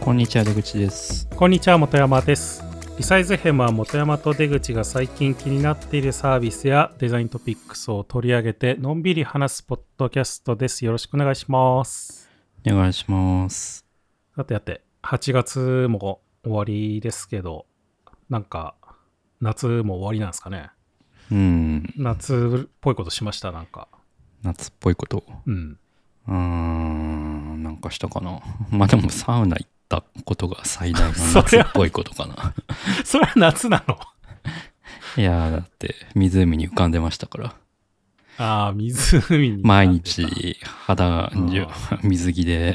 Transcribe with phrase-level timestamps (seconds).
[0.00, 1.28] こんにちは出口です。
[1.36, 2.62] こんにちは本山です。
[2.96, 10.84] リサイズヘムは本山と出口が最近気になっているサービスやデザイントピックスを取り上げてのんびり話すポッドキャストです。
[10.84, 12.28] よろしくお願いします。
[12.66, 13.84] お願いします。
[14.34, 17.66] さてやって8月も終わりですけど
[18.30, 18.74] なんか
[19.40, 20.70] 夏も終わりなんですかね。
[21.30, 21.92] うん。
[21.96, 23.52] 夏っぽいことしました？
[23.52, 23.86] なんか。
[24.42, 25.22] 夏っぽいこと？
[25.46, 25.78] うん。
[26.26, 28.40] うーんなんかしたかな。
[28.70, 32.54] まあでもサウナ行ったことが最大の夏っぽいことかな。
[33.04, 33.98] それは夏なの？
[35.18, 37.54] いやーだって湖に浮かんでましたから。
[38.38, 41.66] ああ湖に毎日肌中
[42.02, 42.74] 水着で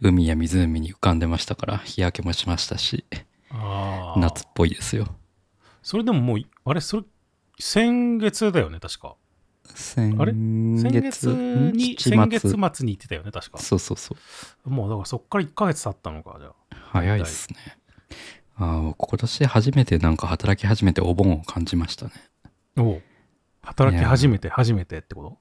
[0.00, 3.04] 海や湖に浮かんでましたから日焼けもしましたし
[4.16, 5.08] 夏っぽいですよ。
[5.82, 7.02] それでももういあれそれ
[7.58, 9.16] 先月だよね確か
[9.74, 10.32] 先あれ？
[10.32, 13.58] 先月に7先月末に行ってたよね確か。
[13.58, 14.16] そうそうそ
[14.66, 14.70] う。
[14.70, 17.56] もうだからそっから1ヶ月経ったのかじゃ早いですね。
[18.56, 22.12] あー今年初めてなんか働き始めてお盆を感じましたね。
[22.76, 23.02] あおう。
[23.62, 25.38] 働き始めて初めてってこ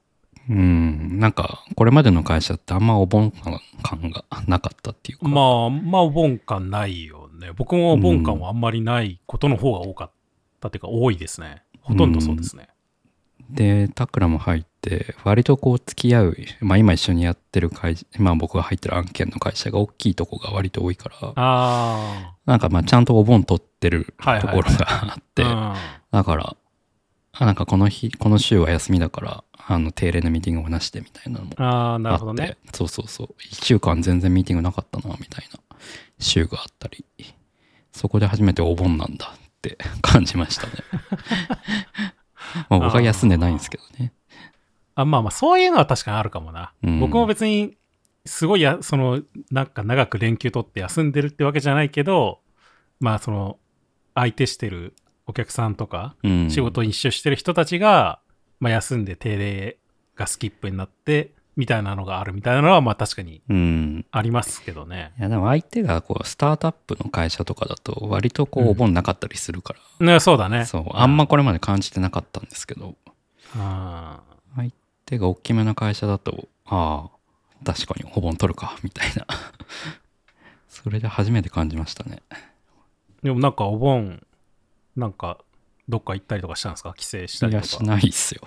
[0.50, 1.20] うん。
[1.20, 5.26] なんかこれまでの会社ってあんまお盆感がなかったっていうか。
[5.26, 7.52] とまあまあお盆感ないよね。
[7.56, 10.12] 僕もお盆感はあんまりないことの方が多かっ
[10.60, 11.64] たっていうか多いですね。
[11.82, 12.70] ほとんどそうですね、
[13.50, 25.76] でタクラも入って割とこう付き合うまあ今一緒にやってる会まあ僕が入ってる案件の会社が大きいとこが割と多いからあなんかまあちゃんとお盆取ってるところがあって、あ
[26.12, 26.56] だから
[27.34, 32.58] あなんかこの日この週は休みだからあの定例のミーティングもなしでみたいなのもああってるほどね。
[32.74, 33.28] そうそうそう。
[33.42, 35.78] 1週間全然ミーティングなかったなみたいな
[36.20, 37.06] 週があったり。
[37.92, 40.74] そこで初めてお盆なんだって感じましたね
[42.70, 44.14] まあ僕は休んでないんですけどね。
[44.96, 47.00] あまあまあそういうのは確かにあるかもな、うん。
[47.00, 47.78] 僕も別に
[48.26, 52.42] すごいやそのなんか長く連休取って休んでるってわけじゃないけど
[53.00, 53.58] まあその
[54.16, 54.94] 相手してる
[55.26, 56.50] お客さんとかうん。
[56.50, 58.20] 仕事に一緒してる人たちが、
[58.60, 59.78] まあ、休んで定例
[60.16, 64.06] がスキップになってみたいなのがあるみたいなのはまあ確かにうん。
[64.12, 65.12] ありますけどね。
[65.20, 70.66] いやでも相手がこうスタートアップの会社とかだと割とこうお盆なかったりするから、ねそうだね。
[70.66, 70.86] そう。
[70.94, 72.96] あんまこれまで感じてなかったんですけど。
[73.58, 74.22] あ
[74.56, 74.72] 相
[75.06, 79.28] 手が大きめな会社だとああ確かにお盆取るかみたいな。
[80.70, 82.24] それで初めて感じましたね。
[83.22, 84.26] ーでもなんかお盆
[84.96, 85.40] なんか
[85.90, 86.94] どっか行ったりとかしたんですか？
[86.96, 87.84] 帰省したいやりとか。
[87.84, 88.42] しないっすよ。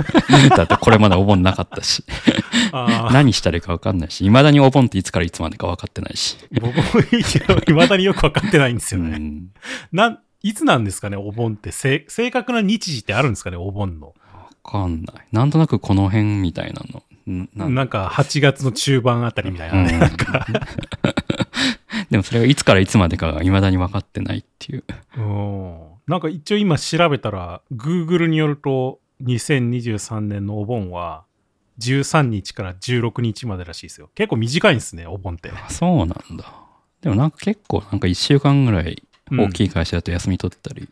[0.56, 2.04] だってこれまでお盆なかったし。
[2.70, 3.12] あー。
[3.14, 6.82] 何したらいいか分かんないしいまだにお盆っていつからいつまでか分かってないし、僕も
[7.66, 9.18] いまだによく分かってないんですうよね。
[9.18, 9.46] ん、
[9.90, 11.72] なんいつなんですかねお盆って？
[11.72, 14.14] せ正確な日時ってあるんですかねお盆の？
[14.64, 15.26] 分かんない。
[15.32, 17.02] なんとなくこの辺みたいなの。
[17.32, 19.82] んなんなんか8月の中盤あたりみたいな。
[19.84, 19.92] ね。
[19.94, 20.00] うん。
[20.00, 20.46] なんか。
[22.10, 24.84] でもそれがいつからいつまでかがいまだに分かってないっていう。
[25.16, 31.24] うんなんか一応今調べたら Google によると2023年のお盆は
[31.78, 34.10] 13日から16日までらしいですよ。
[34.14, 35.50] 結構短いんですねお盆って。
[35.50, 36.18] あそうなんだ。
[37.00, 40.88] でもなんか結構なんか1週間ぐらい大きい会社だと休み取ってたり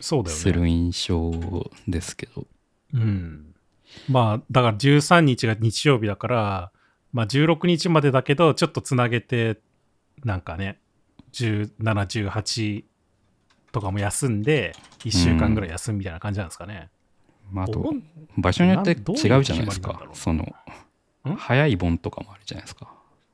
[0.00, 0.42] そうだよね。
[0.42, 1.32] する印象
[1.88, 2.46] ですけど、
[2.94, 3.54] うん。
[4.08, 6.72] まあだから13日が日曜日だから
[7.12, 9.58] まあ16日までだけどちょっとつなげて
[10.24, 10.78] なんかね
[11.32, 12.84] 1718
[13.76, 16.88] とかも休んで1週間ぐらい休むみたいな感じなんですかね、
[17.52, 17.92] まあ、あと
[18.38, 20.54] 場所によって違うじゃないです決まりなんだろうかその
[21.32, 21.36] ん？
[21.36, 22.90] 早い盆とかもあるじゃないですか。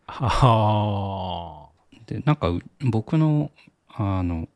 [0.07, 1.97] はあ。
[2.07, 3.51] でなんかう僕の
[3.89, 4.49] あの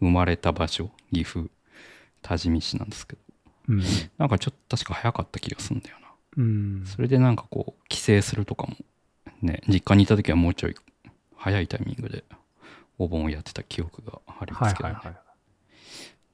[0.00, 1.48] 生まれた場所岐阜
[2.22, 3.22] 多治見市なんですけど。
[3.68, 3.82] うん。
[4.18, 6.08] なんかちょっと確か早かった気がするんだよな。
[6.36, 6.82] うん。
[6.84, 8.76] それでなんかこう帰省するとかも
[9.42, 10.74] ね実家にいた時はもうちょい
[11.36, 12.24] 早いタイミングで
[12.98, 15.29] お盆をやってた記憶がありますけどね、はいはいはい。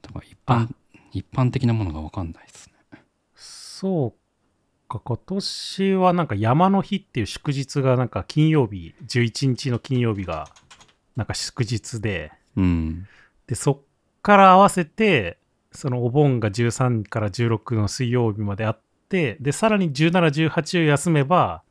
[0.06, 0.68] だから一般
[1.12, 3.02] 一般的なものが分かんないですね。
[3.34, 10.48] そうか、今年はなんか山の日っていう祝日がなんか金曜日、11日の金曜日が
[11.16, 13.06] なんか祝日で、うん。
[13.46, 13.78] で、そっ
[14.22, 15.38] から合わせて、
[15.72, 21.62] そのお盆が13から16の水曜日まであって、で、さらに17、18を休めば、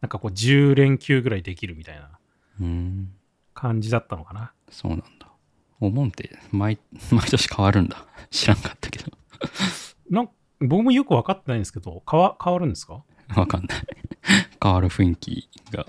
[0.00, 2.10] なんかこう10連休ぐらいできるみたいな
[2.60, 3.12] うん。
[3.54, 4.52] 感じだったのかな。
[4.70, 5.17] そうなんだ
[5.80, 6.78] お盆って毎
[7.12, 8.06] 毎年変わるんだ。
[8.30, 9.12] 知らんかったけど。
[10.10, 10.30] なん
[10.60, 13.02] 僕もよく分かってないんですけど、変わ変わるんですか？
[13.34, 13.78] 分かんない。
[14.62, 15.86] 変わる雰囲気が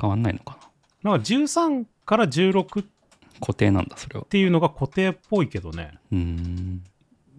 [0.00, 0.58] 変わんないのか
[1.02, 1.12] な。
[1.12, 2.86] なんか13から16っ
[3.40, 4.24] 固定なんだそれは。
[4.26, 5.98] ていうのが固定っぽいけどね。
[6.12, 6.84] うーん。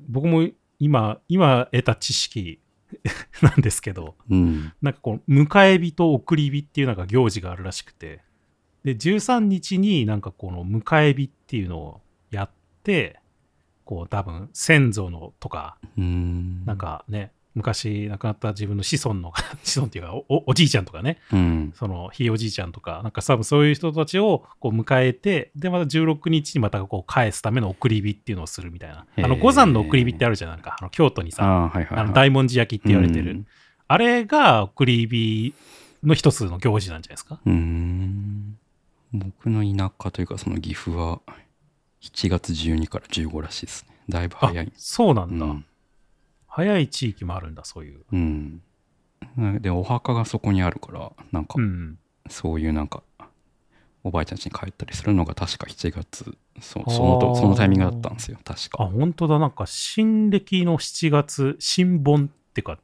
[0.09, 0.49] 僕も
[0.79, 2.59] 今、今得た知識
[3.41, 4.73] なんですけど、うん。
[4.81, 8.21] なんかこう、迎え火と送り火っていうなんか行事があるらしくて、
[8.83, 12.01] で、13日になんかこの迎え火っていうのを
[12.31, 12.49] やっ
[12.83, 13.19] て、
[13.85, 16.65] こう多分先祖のとか、ん。
[16.65, 19.31] なん、かね、昔亡くなった自分の子孫の、
[19.63, 21.71] 子孫っていうかおおおじいちゃんとかね、うん。
[21.75, 29.05] そのひいおじいちゃんとか、なんか多分そういう人たちをこう迎えて、で、また16日にまたこう返すための送り火っていうのをするみたいな。
[29.17, 30.75] あの、五山の送り火ってあるじゃないですか。
[30.79, 31.99] あの京都にさ、ああ、はいはい、はい。
[31.99, 33.31] あの大文字焼きって言われてる。
[33.31, 33.47] うん
[33.87, 35.53] あれが送り火
[36.03, 37.39] の一つの行事なんじゃないですか。
[37.45, 38.57] うーん。
[39.13, 41.21] 僕の田舎というか、その岐阜は、
[42.01, 43.95] 7月12から15らしいですね。
[44.09, 44.73] だいぶあ早い。
[44.75, 45.65] そうなんだ、うん。
[46.47, 48.01] 早い地域もあるんだ、そういう。
[48.11, 48.61] うん。
[49.61, 51.97] で、お墓がそこにあるから、なんかう、ん。
[52.29, 53.03] そういうなんか、
[54.03, 58.85] おばあちゃん家に帰ったりするのが確か7月、そそのとそのタイミングだったんですよ、確あ、か。
[58.85, 59.39] 本当だ。
[59.39, 62.77] なんか、新暦の7月、新盆ってか、っ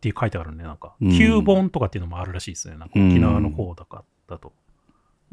[0.00, 0.64] て書いてあるね。
[0.64, 2.76] なんか、うん旧盆とかっていうのもあるらしいですね。
[2.78, 4.48] なんか沖縄の方だかだと。
[4.48, 4.65] うん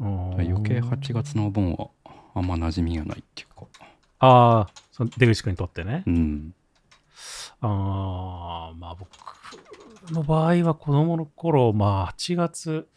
[0.00, 1.88] 余計8月のお盆は
[2.34, 3.66] あんま馴染みがないっていうか。
[4.18, 6.02] ああ、その出口君にとってね。
[6.06, 6.54] うん。
[7.60, 9.10] ああ、まあ僕
[10.12, 12.88] の場合は子供の頃、まあ8月、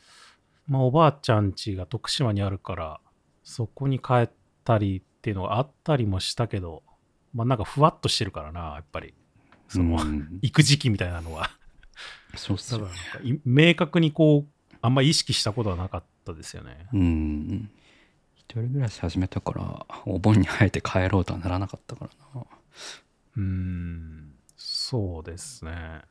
[0.68, 3.00] まあおばあちゃん家が徳島にあるから、
[3.44, 4.30] そこに帰っ
[4.64, 6.84] たりっていうのがあったりもしたけど、
[7.34, 9.14] まあなんかふわっとしてるからな、やっぱり。
[9.70, 11.50] その、うん行く時期みたいなのは。
[12.36, 12.92] そうっすよだか
[13.46, 16.88] 明確にこう、あんま意識したことはなかったですよね。
[16.94, 17.70] うん。
[18.36, 22.46] 一人暮らし始めたから、お盆にあえて帰ろうとはならなかったからな。
[23.38, 26.02] うーん、そうですね。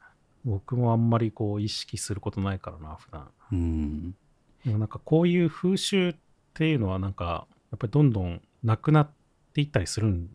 [0.44, 3.30] 僕もあんまりこう意識することないからな、普段。
[3.52, 4.16] うん。
[4.64, 6.14] でもなんかこういう風習っ
[6.54, 9.10] ていうのはなんかやっぱりどんどんなくなっ
[9.52, 10.28] ていったりするん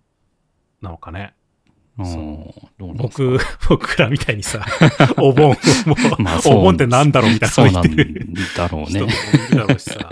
[0.81, 1.33] なのかね。
[2.77, 3.39] 僕、
[3.69, 4.65] 僕らみたいにさ、
[5.17, 5.53] お盆を
[5.85, 8.99] もう、 まあそうお盆ってなんだろうみたいなそうなんだろうね。
[9.01, 9.07] る
[9.55, 10.09] だろうしさ。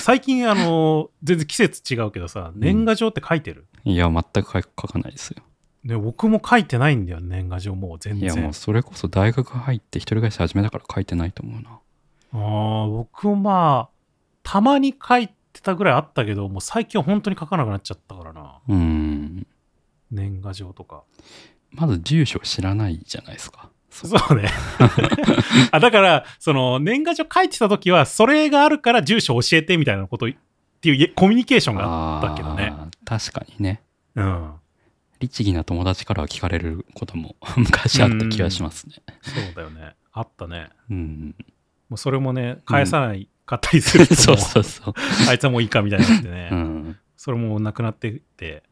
[0.00, 5.42] 最近あの、全然季節違うけどさ、年賀状って書いてる、いや、全く書かないですよ。
[5.84, 8.52] で僕も書いてないんだよ、年賀状もう全いや、も然う。
[8.52, 11.70] それこそ大学入って一人暮らし始めたから書いてないと思うな。
[12.34, 13.92] ああ、僕もまあ、
[14.42, 18.58] たまに書いてたぐらいあったけど、もう最近は本当に書かなくなっちゃったからな。
[18.68, 19.46] うん。
[20.12, 21.02] 年賀状とか。
[21.70, 23.70] まず住所知らないじゃないですか。
[23.90, 24.48] そそうね。
[25.70, 30.30] あだから、その、年賀状書いてた時は、それがあるから住所教えてみたいなことっ
[30.80, 32.72] ていうコミュニケーションがあったけどね。
[33.04, 33.82] 確かにね。
[34.14, 34.52] うん。
[35.20, 38.96] 律儀な友達からは聞かれることも昔あった気がしますね。
[39.22, 39.94] そうだよね。
[40.12, 40.70] あったね。
[40.90, 41.34] うん。
[41.88, 44.94] もうそれもね、返さないかったりするとそうもう、そうそう。
[45.28, 46.48] あいつはもういいかみたいになってね。
[46.50, 46.98] うん。
[47.16, 48.64] それもなくなってって、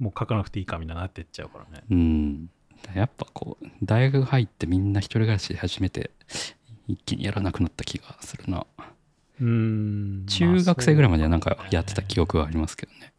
[0.00, 1.84] もう書かなくていいかみたいになってっちゃうからね。
[1.90, 2.50] うん。
[2.94, 6.10] やっぱこう、大学入ってみんな一人暮らし始めて、
[6.88, 8.66] 一気にやらなくなった気がするな。
[9.40, 10.26] うーん。
[10.26, 13.12] 中学生ぐらいまではなんかやってた記憶がありますけどね。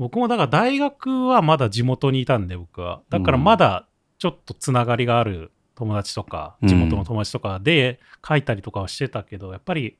[0.00, 3.86] 僕もだから大学はまだ地元にいたんで僕はだからまだ
[4.18, 9.98] ちょっとつながりがある友達とかうん地元の友達とかで書いたりとかはしてたけどやっぱり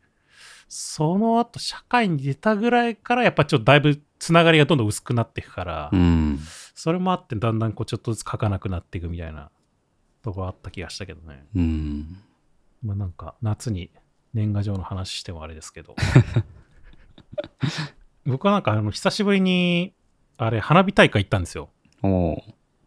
[0.70, 6.38] その後社会に出たぐらいからやっぱちょっとだいぶつながりがどんどん薄くなっていくから、うん。
[6.74, 9.50] それもあってだんだんこうちょっとずつ書かなくなっていくみたいな
[10.22, 12.18] とこあった気がしたけどねうん。
[12.84, 13.90] まあなんか夏に
[14.32, 15.96] 年賀状の話してもあれですけど
[18.24, 19.94] 僕はなんかあの久しぶりに
[20.36, 21.70] あれ花火大会行ったんですよ。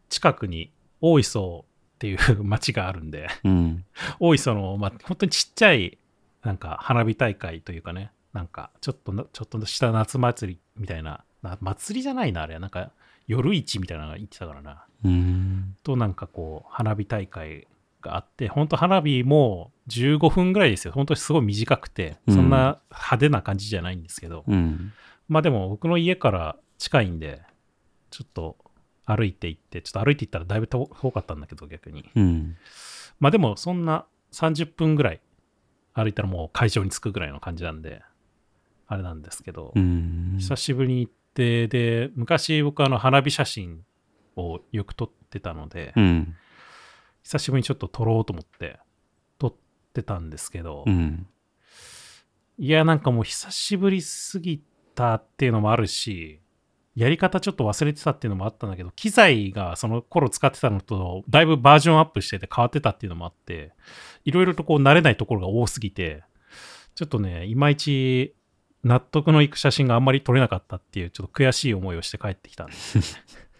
[0.09, 0.71] 近くに
[1.01, 3.85] 大磯っていう 町があるんでうん。
[4.19, 5.97] 大磯の、まあ、本当にちっちゃい
[6.43, 12.59] なんか花火大会というかねなんかちょっとなちょっとした夏祭りみたいなな祭りじゃないなあれは。
[12.59, 12.91] なんか
[13.27, 14.85] 夜市みたいなのが行ってたからな。
[15.05, 15.75] うん。
[15.83, 17.67] となんかこう花火大会
[18.01, 20.93] があって本当花火も15分ぐらいですよ。
[20.93, 24.93] 本当にすごい短くてそんな派手な感じじゃないんですけど、うん。
[25.27, 27.41] まあでも僕の家から近いんで
[28.09, 28.57] ちょっと
[29.05, 32.09] 歩いて行ってちょっと歩いて行ったらだいぶ遠遠かったんだけど逆に。
[32.15, 32.57] うん。
[33.19, 35.21] まあでもそんな30分ぐらい
[35.93, 38.01] 歩いたらもう会場に着くぐらいの感じなんで
[38.87, 40.35] あれなんですけど、うん。
[40.39, 43.83] 久しぶりに行ってで昔僕あの花火写真
[44.35, 46.35] をよく撮ってたので、うん。
[47.23, 48.79] 久しぶりにちょっと撮ろうと思って
[49.39, 49.53] 撮っ
[49.93, 51.27] てたんですけど、うん。
[52.57, 54.61] いやなんかもう久しぶりすぎ
[54.93, 56.39] たっていうのもあるし
[56.95, 63.73] やり方ちょっと忘れてたっていうのもあったんだけど機材がその頃使ってたのとだいぶバージョンアップしてて変わってたっていうのもあって
[64.25, 66.23] いろいろとこう慣れないところが多すぎて
[66.93, 68.35] ちょっとねいまいち
[68.83, 73.17] 納得のいく写真があんまり撮れなかったっていうちょっと悔しい思いをして帰ってきたんです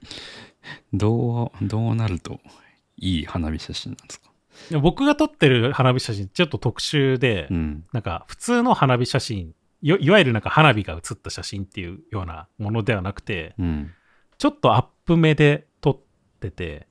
[0.94, 2.39] どう、どうなると
[2.98, 4.32] いい花火写真なんですか？
[4.80, 7.86] 僕が撮ってる花火写真ちょっと特殊で、うん。
[7.92, 13.92] なんか普通の花火写真いいわゆるなんか花火が写った写真っていうようなものではなくて、うん。
[14.38, 16.00] ちょっとアップ目で撮っ
[16.39, 16.88] てて、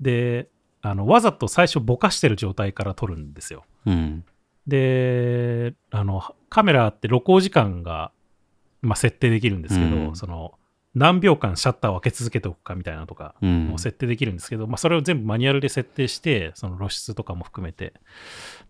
[0.00, 0.48] で、
[0.82, 3.64] あのわざと最初ぼかしてる状態から撮るんですよ。
[3.86, 4.24] うん。
[4.66, 8.12] で、あの、カメラって録音時間が、
[8.80, 10.54] まあ、設定できるんですけど、うんその、
[10.94, 13.68] 何秒間シャッターを開け続けておくかみたいなのとかうん。
[13.68, 17.94] も設定できるんですけど、まあ、それを全部マニュアルで設定して、その露出とかも含めて。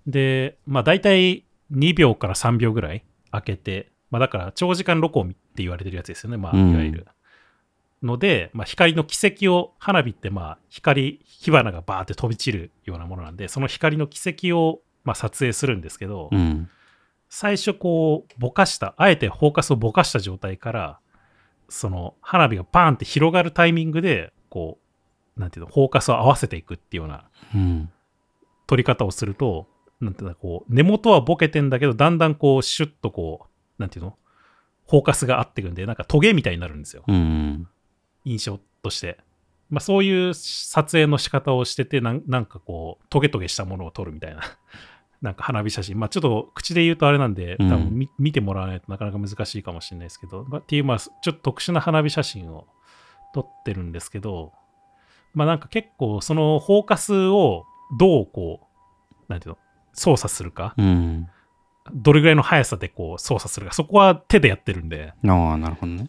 [0.06, 7.06] で、まあ、大体2秒から3秒ぐらい開けて、まあ、だから長時間録音って言われてるやつですよね、まあ、うんいわゆる。
[8.02, 16.68] ので、まあ、光の軌跡を、花火って、まあ、光、火花がバーって飛び散るようなものなんで、その光の軌跡を、まあ、撮影するんですけど、うん。
[17.28, 21.00] 最初こうぼかしたあえてフォーカスをぼかした状態から
[21.68, 24.78] その花火がバーンって広がるタイミングでこ
[25.36, 27.90] うなんていうのフォーカスを合わせていくっていうようなうん。
[28.68, 29.66] 撮り方をすると
[30.00, 33.46] なんていうのこう根元はボケてんだけどだんだんこうシュッとこ
[33.78, 34.16] うなんていうの
[34.88, 37.66] フォーカスが合ってくんでなんかトゲみたいになるんですようん。
[38.24, 39.18] 印象として。
[39.70, 44.42] まあ、そういう撮影の仕方をしててなんなんかこうトゲトゲしたものを撮るみたいな
[45.24, 45.98] なんか花火写真。
[45.98, 47.68] まあちょっと口で言うとあれなんで多うん。
[47.70, 52.66] 分見,、見てもらわないとなかなか難しいかもしれないですけど、まあ、っていうまあちょっと特殊な花火写真を
[53.32, 54.52] 撮ってるんですけど
[55.32, 57.64] まあなんか結構そのフォーカスを
[57.98, 59.58] どうこうなんていうの
[59.94, 60.74] 操作するか。
[60.76, 61.26] うん。
[61.92, 63.72] どれぐらいの速さでこう操作するか。
[63.72, 65.12] そこは手でやってるんで。
[65.26, 66.08] ああ、なるほどね。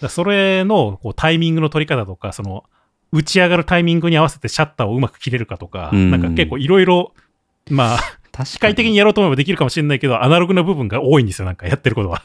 [0.00, 2.64] だそれのこうタイミングの取り方とか、その
[3.12, 6.10] 打ち上がるタイミングに合わせてシャッターをうまく切れるかとか、うん。
[6.10, 7.14] なんか結構いろいろ、
[7.70, 12.22] まあ、確機械的にやろうと思えばできるかもしれないけど、アナログな部分が多いんですよ、なんかやってることは。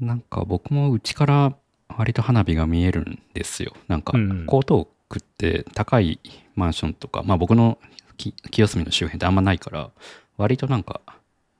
[0.00, 1.56] なんか僕もうちから
[1.88, 3.74] 割と花火が見えるんですよ。
[3.88, 6.18] なんかうんうん江東区って高い
[6.54, 7.78] マンションとか、まあ僕の
[8.16, 9.90] き清澄の周辺ってあんまないから、
[10.36, 11.00] 割となんか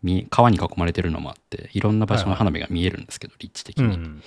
[0.02, 3.94] 見川に囲まれてるのもあって、いろんな場所の花火が見えるんですけど、立地的に。
[3.94, 4.23] うん。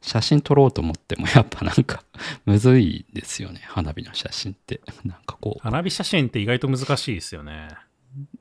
[0.00, 2.02] 写真撮ろうと思ってもやっぱなんか
[2.44, 4.80] むずいですよね、花火の写真って。
[5.04, 7.68] なんかこう、花火写真って意外と難しいですよね。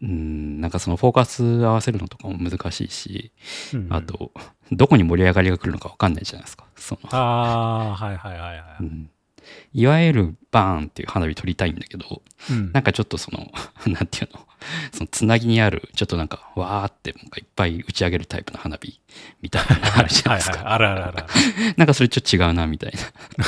[0.02, 3.32] うん、なんかそのフォーカス合わせるのとかも難しいし、
[3.74, 4.32] うんあ、と、
[4.72, 6.66] どこに盛り上がりが来るのかわかんないじゃないですか。
[6.76, 8.64] そのああ、はいはいはいはい。
[8.82, 9.10] うん
[9.74, 13.52] いわゆるバーンっていう花火撮りたいんだけど、うんなんかちょっとその、
[13.88, 14.46] なんていうの、
[14.92, 19.00] そのつなぎにある、ちょっとなんか、わーってなんかいっぱい打ち上げるタイプの花火
[19.42, 20.58] みたいなのあるじゃないですか。
[20.58, 21.26] はいはい、あるあるある。
[21.78, 22.94] なんかそれちょっと違うな、みたい
[23.38, 23.46] な。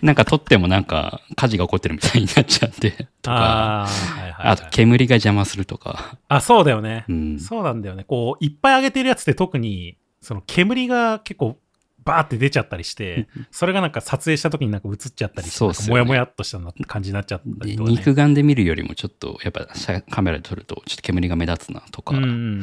[0.02, 2.90] なんか撮ってもなんか火事が起こってるみたいになっちゃって、
[3.22, 4.46] とか、ああ、はいはい、はい。
[4.52, 7.04] あと煙が邪魔するとか、あ、そうだよね。
[7.08, 7.40] うん。
[7.40, 8.04] そうなんだよね。
[8.04, 11.58] こう、いっぱい上げてるやつって特に、その煙が結構
[12.04, 17.96] バーって出ちゃったりして、それがなんか撮影した時になんか映っちゃったりして、ねもやもやっとしたな感じになっちゃったりでとか、ね。
[17.96, 19.66] 肉眼で見るよりもちょっと、やっぱ
[20.10, 22.62] カメラで撮るとちょっと煙が目立つなとか、うん。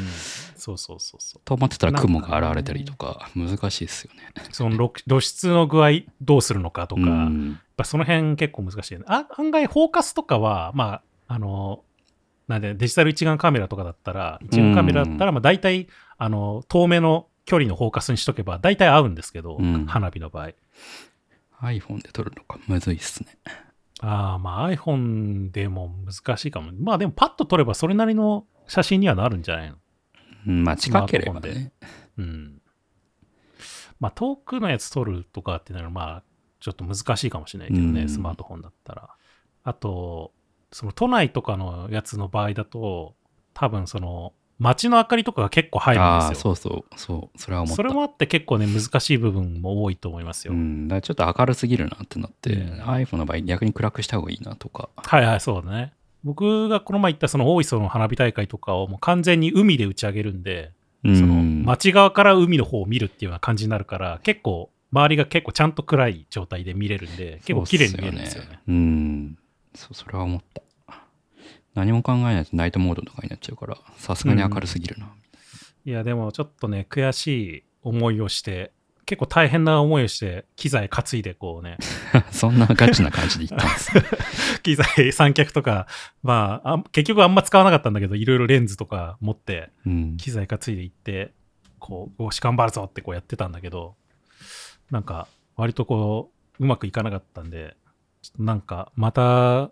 [0.55, 1.41] そうそうそうそう。
[1.43, 4.21] と思ってたら雲が現れたりとか、難しいですよね。
[4.51, 5.89] その露露出の具合
[6.21, 9.05] どうするのかとか、うやっんぱその辺結構難しいよね。
[9.07, 11.83] あ案外フォーカスとかは、まあ、あの、
[12.47, 20.51] なんでデジタル一眼カメラとかだったら、一眼カメラだったら、まあ大体、あの、遠目の距離のフォーカスにしとけば大体合うんですけど、うん花火の場合。
[21.61, 23.37] iPhone で撮るのか、むずいっすね。
[23.99, 26.71] ああ、まあ iPhone でも難しいかも。
[26.79, 29.75] まあでもパッと撮ればそれなりの写真にはなるんじゃないの？
[30.47, 31.73] うんまあ近ければね。
[32.17, 32.61] うん。
[33.99, 36.23] まあ遠くのやつ撮るとかっていうのはまあ
[36.61, 39.09] ちょっと難しいかもしれないけどね、うんスマートフォンだったら。
[39.65, 40.31] あと、
[40.71, 43.13] その都内とかのやつの場合だと、
[43.53, 44.31] 多分その
[44.61, 46.35] 街の明かりとかが結構入るんですよ。
[46.35, 47.75] そうそう、そう、それは思った。
[47.77, 50.53] それもあって結構ね難しい部分も多いと思いますよ。
[50.53, 54.89] うん、だからちょっと明るすぎるなってなって、うん iPhone の場合逆に暗くした方がいいなとか。
[54.95, 55.93] はいはい、そうだね。
[56.23, 60.71] 僕がこの前行ったその大磯の花火大会とかをもう完全に海で打ち上げるんで、
[61.03, 68.59] うんその街側から海の方を見るっていうような感じになるから、結構周りが結構ちゃんと暗い状態で見れるんで、結構綺麗に見えるんですよね。
[68.67, 69.37] うん。
[69.73, 70.61] そう、それは思った。
[71.73, 75.11] 何も考えないとナイトモードとかになっちゃうから、さすがに明るすぎるな。
[75.85, 78.71] いや、でもちょっとね、悔しい思いをして、
[79.05, 81.77] 結構大変な思いをして、機材担いでこうね、
[82.31, 83.91] そんなガチな感じで言ったんです。
[84.63, 85.87] 機材三脚とか、
[86.23, 90.17] まああ、結局あんま使わなかったんだけど、いろいろレンズとか持って、うん。
[90.17, 91.33] 機材担いで行って、
[91.79, 93.95] こう、よし、頑張るぞってこうやってたんだけど、
[94.91, 97.75] なんか、割とこう、うまくいかなかったんで、
[98.21, 99.71] ちょっとなんか、また、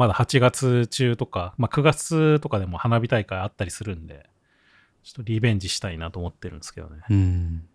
[0.00, 4.30] まだ8月中とか、まあ9月とかでも花火大会あったりするんで、
[5.02, 7.02] ちょっとリベンジしたいなと思ってるんですけどね。
[7.10, 7.68] うん。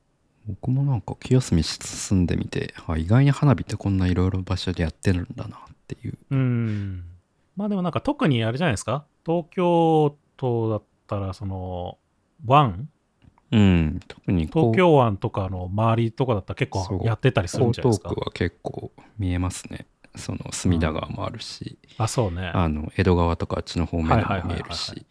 [0.48, 6.17] 僕もなんか清澄住んでみて、あ意外に花火ってこんないろいろ場所でやってるんだなっていう。
[6.32, 7.03] うん。
[7.55, 9.05] まあでもなんか特にあれじゃないですか？
[9.24, 12.00] 東京都だったら、その、
[12.46, 12.89] ワン
[13.51, 14.00] ううん。
[14.08, 18.10] 特に東京湾とかの周りとかだったら結構やってたりするん江じゃないですか？
[18.10, 18.25] 東区。
[18.25, 19.86] は結構見えますね。
[20.17, 22.51] その隅田川もあるし、あ、そうね。
[22.53, 25.05] あの江戸川とかあっちの方面も見えるし、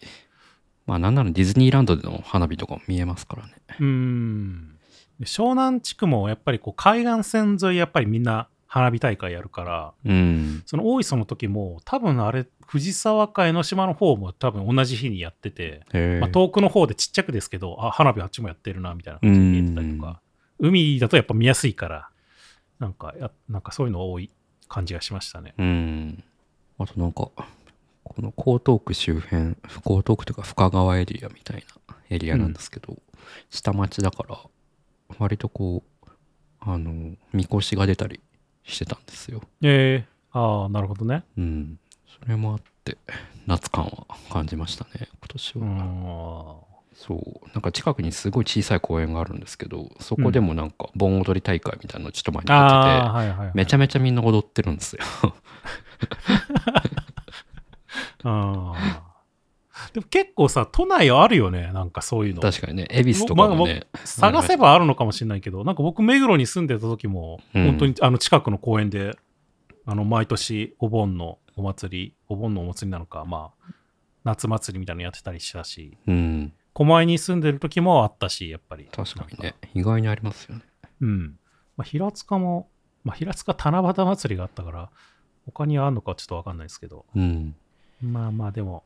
[0.86, 3.52] まあなんならディズニーランドでの花火とかも見えますからね。
[3.80, 4.78] うーん。
[5.20, 10.62] で湘南地区もやっぱりこう海岸線沿いやっぱりみんな花火大会やるから、うん。
[10.66, 15.82] その大磯の時も多分あれ藤沢か江ノ島の方も多分同じ日にやってて、
[16.20, 20.20] まあ、遠くの方でちっちゃくですけど、あ、花火あっちもやってるなみたいな感じで見えてたりとか、
[20.58, 22.08] 海だとやっぱ見やすいから、
[22.80, 24.30] なんかや、なんかそういうの多い
[24.68, 25.54] 感じがしましたね。
[25.58, 26.24] うん。
[26.78, 27.30] あとなんか、
[28.02, 32.98] この江東区周辺、江東区というか深川エリアみたいなエリアなんですけど、
[33.50, 34.38] 下町だから、
[35.18, 36.08] 割とこう、
[36.60, 38.20] あの、みこしが出たり
[38.64, 39.42] してたんですよ。
[39.62, 41.24] えー、ああ、なるほどね。
[41.36, 41.78] うん。
[42.20, 42.98] それもあって、
[43.46, 46.73] 夏感は感じましたね、今年うは。
[46.94, 46.96] ん。
[46.96, 47.46] そう。
[47.52, 53.56] なんか近くにすごい小さい公園があるんですけど、そこでもなんか盆踊り大会みたいなのちょっと前にやってて。
[53.56, 55.02] めちゃめちゃみんな踊ってるんですよ。
[58.24, 59.14] あー
[59.92, 62.42] でも結構さ、都内あるよね、なんかそういうの。
[62.42, 69.16] 確かにね、恵比寿とかもね、探せばあるのかもしれないけど、なんか僕、目黒に住んでた時も、うん本当にあの近くの公園で、
[69.86, 73.72] あの毎年お盆のお祭り、お盆のお祭りなのか、まあ、
[74.24, 76.52] 夏祭りみたいなのやってたりしたし、うん。
[76.74, 78.88] 狛江に住んでる時もあったし、やっぱり。
[78.90, 80.62] 確かにね、意外にありますよね。
[81.00, 81.38] うん。
[81.76, 82.68] まあ、平塚も、
[83.04, 84.90] まあ、平塚七夕祭りがあったから、
[85.46, 87.54] 他にあるのかちょっとわかんないですけど、うん。
[88.02, 88.84] まあまあでも、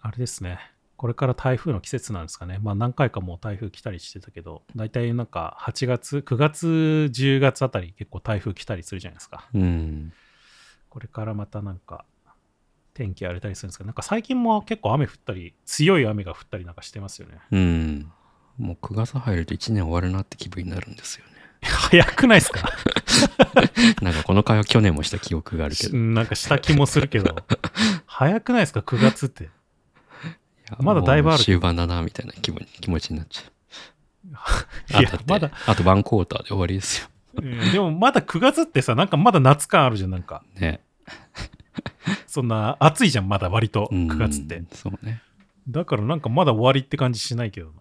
[0.00, 0.58] あれですね。
[0.96, 2.58] これから台風の季節なんですかね。
[2.62, 6.66] まあ何回かもう台風来たりしてたけど、大体なんか8月、9月、
[7.12, 9.48] 10月あたり結構台風来たりするじゃないですか。
[9.54, 10.12] うん。
[10.88, 12.04] これからまたなんか
[12.94, 17.38] 天気荒れたりするんですけど、なんか最近も結構雨降ったり、強い雨が降ったりなんかしてますよね。
[17.50, 18.12] うん。
[18.58, 21.32] もう9月入ると1年終わるなって気分になるんですよね。
[21.68, 22.68] 早くないですか？
[24.02, 25.96] なんかこの会話去年もした記憶があるけど。
[25.96, 27.34] いなんかした気もするけど、
[28.06, 29.44] 早くないですか ?9 月って。
[30.70, 33.42] やまだだいぶある終盤だな、みたいな気分気持ちになっちゃ
[34.98, 35.00] う。
[35.00, 37.08] いやまだあとワンクォーターで終わりですよ。
[37.36, 40.44] うんでもまだ9月ってさ、なんかまだ夏感あるじゃん、なんか。
[40.54, 40.80] ね。
[42.34, 44.64] そんな暑いじゃん、まだ割とうん9月って。。
[44.72, 45.22] そうね。
[45.68, 47.74] だからなんかまだ終わりって感じしないけどな。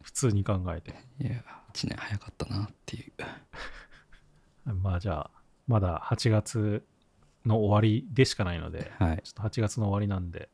[0.00, 0.94] 普通に考えて。
[1.20, 3.12] いや、1年早かったなっていう。
[4.80, 5.30] まあじゃあ、
[5.66, 6.82] まだ8月
[7.44, 9.20] の終わりでしかないので、はい。
[9.22, 10.48] ちょっと8月の終わりなんで、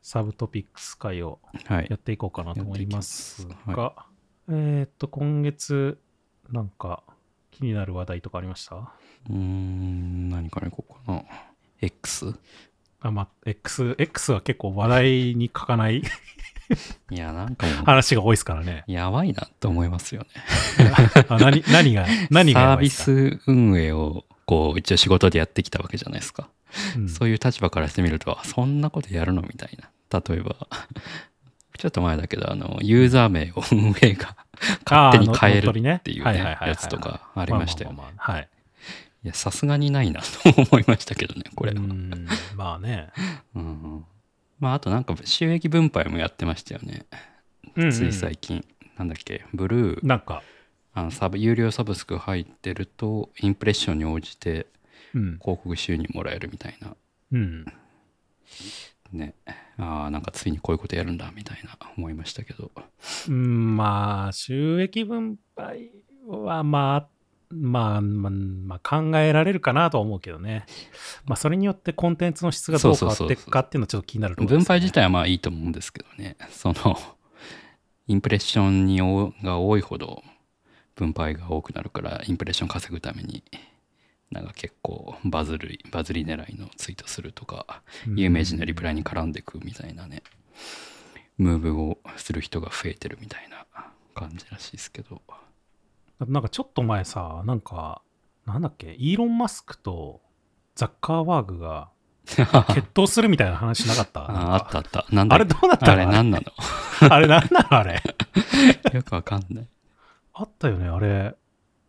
[0.00, 1.96] サブトピックス会をはいや。
[1.96, 3.74] っていこうかなと思いますやってい
[4.48, 6.00] えーっと、今月、
[6.48, 7.02] なんか
[7.50, 8.76] 気になる話題とかありました？
[8.76, 11.22] うーん、何からいこうかな。
[11.82, 12.34] X?
[13.00, 16.02] あ、まあ、X、X は結構話題に書かない
[17.10, 18.84] いや、なんか話が多いですからね。
[18.86, 20.28] やばいなと思いますよね。
[21.28, 26.48] あ何何が、何がサービス運営を、こう、一応仕事でやってきたわけじゃないですか。
[26.96, 29.90] うんそういう立場からしてみると、あそんなことやるのみたいな。
[30.20, 30.54] 例えば、
[31.76, 34.36] ちょっと前だけど、あの、ユーザー名を運営が
[34.88, 37.98] 勝手に変えるっていうね、やつとかありましたよね。
[38.16, 38.48] はい。
[39.22, 40.26] いや、さすがにないなと
[40.62, 41.80] 思いましたけどね、これは。
[42.56, 43.10] まあね。
[43.54, 44.04] うん
[44.58, 47.06] まあ、あとなんか収益分配もやってましたよね。
[47.76, 48.64] うんうんつい最近。
[48.98, 50.42] なんだっけ、ブルー、なんか、
[50.92, 54.66] あのサブ有料サブスク入ってると、インプレッションに応じて
[55.14, 55.38] うん。
[55.40, 56.96] 広告収入もらえるみたいな。
[57.32, 57.64] うん。
[59.12, 59.34] ね。
[59.76, 62.70] ああ、なんかついにこういうことやるんだみたいな思いましたけど。
[63.28, 65.90] うん、まあ、収益分配
[66.26, 67.08] は、まあ、
[67.50, 70.66] まあ、まあ、まあ、考えられるかなとは思うけどね。
[71.24, 76.36] まあ、それによってコンテンツの質がどう変わっていくかっていうのはちょっと気になるところですね分配自体はまあいいと思うんですけどね。
[76.50, 76.96] その、
[78.06, 80.22] インプレッションにおが多いほど
[80.94, 83.42] 分配が多くなるから、インプレッション稼ぐために、
[84.30, 87.82] なんか結構バズる、バズり狙いのツイートするとか、
[88.14, 90.22] 有名人のリプライに絡んでいくみたいなね、
[91.36, 93.66] ムーブをする人が増えてるみたいな
[94.14, 95.20] 感じらしいですけど。
[96.26, 98.02] なんかちょっと前さ、なんか、
[98.46, 100.20] なんだっけ、イーロン・マスクと
[100.74, 101.88] ザッカーバーグが
[102.26, 102.46] 決
[102.94, 104.20] 闘するみたいな話なかった？
[104.30, 105.14] ああっかたあった。
[105.14, 106.44] なんだあれどうなったあのれ何なの？
[107.12, 108.02] あれなんなのあれ？
[108.92, 109.68] よくわかんない。
[110.34, 111.34] あったよね、あれ。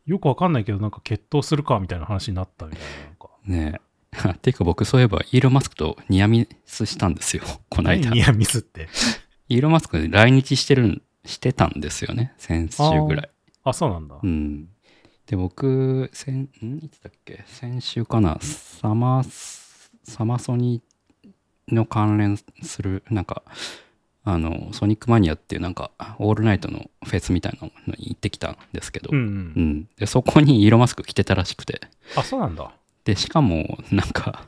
[0.05, 3.05] よくわかんないけど、なんか決闘するかみたいな話になったみたいな。
[3.05, 3.79] なんかね
[4.23, 4.29] え。
[4.31, 7.43] っ ていうか僕そういえばイーロン・マスクとニアミスしたんですよ。
[7.69, 8.09] この間。
[8.09, 8.89] ニアミスって？
[9.47, 12.33] イーロン・マスク来日してる、してたんですよね。
[12.37, 13.30] 先週ぐらい。
[13.63, 14.19] あ、そうなんだ。
[14.21, 14.69] うん。
[15.27, 16.79] で、僕、先、ん？
[16.83, 17.43] いつだっけ？
[17.47, 18.37] 先週かな？
[18.41, 19.23] サマ、
[20.03, 20.81] サマソニ
[21.67, 23.43] の関連する、なんか、
[24.23, 29.21] あのソニックマニアっていうなんかオールナイトのフェスみたいなのに行ってきたんですけど、うんう。
[29.21, 29.69] うん。
[29.79, 31.81] んでそこにイーロン・マスク来てたらしくて。
[32.15, 32.71] あ、そうなんだ。
[33.03, 34.47] でしかもなんか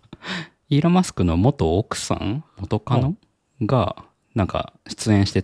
[0.70, 2.44] イーロン・マスクの元奥さん？
[2.60, 3.16] 元カノ？
[3.64, 5.44] がなんか出演して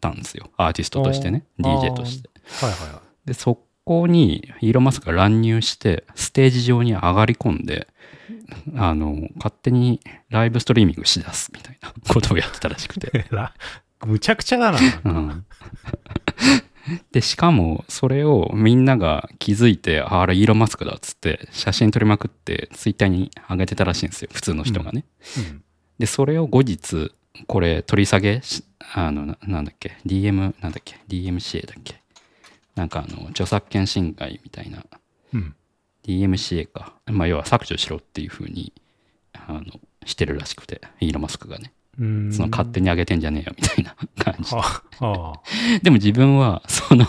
[0.00, 0.50] たんですよ。
[0.56, 1.44] アーティストとしてね。
[1.58, 2.30] DJ として。
[2.64, 3.00] はいはいはい。
[3.26, 7.88] でそこにイーロン・マスクが乱入してステージ上に上がり込んで
[8.76, 13.26] あの勝手にライブストリーミングしだすみたいなことをやってたらしくて。
[14.06, 14.78] むちゃくちゃだな。
[15.04, 15.44] うん。
[17.12, 24.30] でしかもそれをみんなが気づいてああれイーロン・マスクだっつって写真撮りまくってツイッターに上げてたらしいんですよ。
[24.32, 25.04] 普通の人がね、
[25.36, 25.62] うん。
[25.98, 27.12] でそれを後日
[27.46, 32.00] これ取り下げしあのななんだっけ？DM なんだっけ？DMCA だっけ？
[32.74, 34.84] なんかあの著作権侵害みたいな。
[35.34, 35.54] うん。
[36.04, 38.72] DMCA か、まあ、要は削除しろっていうふうに
[39.34, 39.62] あの
[40.06, 40.80] してるらしくて。
[41.00, 41.72] イーロン・マスクがね。
[41.98, 42.32] うん。
[42.32, 44.54] その勝手に上げてんじゃねえよみたいな 感じ。
[44.56, 45.32] ああ。
[45.82, 47.06] でも自分はその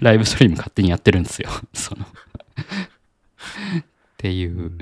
[0.00, 1.48] ライブストリーム勝手にやってるんですよ。
[1.72, 2.04] その。
[2.04, 2.08] っ
[4.18, 4.78] ていう、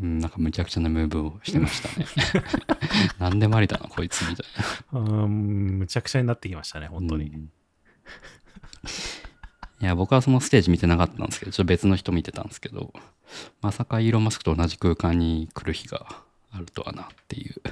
[0.00, 2.06] うん、なんかむちゃくちゃなムーブをしてましたね
[3.18, 4.46] 何でもありだなこいつみたい
[4.92, 7.26] なうん、むちゃくちゃになってきましたね、本当に。
[7.26, 7.50] うん
[9.82, 12.92] いや僕はそのステージ見てなかったんですけどちょっと別の人見てたんですけど
[13.62, 16.06] まさかイーロン・マスクと同じ空間に来る日が
[16.50, 17.62] あるとはなっていう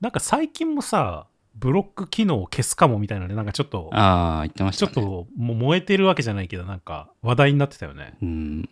[0.00, 8.14] なんか最近もさ、ブロック機能を消すかもみたいなので、なんかちょっと、ああ言ってましちょたねっともう燃えてるわけじゃないけど、なんか話題になってたよね。
[8.22, 8.68] うん。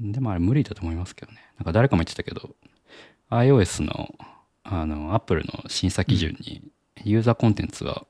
[0.00, 1.38] でもあれ無理だと思いますけどね。
[1.58, 2.56] なんか誰かも言ってたけど、
[3.30, 4.14] iOS の、
[4.64, 6.62] あの、Apple の審査基準に、
[7.04, 8.06] ユーザーコンテンツは、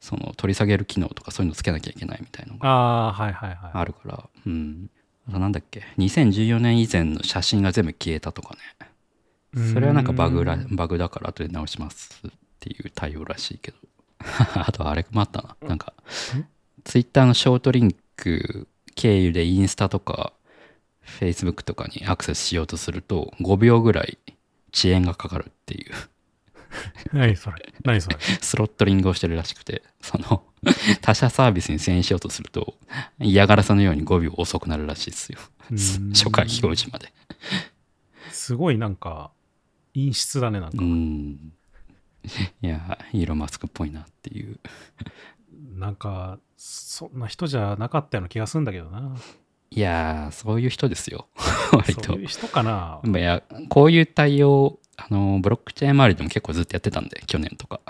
[0.00, 3.70] その、取り下げる機能とかそういうのつけなきゃいけないみたいのがああ、はいはいはい。
[3.74, 4.90] あるから、うん。
[5.28, 9.70] あとなんだっけ、2014年以前の写真が全部消えたとかね。
[9.72, 13.76] それはなんかバグらうんバグだから後で直しますっていう対応らしいけど。
[14.54, 15.56] あとあれもあったな。
[15.68, 15.92] なんか、
[16.84, 20.32] ツイッターのショートリンク経由でインスタとか、
[21.04, 24.18] Facebook とかにアクセスしようとすると、5秒ぐらい
[24.74, 25.92] 遅延がかかるっていう、
[27.12, 27.72] 何それ？
[27.84, 28.16] 何それ？
[28.40, 30.44] スロットリングをしてるらしくて、その、
[31.02, 32.78] 他社サービスに遷移しようとすると、
[33.20, 35.38] 嫌がらせのように5秒遅くなるらしいですよ。
[36.12, 37.12] 初回表示まで。
[38.30, 39.32] すごいなんか、
[39.94, 40.84] 陰湿だね、なんうか。
[40.84, 41.52] ん。
[42.62, 44.58] いや、イーロン・マスクっぽいなっていう。
[45.74, 49.16] なんか、そんな人じゃなかったような気がするんだけどな。
[49.74, 51.28] いやー、そういう人ですよ。
[51.72, 52.26] 割とそういう。
[52.26, 53.00] 人かな。
[53.04, 57.80] いや、こういう対応、あの、ブロックチェーン周りでも結構ずっとやってたんで、去年とか。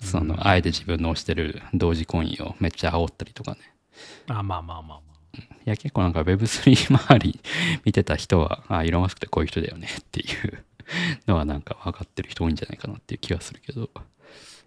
[0.00, 3.58] その、あえて自分の推してる同時コインをめっちゃ煽ったりとかね。
[4.28, 5.00] あまあまあまあまあ。
[5.36, 7.40] いや、結構なんか Web3 周り
[7.84, 10.64] 見てた人は、あ、イーロン・マスクってこういう人だよねっていう
[11.26, 13.90] のはなんか分かってる人多いんじゃないかなっていう気がするけど。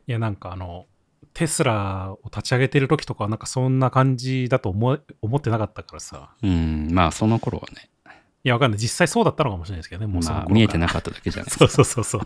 [0.08, 0.88] いや、なんかあの、
[1.34, 6.36] テスラを立ち上げてる時とかはなんかそんな感じだと思え思ってなかったからさ。
[6.44, 7.90] うん、まあその頃はね、
[8.44, 8.80] いや、わかんない。
[8.80, 10.08] 実際そうだったのかもしれないですけどね。
[10.08, 10.48] もうそのまあ。
[10.50, 11.74] 見えてなかっただけじゃないです そうか。
[11.74, 12.22] そうそうそう。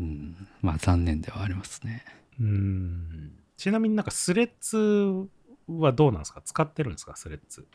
[0.00, 2.04] うん、まあ残念ではありますね。
[2.40, 3.32] うん。
[3.56, 5.28] ちなみになんかスレッズ
[5.68, 6.40] はどうなんですか？
[6.44, 7.14] 使ってるんですか？
[7.16, 7.66] スレッズ。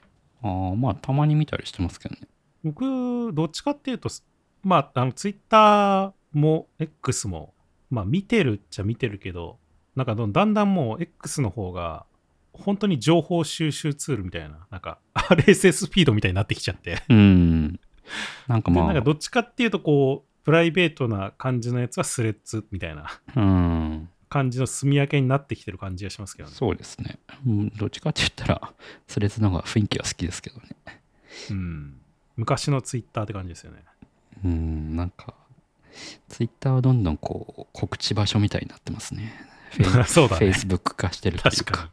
[0.41, 2.21] ああ、まあたまに見たりしてますけどね。
[2.63, 4.09] 僕、どっちかっていうと、
[4.63, 7.53] まあ、あの、ツイッターも X も、
[7.89, 9.57] まあ、見てるっちゃ見てるけど、
[9.99, 12.05] なんかどんだんだんもう X の方が、
[12.53, 17.03] 本当に情報収集ツールみたいな、なんか RSS フィードみたいになってきちゃって。
[17.09, 17.79] うん。
[18.47, 26.55] なんかまあ、でなんかどっちかっていうと、こう、プライベートな感じのやつはスレッズみたいなうん、感じの住み分けになってきてる感じがしますけどね。
[26.55, 27.19] そうですね。
[27.45, 28.73] うんどっちかって言ったら、
[29.05, 30.63] スレッズの方が雰囲気は好きですけどね。
[31.51, 31.99] うん。
[32.37, 33.83] 昔のツイッターって感じですよね。
[34.45, 35.33] うん、なんか、
[36.29, 39.48] ツイッターはどんどんこう、告知場所みたいになってますね。
[40.07, 40.47] そうだね。
[40.47, 41.83] Facebook 化してるっていう確かか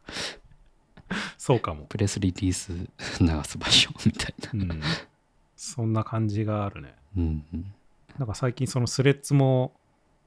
[1.10, 1.16] に。
[1.38, 1.84] そうかも。
[1.86, 2.72] プレスリリース
[3.20, 4.74] 流す場所みたいな。
[4.74, 4.80] うん。
[5.56, 6.94] そんな感じがあるね。
[7.16, 7.44] うん、
[8.18, 9.72] なんか最近そのスレッズも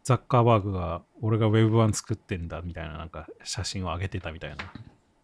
[0.04, 4.58] ザッカーバーグが俺が Web1 作ってんだみたいななんか写真を上げてたみたいな。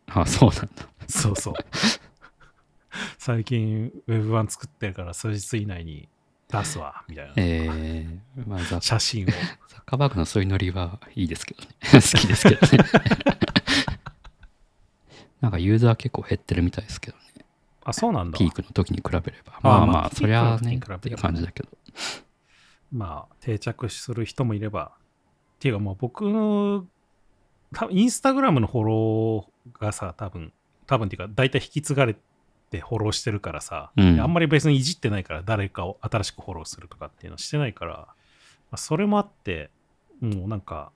[0.08, 0.88] あ、そうなんだ。
[1.08, 1.54] そうそう。
[3.18, 6.08] 最近 Web1 作ってるから数日以内に
[6.52, 9.28] 出すわみたいなえー、まあザ、写真を。
[9.28, 9.34] ザ
[9.78, 11.70] ッカーバーグのそういうノリはいいですけどね。
[11.92, 12.90] 好きですけどね。
[15.42, 17.24] なんかユーザー結構減ってるみたいですけどね。
[17.84, 18.46] あ、そうなんだピ。
[18.46, 19.54] ークの時に比べれば。
[19.58, 21.70] あまあまあまあ、そりゃあね、っていう感じだけど。
[22.92, 24.92] まあ定着する人もいれば。
[25.56, 26.86] っていうかまあ僕の
[27.74, 30.54] 多分インスタグラムのフォローがさ多分
[30.86, 32.20] 多分っていうか大体引き継がれて
[32.72, 38.16] フォローしてるからさ、うんあんまり別にいじってないから誰かを新しくフォローするとかっていうのしてないから、ま
[38.72, 39.70] あ、それもあって
[40.20, 40.92] もうなんか、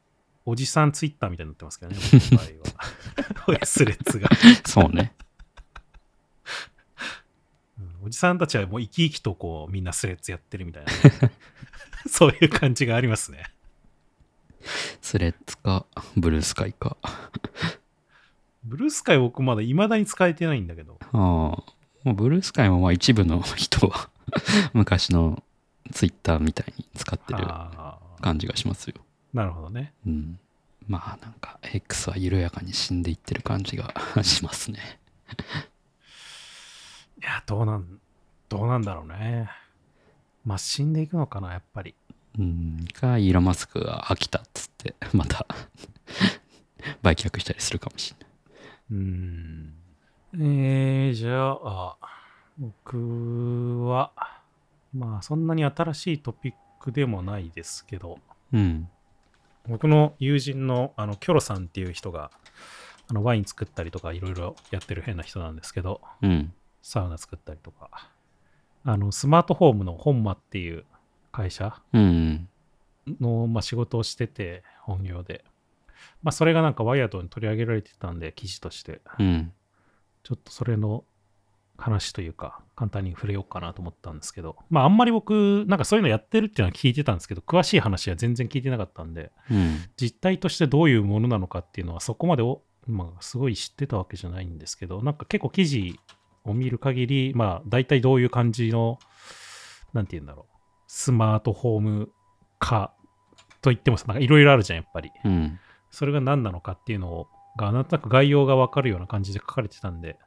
[0.46, 2.44] おじさんツイッターみたいになってますけどね、僕の場
[3.48, 3.66] 合は。
[3.66, 4.30] スレッズが、
[4.66, 5.14] そうね。
[7.80, 10.92] うんおじさんたちはもう生き生きとこう、みんなスレッズやってるみたいな。
[12.10, 13.44] そういう感じがありますね。
[15.02, 16.98] スレッズか、ブルースカイか。
[18.64, 20.98] ブルースカイ僕まだ未だに使えてないんだけど。
[21.02, 21.18] ああ。
[21.18, 21.64] も
[22.06, 24.10] うブルースカイもまあ一部の人は
[24.74, 25.44] 昔の
[25.92, 27.46] ツイッターみたいに使ってる
[28.22, 28.96] 感じがしますよ。
[29.34, 29.94] なるほどね。
[30.06, 30.40] うん。
[30.88, 33.94] まあなんか X は緩やかに死んでいってる感じが
[34.24, 35.00] しますね。
[37.22, 38.00] いや、どうなん、
[38.48, 39.50] どうなんだろうね。
[40.46, 41.94] まあ、死んでいくのかな、やっぱり。
[42.38, 42.88] うん。
[42.94, 45.46] か、イーロン・マスクが飽きたっつって、また
[47.04, 48.29] 売却したりするかもしれない。
[48.92, 49.74] うん。
[50.34, 51.98] えー、じゃあ、
[52.58, 54.12] 僕は、
[54.94, 58.20] まあ、そんなに新しいトピックでもないですけど、
[58.54, 58.90] うん。
[59.68, 62.32] 僕の友人のあのキョロさんっていう人が
[63.08, 66.54] あのワイン作ったりとかいろいろやってる変な人なんですけどうん。
[66.82, 68.10] サウナ作ったりとか
[68.86, 70.86] あのスマートホームの本間っていう
[71.32, 72.50] 会社うん。
[73.20, 75.44] の、まあ、仕事をしてて本業で、
[76.22, 79.54] まあ、それがなんかワイヤードに取り上げられてたんで記事としてうん。
[80.24, 81.06] ちょっとそれの
[81.80, 89.78] 話というか簡単に触れようかなと思ったんですけどまああんまり僕なんかそういうのやってるっていうのは聞いてたんですけど詳しい話は全然聞いてなかったんでうん。
[89.96, 96.00] 実態としてどういうものなのかっていうのはそこまでお、まあ、すごい知ってたわけじゃないんですけどなんか結構記事
[96.44, 99.00] を見る限りまあ大体どういう感じの
[99.94, 100.56] なんて言うんだろう
[100.88, 102.10] スマートホーム
[102.60, 102.94] 化
[103.62, 105.60] と言ってもさなんかいろいろあるじゃんやっぱりうん。
[105.92, 110.18] それが何なのかっていうのがなんとなく概要がわかるような感じで書かれてたんで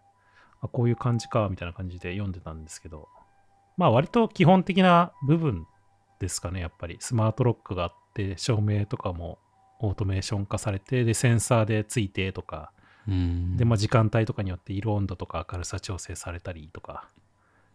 [0.60, 3.08] あこういう感じかみたいな感じで読んでたんですけど
[3.76, 5.66] まあ割と基本的な部分
[6.18, 9.38] ですかねやっぱりスマートロックがあって照明とかも
[9.80, 12.72] オートメーション化されてでセンサーでついてとか
[13.08, 13.56] うん。
[13.56, 17.08] でまあ時間帯とかによって色温度とか明るさ調整されたりとか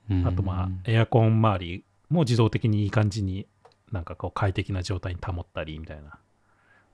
[0.10, 3.48] うんあとまあエアコン周りも自動的にいい感じに
[3.92, 6.20] なんかこう快適な状態に保ったりみたいな。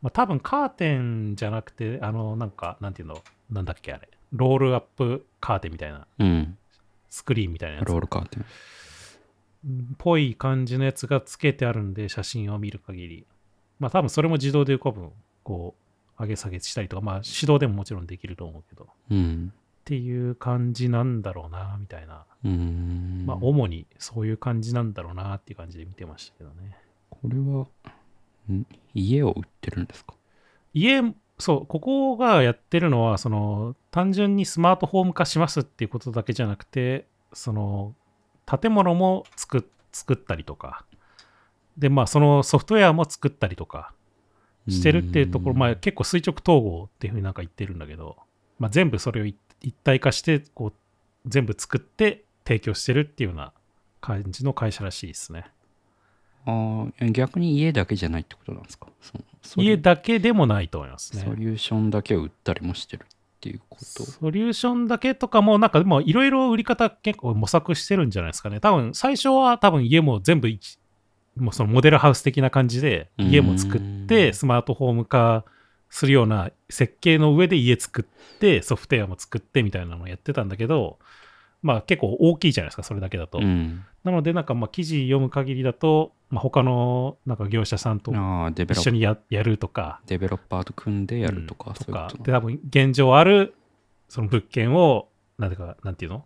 [0.04, 6.58] まあ多分カーテンじゃなくて、あのなんかなんていうの、なんだっけあれ、ロールアップカーテンみたいな、うん。
[7.10, 8.44] スクリーンみたいなやつロールカーテン。
[8.44, 8.46] っ
[9.98, 13.26] ぽい感じのやつがつけてあるんで、写真を見る限り。
[13.80, 15.10] まあ多分それも自動で浮かぶ、
[15.44, 15.74] こ
[16.20, 19.54] う、上げ下げしたりとか、まあ手動でももちろんできると思うけど、っうん。
[19.86, 22.26] ていう感じなんだろうな、みたいな。
[22.44, 23.24] うん。
[23.26, 26.76] まあ主にそういう感じなんだろうなっていう感じで見てましたけどね。
[27.10, 27.68] これは、ん
[28.94, 30.14] 家を売ってるんですか？
[30.74, 31.02] 家、
[31.40, 37.96] そう、ここがやってるのは、その、単純にスマートフォーム化しますっていうことだけじゃなくて、その、
[38.46, 40.86] 建物も作っ作ったりとか、
[41.78, 43.94] で、まあ、そのソフトウェアも作ったりとか
[44.68, 48.18] してるっていうところ、まあ、結構垂直統合っていうふうになんか言ってるんだけど、
[48.58, 50.74] まあ、全部それを一一体化して、こう、
[51.26, 53.54] 全部作って提供してるっていうような
[54.02, 55.46] 感じの会社らしいですね。
[56.46, 58.88] ああ、逆に家だけじゃないってことなんですか？
[59.58, 61.24] 家だけでもないと思いますね。
[61.24, 63.08] ソリューションだけを売ったりもしてるっ
[63.40, 63.86] ていうこと？
[63.86, 68.60] ソリューションだけとかも、なんかでもいろいろ売り方結構模索してるんじゃないですかね。
[68.60, 70.80] 多分最初は多分家も全部一
[71.36, 75.46] もうそのモデルハウス的な感じで家も作っうてんスマートフォーム化
[75.90, 81.00] するような設計の上で家作ってソフトウェアも作ってみたいなのをやってたんだけど、
[81.64, 83.40] まあ結構大きいじゃないですか、それだけだと。
[83.40, 83.84] うん。
[84.04, 93.56] なのでなんかまあ記事読む限りだと、まあ、他のなんか業者さんと一緒にややるとか、デベロッパーと組んでやるとか、うんそういうで多分現状ある
[94.10, 95.08] その物件を
[95.40, 96.26] なんていうかなんていうの？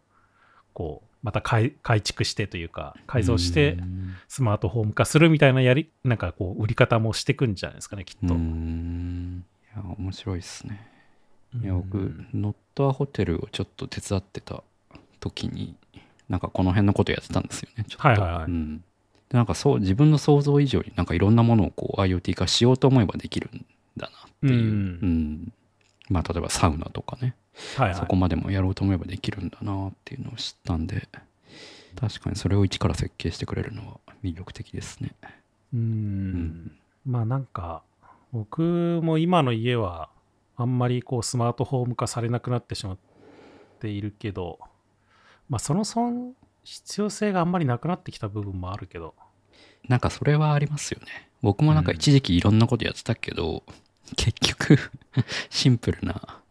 [0.73, 9.45] こうまた改改築してというか改造してうんスマートフォーム化するみたいなやりなんかこう売り方もしていくんじゃないですかねきっと、うん。
[9.75, 10.87] いや、面白いですね。
[11.61, 14.63] いや、う僕ん、ノットアホテルをちょっと手伝ってた
[15.19, 15.75] 時に、
[16.29, 18.07] なんかこの辺のことやってたんですよね、ちょっと。
[18.07, 18.77] はいはいはいうん。
[18.77, 18.83] で、
[19.37, 23.65] なんかそう、自分の想像以上になんかいろんなものをこう IoT 化しようと思えばできるん
[23.97, 24.53] だなっていう。
[24.53, 25.53] うんうん
[26.09, 27.35] まあ、例えばサウナとかね、
[27.75, 31.09] はいはいそこまでもやろうと思えばできるんだなっていうのを知ったんで、
[31.99, 35.15] 確かにそれを一から設計してくれるのは魅力的ですね。
[35.73, 36.71] うんん
[37.05, 37.81] まあなんか
[38.31, 40.09] 僕も今の家は
[40.55, 42.97] あんまりこうスマートフォーム化されなくなってしまっ
[43.79, 44.59] ているけど
[45.49, 46.33] まあその損
[46.63, 49.15] 必要性があんまりなくなってきた部分もあるけど。
[49.87, 51.29] なんかそれはありますよね。
[51.41, 53.63] 僕もなんか一時期いろんなことやってたけど、
[54.17, 54.77] 結局
[55.49, 56.41] シンプルな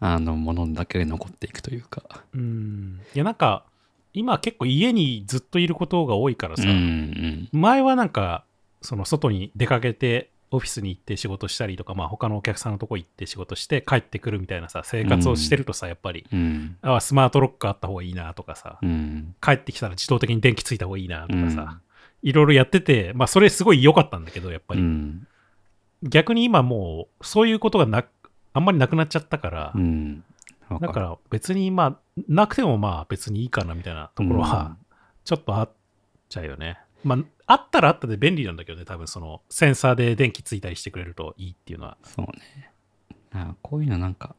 [0.00, 2.24] あのものだけ残っていくというか。
[2.34, 3.00] うん。
[3.14, 3.64] いやなんか
[4.12, 7.48] 今結構家にずっといることが多いからさ、うんうん。
[7.52, 8.44] 前はなんか
[8.82, 16.76] その外に出かけて、オフィスに行って仕事したりとか、まあ他のお客さんのとこ行って仕事して帰ってくるみたいなさ、生活をしてるとさ、やっぱり、うん。
[16.82, 19.34] あスマートロックあった方がいいなとかさ、うん。
[19.40, 21.80] 帰ってきたら自動的に電気ついた方がいいなとかさ、
[22.22, 24.82] いろいろやってて、まあそれすごい良かったんだけど、やっぱうり。
[24.82, 25.26] ん。
[26.02, 28.04] 逆に今もう、そういうことがな
[28.52, 29.74] あんまりなくなっちゃったから、
[30.80, 34.76] だから別にまあ、なくてもまあ別にいいかなみたいなところは、
[35.24, 35.70] ちょっとあっ
[36.28, 36.78] ちゃうよね。
[37.04, 41.96] まあ、あったらあったで便利なんだけどね、多分そのセンサーで電気ついたりしてくれるといいっていうのは。
[42.02, 42.70] そうね。
[43.32, 44.34] あこういうのなんか、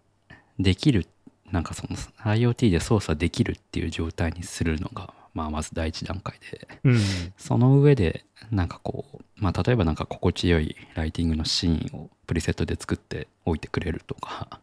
[0.59, 1.07] できる、
[1.51, 6.99] なんかその IoT で操作できるっていう状態にするのが、まあまず第一段階で、うん。
[7.37, 14.59] その上で、なんかこう、まあ例えばなんか心地よいライティングのシーンをプリセットで作っておいてくれるとか、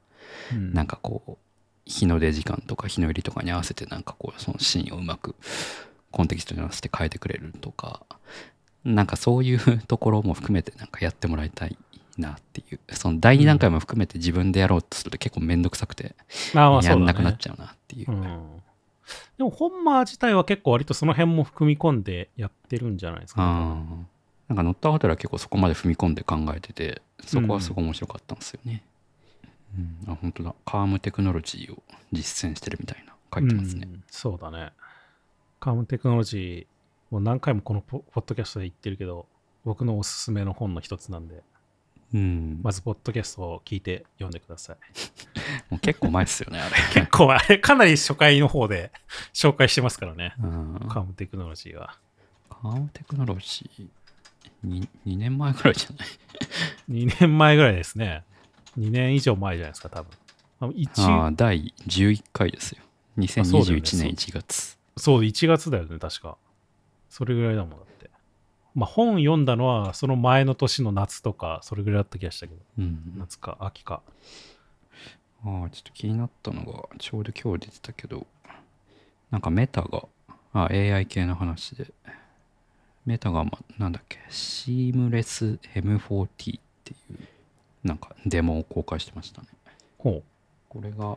[0.53, 1.37] うんなんかこう、
[1.87, 5.35] 日の出時間とか日の入りとかに合わせてなんかこう、そのシーンをうまく
[6.17, 8.01] コンテキストに合わせて変えてくれるとか、
[8.85, 11.77] なんかそういうところも含めてなんかやってもらいたい
[12.17, 12.81] なっていう。
[12.95, 16.17] その第二段階も含めて自分でやろうとすると結構めんどくさくて、
[16.55, 18.11] やんなくなっちゃうなっていう。
[18.11, 18.63] うん。
[19.37, 24.05] でも本間自体は結構割とその辺も含み込んでやってるんじゃないですか、あー
[24.49, 28.83] なんか乗ったホテルは結構そこまで踏み込んで考えてて、そこはすごい面白かったんですよね。
[29.77, 30.55] うん、あ、本当だ。
[30.65, 33.87] カームテクノロジーを実践してるみたいな書いてますね。
[33.93, 34.73] うんそうだね。
[35.67, 39.27] カームテクノロジー、もう何回もこのポポッドキャストで言ってるけど、
[39.65, 41.43] 僕のおすすめの本の一つなんで、
[42.15, 42.61] うん。
[42.63, 44.77] まずポッドキャストを聞いて読んでください。
[45.69, 46.77] もう結構前ですよね、あれ。
[46.95, 48.93] 結構あれ、かなり初回の方で
[49.35, 50.35] 紹介してますからね。
[50.41, 51.99] うんカームテクノロジーは。
[52.49, 53.89] カームテクノロジー
[54.65, 56.09] 2、2年前ぐらいじゃない？
[57.09, 58.23] 2年前ぐらいですね。
[58.79, 60.13] 2年以上前じゃないですか、多分。
[61.27, 62.79] あ第11回ですよ。
[63.45, 64.76] そうだよね2021年1月。
[64.97, 66.37] そう、1月だよね、確か。
[67.09, 68.11] それぐらいだもんだって。
[68.75, 73.15] まあ、本読んだのは、その前の年の夏とか、それぐらいだった気がしたけど、うん。
[73.17, 74.03] 夏か、秋か。
[75.45, 78.27] ああ、ちょっと気になったのが、ちょうど今日出てたけど、
[79.31, 80.05] なんかメタが、
[80.53, 81.93] あ AI 系の話で、
[83.05, 86.29] メタが、ま、なんだっけ、 Seamless M4T っ
[86.85, 87.19] ていう、
[87.85, 89.49] なんかデモを公開してましたね。
[89.99, 90.23] ほ
[90.69, 91.17] これが、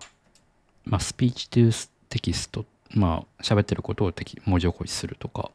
[0.85, 4.13] まあ、 speech to text、まあ、喋ってることを
[4.45, 5.51] 文字起こしするとか、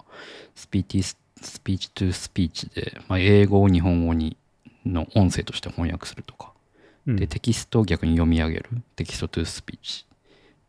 [0.54, 4.36] スピーティス speech to speech で、まあ、英語を日本語に
[4.86, 6.52] の音声として翻訳するとか、
[7.06, 7.10] う。
[7.12, 10.14] うんで、テキストを逆に読み上げる、 text to speech っ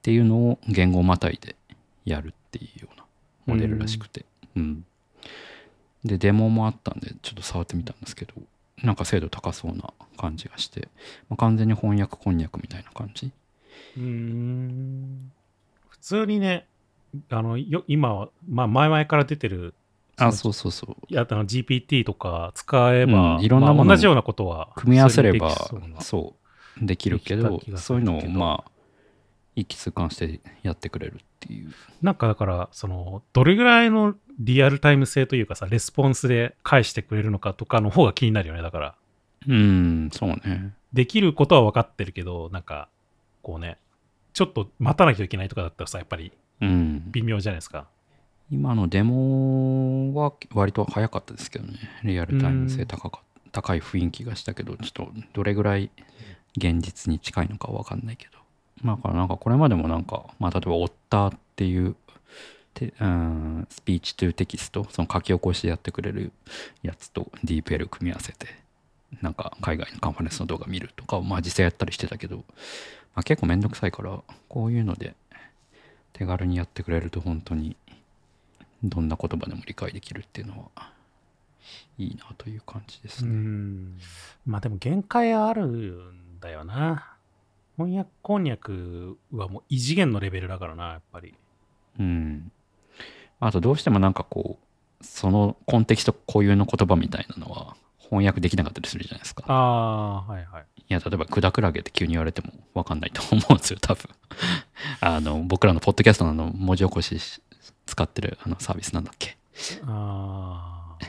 [0.01, 1.55] ていうのを言語またいで
[2.03, 3.05] やるっていうような
[3.45, 4.25] モデルらしくて、
[4.55, 4.85] うん。
[6.03, 8.33] で、デモもあったんで、ちょっと触ってみたんですけど、
[8.83, 10.89] なんか精度高そうな感じがして、
[11.29, 13.31] まあ、完全に翻訳こんにゃくみたいな感じ。
[13.97, 15.31] うーん。
[16.05, 16.67] 普通にね、
[17.31, 19.73] あの、よ今は、まあ、前々から出てる、
[20.17, 20.95] あ、そそうそうそう。
[21.09, 25.49] いや、あの GPT とか使えば、うんいろんなものをまあ同じようなことは、組み合わせれば
[26.01, 26.35] そ
[26.79, 28.71] うできるけどそういうのをまあ
[29.55, 38.61] 一気通貫してやってくれるっていうなんかだから、その、どれぐらいのリアルタイム性というかさ、レスポンスで返してくれるのかとかの方が気になるよね。
[38.61, 38.95] だから、
[39.47, 42.89] うんそうねできることは分かってるけど、なんか、
[43.41, 43.79] こうね、
[44.35, 47.03] ちょっと待たなきゃいけないとかだったらさ、やっぱりうん。
[47.07, 47.87] 微妙じゃないですか。
[48.51, 51.79] 今のデモは割と早かったですけどね。
[52.03, 53.21] リアルタイム性高か
[53.53, 55.89] 高い雰囲気がしたけどちょっとどれぐらい
[56.57, 58.37] 現実に近いのかわかんないけど。
[58.83, 61.95] まあだからなんかこれまでもなんかまあ例えばオッターっていう
[62.73, 66.33] てうんスピーチトゥテキストその書き起こしでやってくれる
[66.83, 68.47] やつと DeepL 組み合わせて
[69.21, 72.43] なんか海外のカンファレンスの動画見るとかをまあ実際やったりしてたけど、
[73.15, 75.15] まあ、結構めんどくさいからこういうので
[76.13, 77.75] 手軽にやってくれると本当に
[78.83, 80.91] どんな言葉でも理解できるっていうのは
[81.97, 83.33] いいなという感じですうね。
[83.35, 83.97] ん。
[84.45, 87.15] まあでも限界あるんだよな。
[87.77, 91.33] 翻訳こんにゃくはもう異次元のレベルだからな、やっぱり。
[91.99, 92.51] うん。
[93.39, 94.59] あとどうしてもなんかこ
[95.01, 97.75] うそのコンテキスト固有の言葉みたいなのは
[98.09, 99.43] 翻訳できなかったりするじゃないですか。
[99.47, 100.65] ああ、はいはい。
[100.87, 104.09] いや例えばクダクラゲって急に言われても分かんないと思うんですよ多分。
[105.01, 107.41] あの僕らのポッドキャストのあの文字起こしし
[107.85, 109.37] 使ってるあのサービスなんだっけ？
[109.87, 111.05] ああ。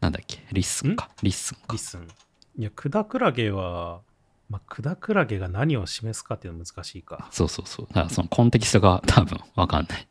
[0.00, 0.44] なんだっけ？
[0.52, 1.08] リッスンか？
[1.22, 1.78] リッスンかリ。
[1.78, 2.08] スン。
[2.58, 4.00] いや、クダクラゲは、
[4.48, 7.28] まあ、クダクラゲが何を示すかっていうのは難しいか。
[7.30, 7.86] そうそうそう。
[7.86, 10.08] だからそのコンテキストが多分分かんない。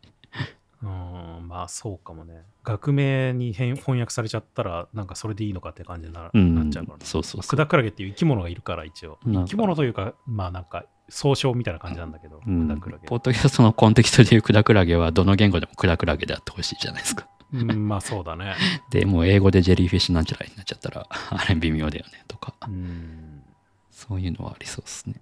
[0.81, 2.43] うーん、まあそうかもね。
[2.63, 7.05] 学名に変翻訳されちゃったら、なんかそれでいいのかって感じにな,、うんなっちゃうからね。
[7.05, 9.19] そうそうそうクダクラゲっていう生き物がいるから、一応。
[9.25, 17.27] なんか生き物というか、まあなんか、総称みたいな感じなんだけど、うんクダクラゲポッドキャストのコンテキストでいうクダクラゲはどの言語でもクダクラゲであってほしいじゃないですか。
[17.51, 18.55] うん、まあそうだね。
[18.91, 23.43] で、もう英語で jellyfish なんちゃらになっちゃったら、あれ微妙だよねとか、うん。
[23.89, 25.15] そういうのはありそうですね。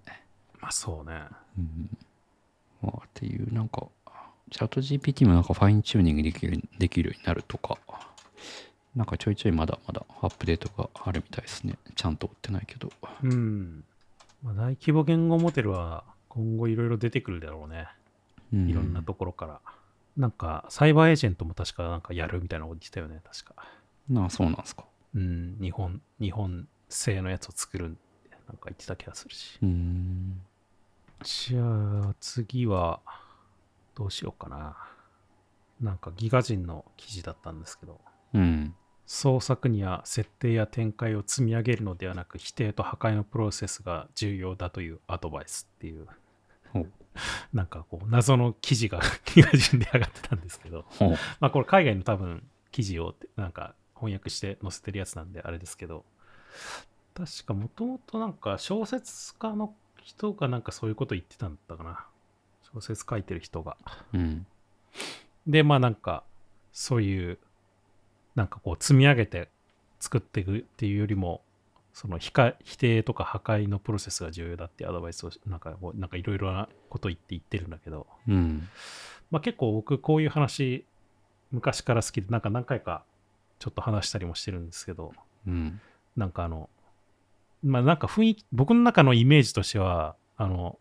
[0.60, 1.22] まあそうね。
[1.58, 1.98] うん。
[2.82, 3.88] まあ、っていう、なんか、
[4.52, 7.78] ChatGPT もなんかファインチューニングできるできるようになるとか、
[8.96, 11.78] なんかちょいちょいまだまだアップデートがあるみたいですね。
[11.96, 12.92] ちゃんと追ってないけど。
[13.24, 13.84] うん。
[14.44, 17.88] まあ、大規模言語モデルは今後いろいろ出てくるだろうね。
[18.54, 19.60] うんいろんなところから。
[20.16, 23.68] なんか、サイバーエージェントも確かなんかやるみたいなこと言ってたよね、確か。
[24.10, 24.86] なあ、そうなんですか。
[25.14, 27.98] うん、日本、日本製のやつを作るって
[28.48, 29.60] なんか言ってた気がするし。
[29.62, 30.42] うーん。
[31.24, 33.00] じゃあ、次は、
[33.98, 34.78] どうしようかな。
[35.82, 38.00] なんかギガ人の記事だったんですけど、
[38.36, 38.76] うん。
[39.08, 46.08] 創作には設定や展開を積み上げるのではなく否定と破壊のプロセスが重要だというアドバイスっていう。
[47.52, 49.02] なんかこう謎の記事が
[49.34, 50.86] ギガ人で上がってたんですけど。
[51.40, 56.06] まあこれ海外の多分記事をなんか翻訳して載せてるやつなんであれですけど。
[57.16, 59.74] 確かもともとなんか小説家の
[60.04, 62.06] 人がなんかそういうこと言ってたんだったかな
[62.82, 63.78] 小説書いてる人が
[64.14, 64.46] うん。
[65.46, 66.24] でまあなんか
[66.72, 67.40] そういう
[68.36, 69.50] なんかこう積み上げて
[70.00, 71.42] 作っていくっていうよりも
[71.94, 78.70] その否か否定とか破壊のプロセスが重要だってアドバイスをなんかこうなんかいろいろなこと言って言ってるんだけど、うん。
[79.32, 80.86] まあ、結構僕こういう話
[81.52, 83.04] 昔から好きでなんか何回か
[83.58, 85.14] ちょっと話したりもしてるんですけど
[85.48, 85.82] うん。
[86.16, 86.70] なんかあの
[87.64, 90.78] まあなんか雰囲気僕の中のイメージとしてはあの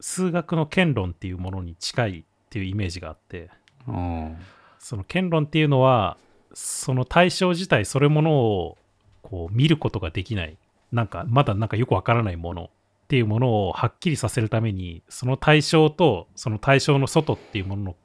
[0.00, 3.50] 数学の権論っていうものに近いっていうイメージがあって
[3.86, 4.30] あ
[4.78, 6.16] その権論っていうのは
[6.54, 8.78] その対象自体それものを
[9.22, 10.56] こう見ることができない。
[10.90, 12.68] なんかまだなんかよくわからないものっ
[13.08, 17.96] ていうものをはっきりさせるためにその対象とその対象の外っていうものの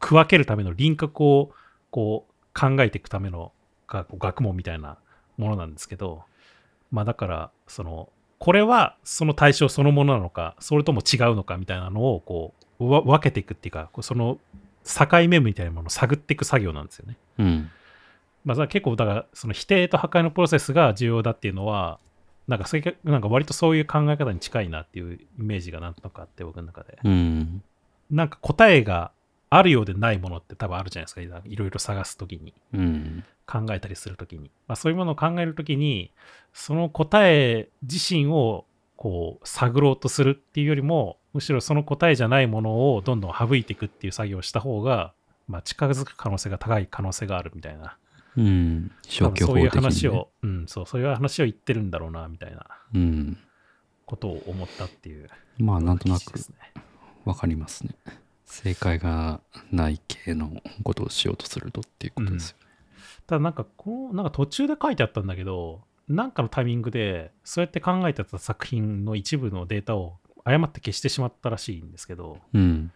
[0.00, 1.52] 区分けるための輪郭を
[1.90, 3.52] こう考えていくための
[3.86, 4.98] がこう学問みたいな
[5.36, 6.22] ものなんですけど
[6.90, 8.08] まあだからその
[8.42, 14.38] これはその対象そのものなのかそれとも違うのかみたいなのをこうわ分けていくっていうかその
[14.84, 17.16] 境目みたいなものを探っていく作業なんですよね。
[17.38, 17.42] あ。
[17.44, 17.70] うん。
[18.44, 22.00] まあ、結構だからその否定と破壊のプロセスが重要だっていうのは
[22.48, 27.62] なんかそれなんか割とそういう考え方に近いなっていうイメージがなんとかあって僕の中でうん。
[28.10, 29.12] なんか答えが
[29.50, 33.24] あるようでないものって多分あるじゃないですかいろいろ探すときにうん。
[33.46, 36.10] 考えたりするときに、まあ、そういうものを考えるときに
[36.52, 38.64] その答え自身を
[38.96, 45.12] こう探ろうとするっていうよりもむしろその答えじゃないものをどんどん省いていくっていう作業をした方が、
[45.48, 47.96] まあ、近づく可能性が高い可能性があるみたいな
[48.36, 48.90] うん。
[49.02, 50.08] 消去多分そういう法的に、ね。
[50.08, 53.38] 話を、うん、そう、そういう話を言ってるんだろうな、みたいなうん。
[54.06, 55.28] ことを思ったっていう。
[55.58, 56.32] まあ、なんとなく。
[57.24, 57.94] わかりますね。
[58.44, 59.40] 正解が
[59.70, 60.50] ない系の
[60.82, 62.66] ことをしようとするとっていうことですよね。
[63.26, 72.92] ただなんか、こう、なんか途中で書いてあったんだけど、なんかのタイミングで、そうやって考えてた作品の一部のデータを誤って消してしまったらしいんですけど、うん。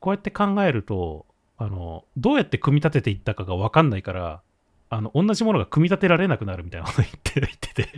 [0.00, 1.26] こうやって考えると、
[1.58, 4.42] あの、どうやって組み立てていったかがわかんないから、
[4.90, 7.88] あの、同じものが組み立てられなくなるみたいなこと言って 言ってて。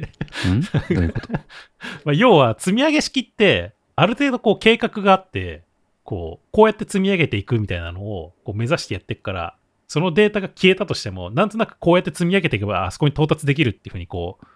[0.90, 1.32] うういうこと？
[2.04, 5.62] まあ、要は積み上げ式ってある程度こう計画があって
[6.04, 9.56] こうこうやって積み上げていくみたいなのをこう目指してやっていくから
[9.88, 14.46] そのデータが消えたとしてもなんとなくこうやって積み上げていけばあそこに到達できるっていうふうにこう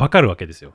[0.00, 0.72] 分かるわけですよ。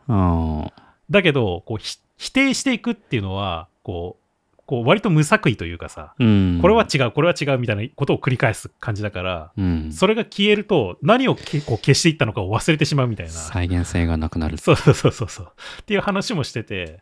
[1.09, 4.21] だけどこうひ否定していくっていうのはこう
[4.65, 6.59] こう割と無作為というかさうん。
[6.61, 9.91] これは違うこれは違うみたいなことを繰り返す感じだからうん。
[9.91, 14.57] それが消えると何をけこう消していったのかを忘れてしまうみたいな再現性がなくなる。
[14.57, 15.51] そうそうそうそうそう。
[15.81, 17.01] っていう話もしてて、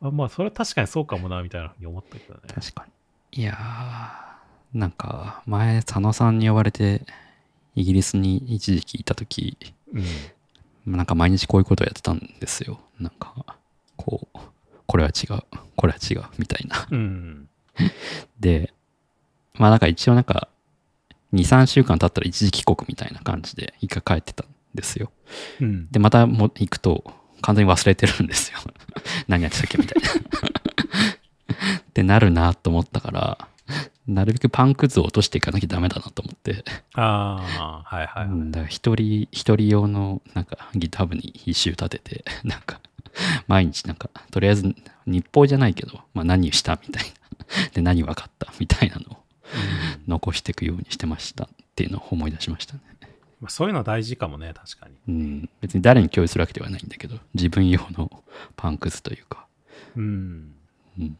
[0.00, 2.40] あまあ、それは確かにそうかもな、みたいなふうに思ったけどね。
[2.54, 2.86] 確か
[3.32, 3.42] に。
[3.42, 4.25] いやー、
[4.74, 7.02] なんか、前、佐野さんに呼ばれて、
[7.74, 9.56] イギリスに一時期いたとき、
[9.92, 10.96] うん。
[10.96, 12.80] なんか毎日こういうことをやってたんですよ。
[12.98, 13.56] なんか、
[13.96, 14.38] こう、
[14.86, 15.42] これは違う、
[15.76, 16.86] これは違う、みたいな。
[16.90, 17.48] うん。
[18.38, 18.72] で、
[19.54, 20.48] まあなんか一応なんか、
[21.32, 25.10] 2、3週間経ったら一時帰国みたいな感じで、一回帰ってたんですよ。
[25.60, 25.90] うん。
[25.90, 27.04] で、またも行くと、
[27.42, 28.58] 完全に忘れてるんですよ。
[29.28, 30.10] 何やってたっけみたいな。
[31.80, 33.48] ってなるなと思ったから、
[34.08, 38.26] なるべくパンくずを落としていかなきゃダメだなと思って、ああ、はいはい。
[38.26, 42.80] うんだから一人、一人用のなんかギター部に一周立てて、 なんか、
[43.48, 44.74] 毎日なんか、とりあえず
[45.06, 47.10] 日報じゃないけど、まあ何したみたいな。
[47.74, 52.80] で、何分かったみたいなのをうん残していくようにしてましたっていうのを思い出しましたね。
[53.40, 54.94] まあ、そういうのは大事かもね、確かに。
[55.08, 55.50] うん。
[55.60, 58.24] 別に誰に共有するわけではないんだけど、自分用の
[58.56, 59.46] パンくずというか、
[59.94, 60.54] うん。
[60.98, 61.16] うん、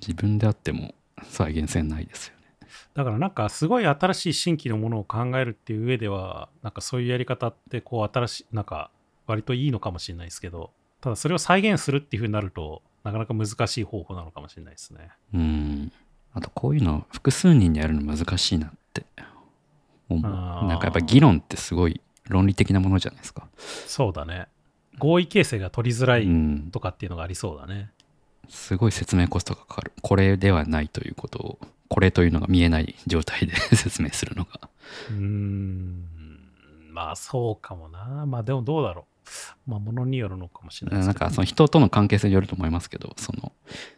[0.00, 2.68] 自分であっても再現性ないですよね。
[2.94, 8.90] だからなんかすごい新しい新規のものを考えるっていう上では、なんかそういうやり方ってこう新しい、なんか
[9.26, 15.10] 割といいのかもしれないですけど、ただそれを再現するっていう風になると、なかなか難しい方法なのかもしれないですね。
[15.34, 15.92] うん。
[16.32, 19.04] あとこういうの複数人にやるの難しいなって
[20.08, 20.32] 思う。
[20.32, 23.46] なんかやっぱ議論ってすごい論理的なものじゃないですか。
[23.86, 24.48] そうだね。
[24.98, 26.70] 合意形成が取りづらういん。
[26.70, 27.90] とかっていうのがありそうだね。
[28.48, 29.92] すごい説明コストがかかる。
[30.02, 34.60] これではないということを、これというのが見えない状態で 説明するのが。
[35.10, 36.04] うーん。
[36.90, 38.24] まあそうかもな。
[38.26, 39.06] まあでもどうだろ
[39.66, 39.70] う。
[39.70, 41.20] まあものによるのかもしれないですけど。
[41.20, 43.52] なんかその人との関係性によると思いますけど、その、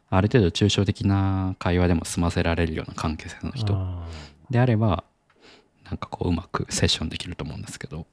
[0.08, 4.06] ある程度抽象的な会話でも済ませられるような関係性の人あ
[4.50, 5.04] であれば、
[5.84, 8.06] なんかこううまくセッションできると思うんですけど。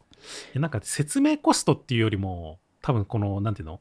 [0.53, 3.79] ーなんか説明コストっていうよりも、多分この、なんていうの？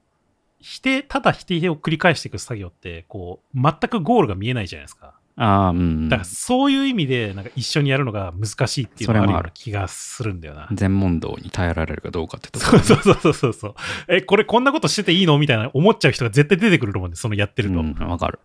[0.62, 5.14] 否定、ただ否定を繰り返していく作業って、こう、全くゴールが見えないじゃないですか。
[5.36, 6.08] ああ、うん。
[6.08, 10.68] だからそういう意味で、なんか一緒にやるのが難しいっていうのがあるような気がするんだよな。
[10.72, 13.74] 全問答に耐えられるかどうかってとこそうそうそうそうそう。
[14.08, 17.80] え、これこんなことしてていいのみたいな思っちゃう人が絶対出てくると思うんで、そのやってると。
[17.80, 18.38] うん、わかる。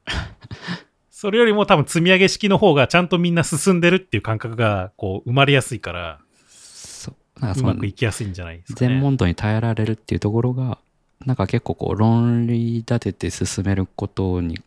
[1.11, 7.41] それよりも多分積み上げ式の方がちゃんとみんな進んでるっていう感覚がこう生まれやすいから、そう。
[7.41, 8.87] なんかそのうまくいきやすいんじゃないですかね。
[8.87, 10.77] 全問答に耐えられるっていうところが、
[11.25, 14.59] なんか結構こう論理立てて進めることに、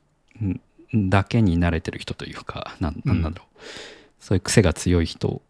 [0.43, 0.61] ん
[1.09, 3.61] だけに慣れてる人というか、なんなんだろう。
[4.19, 5.41] そういう癖が強い人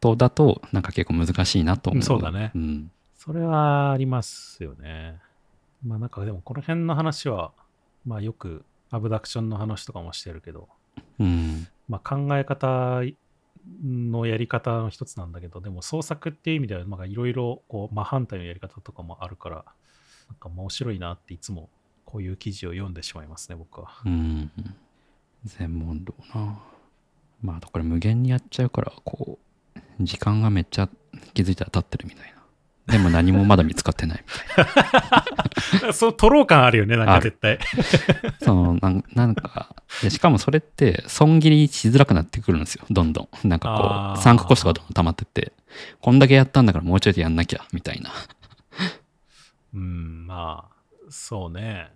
[0.00, 2.00] とだと、なんか結構難しいなと思う。
[2.00, 2.90] うんそうだねうん。
[3.16, 5.18] それはありますよね。
[5.84, 7.52] まあなんかでもこの辺の話は、
[8.06, 10.68] まあよくアブダクションの話とかもしてるけど、
[11.18, 11.66] うん。
[11.88, 13.02] まあ考え方
[13.84, 19.64] のやり方の一つなんだけど、でも創作っていう意味では、まあいろいろこう真反対のやり方とかもあるから、
[20.28, 21.68] なんか面白いなっていつも
[22.04, 23.88] こういう記事を読んでしまいますね、僕は。
[24.04, 24.50] うん。
[25.44, 26.58] 全問答な。
[27.42, 29.38] まあ、あとこれ無限にやっちゃうから、こ
[29.76, 30.88] う、時間がめっちゃ
[31.34, 32.38] 気づいたら経ってるみたいな。
[32.92, 37.58] でも何もまだ見つかってないみたい そう、トロー感あるよね、なんか絶対。
[37.58, 38.32] な。
[38.40, 43.48] そのなんなんかで、しかもそれって損切りしづらくなってくるんですよ、どんどん。
[43.48, 45.52] なんかこう、参加コストがどんどん溜まってって、
[46.00, 48.10] こんだけやったんだからもうちょいでやんなきゃ、みたいな。
[49.74, 51.90] うん、まあ、そうね。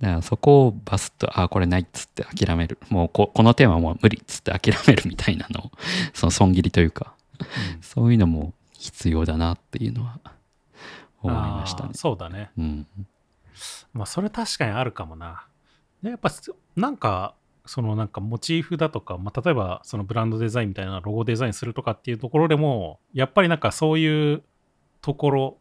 [0.00, 2.78] だからそこをバスッと、あ、これないっつって諦める。
[2.88, 5.70] もうここのテーマはもう無理っつって諦めるみたいなのを、
[6.14, 7.42] その損切りというか、う
[7.78, 10.18] んそういうのも必要だなっていうのは
[11.22, 11.90] 思いましたね。
[11.94, 12.50] そうだね。
[12.56, 12.86] うん。
[13.92, 15.46] まあ、それ確かにあるかもな。
[16.02, 16.30] でやっぱ、
[16.76, 17.34] なんか、
[17.66, 24.42] そのなんかモチーフだとか、まあ、例えばそのブランドデザインみたいなロゴデザインするとかっていうところでも、やっぱりなんかそういう
[25.02, 25.58] ところ、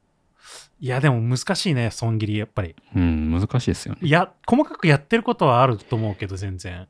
[0.79, 2.75] いや、でも難しいね、損切り、やっぱり。
[2.95, 3.99] うん、難しいですよね。
[4.01, 6.87] いや、細かくやってることはあると思うけど、全然。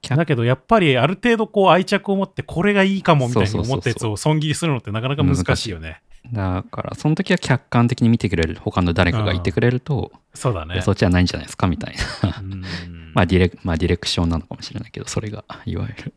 [0.00, 6.02] 客だけど、やっぱりある程度こう愛着を持って、これがいいかもみたいに思ったやつを損切りするのってなかなか難しいよね。
[6.32, 10.76] だから、その時は客観的に見てくれる、他の誰かがいてくれると、いそうだね。
[10.76, 12.40] やそっちはないんじゃないですかみたいな。
[12.40, 12.62] うん
[13.14, 16.12] まあディレク、まあディレクションなのかもしれないけど、それが、いわゆる。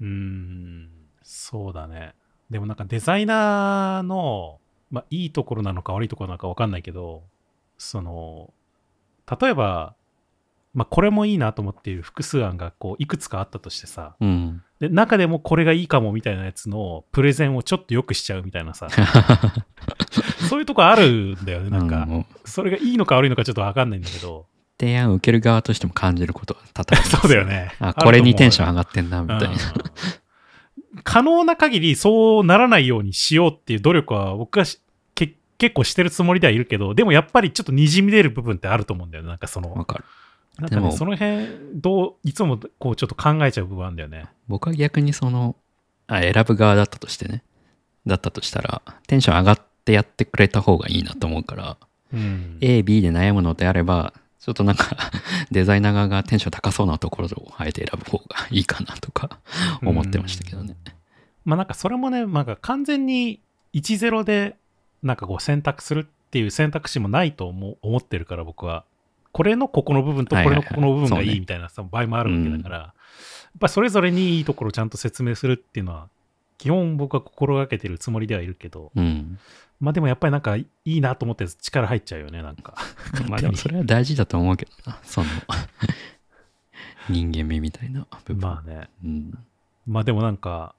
[0.00, 0.88] うーん、
[1.22, 2.12] そうだね。
[2.50, 4.60] でもなんかデザイナーの、
[4.92, 7.24] まあ、いいところなのか悪いところなのか分かんないけど、
[7.78, 8.52] その、
[9.40, 9.96] 例えば、
[10.74, 14.62] まあ、これもいいなと思っている複数案がこういくつかあったとしてさ、うん。
[14.80, 18.88] で中でもこれがいいかもみたいなやつのプレゼンをちょっと良くしちゃうみたいなさ、
[20.48, 21.70] そういうとこあるんだよね。
[21.70, 24.46] なんか、うもうそれがいいのか悪いのかちょっと分かんないんだけど、
[24.78, 27.72] 提案を受ける側としても感じることは多々そうだよね。
[27.78, 29.56] あ、これにテンション上ががってんな、みたいな。
[31.04, 34.64] 可能な限りそうならないようにしようっていう努力は僕は
[35.62, 39.28] 結構してるつもりではいるけど、でもやっぱりちょっと滲み出る部分ってあると思うんだよね。
[39.28, 40.04] なんかその、わかる。
[40.58, 44.26] なんかね、その辺、どう、いつもこうちょっと考えちゃう部分あるんだよね。
[44.48, 45.54] 僕は逆にその、
[46.08, 47.44] あ選ぶ側だったとしてね。
[48.04, 51.76] だったとしたら、テンション上がってやってくれた方がいいなと思うから、
[52.12, 52.58] うん。
[52.60, 54.96] A、B で悩むのであれば、ちょっとなんか、
[55.52, 59.38] デザイナー側がテンション高そうなところをあえて選ぶ方がいいかなとか
[59.80, 60.74] 思ってましたけどね。
[61.44, 63.40] まあなんかそれもね、なんか完全に
[63.72, 64.56] 1-0で
[65.02, 68.84] なんかこう選択するっていう選択肢もないと思う思ってるから僕は。
[69.32, 72.92] これのここの部分とこれのここの部分がはいはいみたいなさ場合もあるわけだから、やっ
[73.58, 76.08] ぱりそれぞれにいいところをちゃんと説明するっていうのは、
[76.58, 79.38] 基本僕は心がけてるつもりではいるけど、うん。
[79.80, 82.74] まあでもやっぱりなんかいいなと思って力入っちゃうよね、なんか。
[83.28, 84.98] まあでもそれは大事だと思うけどな。
[85.02, 85.26] その、
[87.10, 88.40] 人間味みたいな部分。
[88.40, 88.88] まあね。
[89.04, 89.38] うん。
[89.86, 90.74] まあでもなんか、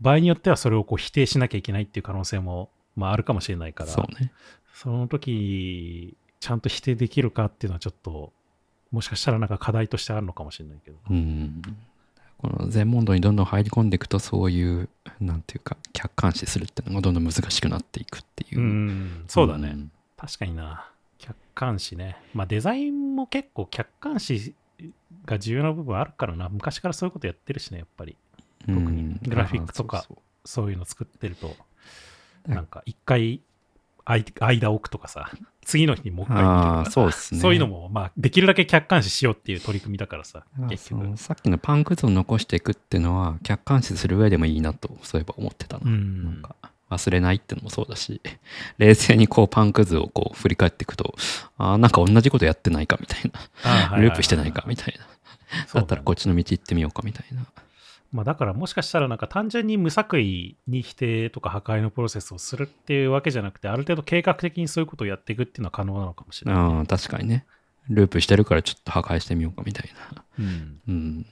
[0.00, 4.32] 場合によってはそれをこう否定しなきゃいけないっていう可能性も、まああるかもしれないから、そうね。
[4.74, 8.32] その時、ちゃんと否定できるかっていうのはちょっと、
[8.90, 10.96] もしかしたらなんか課題としてあるのかもしれないけど。
[11.10, 11.62] うん。
[12.38, 14.88] この全問答にどんどん入り込んでいくとそういう
[15.20, 19.70] なんていうか客観視するっていうのがどんどん難しくなっていくっていうう、ん、そうだね。
[19.70, 20.88] ん確かにな。
[21.18, 22.16] 客観視ね。
[22.34, 24.54] まあデザインも結構客観視
[25.24, 26.48] が重要な部分あるからな。
[26.48, 28.16] 昔からそういうことやってるしね、やっぱり。
[28.66, 31.54] 特にうんグラフィックとかあそういうの作ってると、うん
[32.48, 33.40] なんか一回
[34.04, 35.30] 間間置くとかさ、
[35.64, 37.40] 次の日にもう一回見るとあかそうですね。
[37.40, 41.16] そういうのも、まあ、できるだけ客観視しようっていう取り組みだからさ、まあ結局。
[41.18, 46.24] さっきのパンくずを残していくっていうのは客観視する上でもいいなとそういえば思ってたな,、うん。
[46.24, 46.56] なんか
[46.90, 48.22] 忘れないってのもそうだし
[48.78, 51.14] 冷静にこうパンくずをこう振り返っていくと
[51.58, 53.30] ああなんか同じことやってないかみたい
[53.62, 53.96] な。
[53.98, 55.06] ループしてないかみたいな。
[55.74, 57.46] だったらこっちの道行ってみようかみたいな
[58.10, 66.60] まあ、だからもしかしたらなんか単純に無作為に否定とか破壊のプロセスをするっていうわけじゃなくてある程度計画的にそういうことをやっていくっていうのは可能なのかもしれない。
[66.62, 67.44] ああ確かにね。
[67.90, 70.24] ループしてるからちょっと破壊してみようかみたいな。
[70.38, 71.26] うん、うん。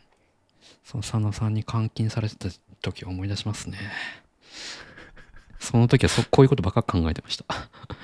[0.84, 2.48] その佐野さんに監禁されてた
[2.80, 3.78] 時を思い出しますね
[5.58, 7.44] その時はそこういうことばっか考えてました。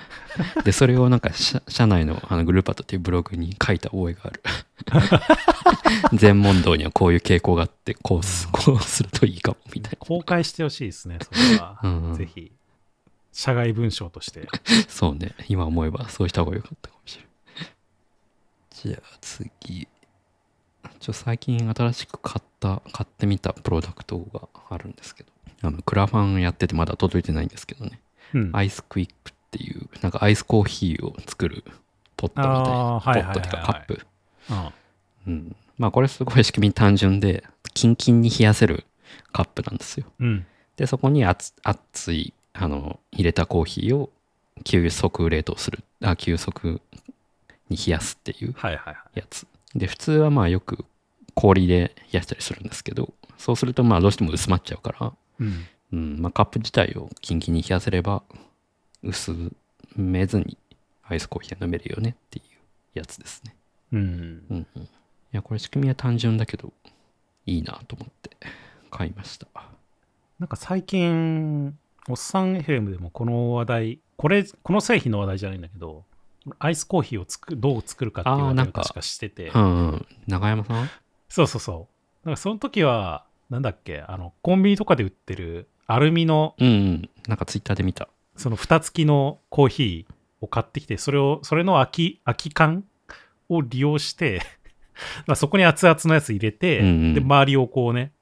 [0.65, 4.43] でそれをなんか社社内のあのグルーパットっていうブログに書いた覚えがある。
[6.15, 11.79] 全問答にはこういう傾向があってこうすこうするといいかもみたい公開してほしいですね、それは。
[11.83, 12.53] な、うん、ぜひ。
[13.33, 14.49] 社外文章として。
[14.89, 15.35] そうね。
[15.49, 17.33] 今思えばそうした方が良かったかもしれない
[18.71, 19.89] じゃあ次。
[20.99, 25.32] ちょ最近新しく買った買ってみたプロダクトがあるんですけど
[25.63, 28.01] あのクラファンやっててまだ届いてないんですけどね。
[28.35, 28.51] うん。
[28.53, 31.65] アイスクイックっていうなんかアイスコーヒーを作る
[32.17, 34.07] ポットみたいなポットっていうかカップ。
[34.51, 34.73] あ
[35.27, 35.57] うん。
[35.79, 37.45] まあこれすごい仕組み単純で
[37.75, 38.85] キンキンに冷やせる
[39.33, 40.07] カップなんですよ。
[40.21, 40.47] うん。
[40.77, 44.11] でそこに熱熱いあの入れたコーヒーを
[44.65, 46.81] 急速冷凍するあ急速
[47.69, 48.55] に冷やすっていう。
[49.15, 49.47] やつ。
[49.75, 50.85] で普通はまあよく
[51.35, 55.13] 氷で冷やしたりするんですけどそうするとまあどうしても薄まっちゃうから、
[55.43, 55.67] うん。
[55.93, 56.21] うん。
[56.21, 58.23] まあ、カップ自体をキンキンに冷やせれば
[59.03, 59.33] 薄
[59.97, 60.57] めずに
[61.05, 63.55] アイスコーヒーが飲めるよねっていうやつですね。
[63.93, 64.01] うん。
[64.51, 64.83] うんうん。
[64.83, 64.89] い
[65.33, 66.73] やこれ仕組みは単純だけど
[67.47, 68.37] いいなと思って
[68.91, 69.47] 買いました。
[70.39, 71.77] なんか最近、
[72.09, 76.05] おっさん FM でもこの話題、これ、この製品の話題じゃないんだけど、
[76.59, 80.91] アイスコーヒーをつくどう作るかっていう話題を確かしてて、うん、うん、長山さん？
[81.29, 81.89] そうそうそ
[82.25, 82.27] う。
[82.27, 87.11] なんかその時は、なんだっけ、あの、コンビニとかで売ってるアルミの、うんうん。
[87.29, 88.09] なんかツイッターで見た。
[88.35, 92.85] その蓋付きのコーヒーを買ってきて、それを、それの空き、空き缶
[93.51, 94.41] を利用して、
[95.27, 97.15] まあそこに熱々のやつ入れて、うんうん。
[97.15, 98.13] で、周りをこうね、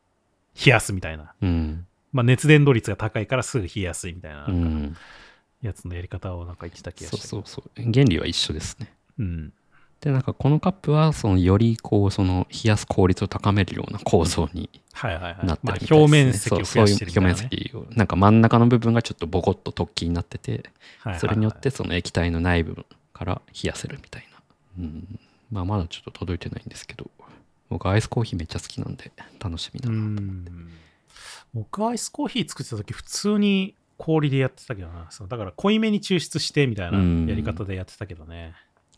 [0.67, 1.33] 冷やすみたいな。
[1.41, 1.87] うん。
[2.13, 4.91] まあ熱伝導率が高いからすぐ冷えやすいみたいな、うな
[5.63, 7.47] やつのやり方をなんか言ってた気がそうしたけど。
[7.47, 7.93] そうそう。
[7.93, 8.93] 原理は一緒ですね。
[9.21, 9.53] うん。
[10.01, 14.71] でなんかこのカップはそのよりこうその冷やす効率を高めるような構造に。
[15.03, 17.35] なってまあるみたいですね表面積を増やしてるみたいな、ね。
[17.35, 20.65] そうそういう表面積をなんか真ん中の部分がちょっとボコッと突起になってて
[21.19, 25.19] それによってその液体の内部から冷やせるみたいな、うん、
[25.51, 27.07] まあまだちょっと届いてないんですけど
[27.71, 30.71] 僕アイスコーヒーめっちゃ好きなんで楽しみだうな、ん。
[31.55, 35.07] 僕アイスコーヒー作ってた時普通に氷でやってたけどな。
[35.11, 38.55] そうだから濃いめに抽出してみたいなうんやり方でやってたけどね。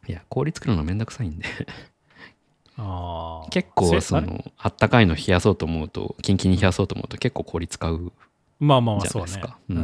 [0.08, 1.44] いや氷作るのめんどくさいんで
[2.76, 3.50] ああ。
[3.50, 8.12] 結構そのあったかいの冷やそうと思うとキンキンに冷やそうと思うと結構氷使う
[8.58, 9.58] まあまあまあそうですか。
[9.68, 9.80] な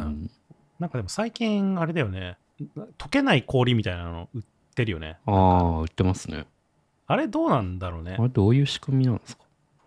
[0.87, 2.37] んかでも最近あれだよね。
[2.99, 4.43] 溶けない氷みたいなの売っ
[4.75, 5.19] てるよね。
[5.27, 6.47] ああ売ってますね
[7.07, 8.23] あれどうなんだろうねあ。
[8.23, 9.43] れどういう仕組みなんですか？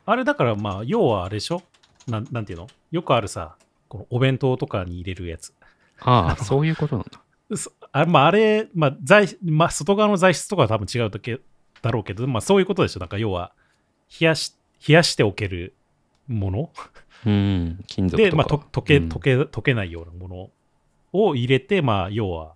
[0.06, 1.62] あれだからまあ要はあれでしょ？
[2.08, 2.68] なんなんていうの？
[2.92, 3.56] よくあるさ、
[3.88, 5.54] このお弁当とかに入れるやつ。
[6.02, 7.22] ああそういうことなんだ
[7.56, 11.40] そあまあ、あれ、まあ材まあ、外側の材質とかは多分違うだけ
[11.82, 13.00] だろうけど、まあ、そういうことでしょ。
[13.00, 13.52] なんか要は
[14.20, 14.56] 冷やし、
[14.88, 15.74] 冷やしておける
[16.28, 16.72] もの
[17.26, 20.50] うん金属とで、かまあ、と溶け、うん溶け、溶けないようなもの
[21.14, 22.56] を入れて、まあ、要は、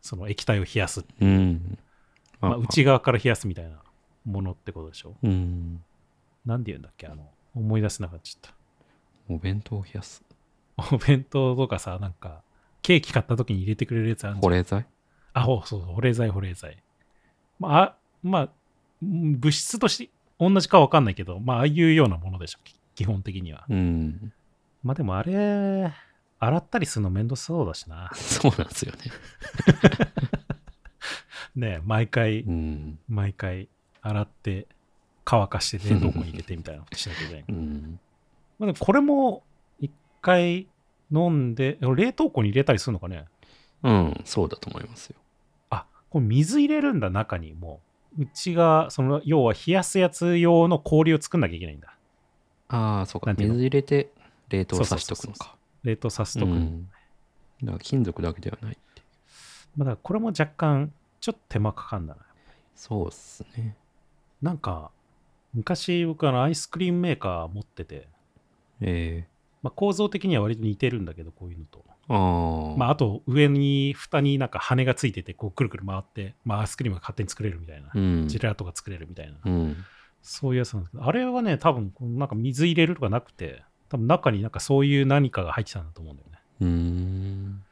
[0.00, 1.04] その液体を冷やす。
[1.20, 1.78] うん
[2.40, 3.76] まあ、内側から冷やすみたいな
[4.24, 5.14] ものってことでしょ。
[5.22, 5.82] うん
[6.44, 8.52] なんで言うんだっけあの、思い出せなかった。
[9.28, 10.36] お弁当を冷やすと
[10.96, 12.42] お弁当とかさ、なんか、
[12.82, 14.86] ケーキ買った時に入れてくれるやつあるん保冷剤？
[15.34, 16.82] あ、ほそうそう、保冷剤、保冷剤。
[17.58, 18.48] まあ、あまあ、
[19.02, 23.64] うん物質として同じかわかんないけど、まあ、ああいうようなものでしょ、き基本的には。
[23.68, 24.32] うん
[24.82, 25.92] まあでもあれ、
[26.40, 28.10] 洗ったりするのめんどそうだしな。
[28.16, 28.98] そうなんですよね
[31.78, 33.68] ね毎回う、ん毎回
[34.00, 34.66] 洗って、
[35.24, 37.44] 乾かして冷凍庫に入れてみたいなことしなきゃいけない。
[37.48, 38.00] うん
[38.58, 39.44] まあでもこれも、
[39.80, 40.66] 一回
[41.12, 43.26] 飲んで、冷凍庫に入れたりするのかね？
[43.82, 45.16] うんそうだと思いますよ
[45.70, 47.80] あ、これ水入れるんだ、中にも
[48.18, 48.22] う。
[48.22, 51.96] うちが、その、要は冷やすやつ用の氷を作んなきゃいけないんだ。
[52.68, 53.30] ああ、そうか。
[53.30, 53.40] うの？
[53.40, 54.10] 水入れて
[54.48, 55.56] 冷凍させとくのか。
[55.82, 56.52] 冷凍させとく。
[56.52, 56.88] うん
[57.62, 59.02] だから金属だけではないって。
[59.76, 62.20] まあ、だこれも若干、ちょっと手間かかんだな。
[62.74, 63.76] そうっすね。
[64.42, 64.90] なんか、
[65.54, 68.08] 昔僕あのアイスクリームメーカー持ってて、
[68.80, 69.28] え
[69.62, 71.84] まあ、構造的には割と似てるんだけど、こういうのと。
[71.86, 72.76] えああ。
[72.76, 77.90] まあ、あと上に蓋になんか羽がついてて、こうくるくる回って、まあ、アイスクリームが勝手に作れるみたいな。
[77.94, 78.28] うん。
[78.28, 79.38] ジェラートが作れるみたいな。
[79.44, 79.76] うん。
[80.20, 86.38] そういうやつなんですけど、あれはね、多分なんか水入れるとかなくて、多分中になんかそういう何かが入ってたんだと思うんだよね。
[86.60, 87.62] うーん。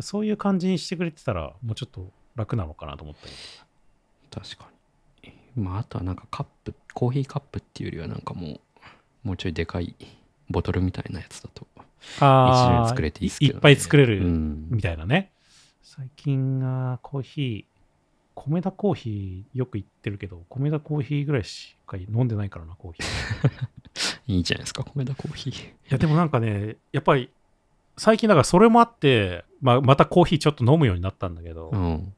[0.00, 4.42] そういう感じにしてくれてたら、もうちょっと楽なのかなと思ったけど。
[4.42, 4.68] 確か
[5.22, 5.32] に。
[5.54, 8.60] まあ、あとはなんかカップ、コーヒーカップっていうよりはなんかもう、
[9.22, 9.94] もうちょいでかい
[10.52, 11.66] ボトルみたいなやつだと、
[12.00, 13.56] 一あ度に作れていいっすけど、ね。
[13.56, 14.68] いっぱい作れうるん。
[14.70, 15.32] みたいなね。
[15.82, 17.72] 最近はコーヒー、
[18.34, 24.32] 米田コーヒーよく行ってるけど、米田コーヒーぐらいしか飲んでないからな、コーヒー。
[24.32, 25.72] い いいじゃないですか、米田コーヒー。
[25.88, 27.30] や、でもなんかね、やっぱり、
[27.98, 32.12] 最近だからそれもあって、まあ、またコーヒーちょっと飲むようになったんだけど、うん。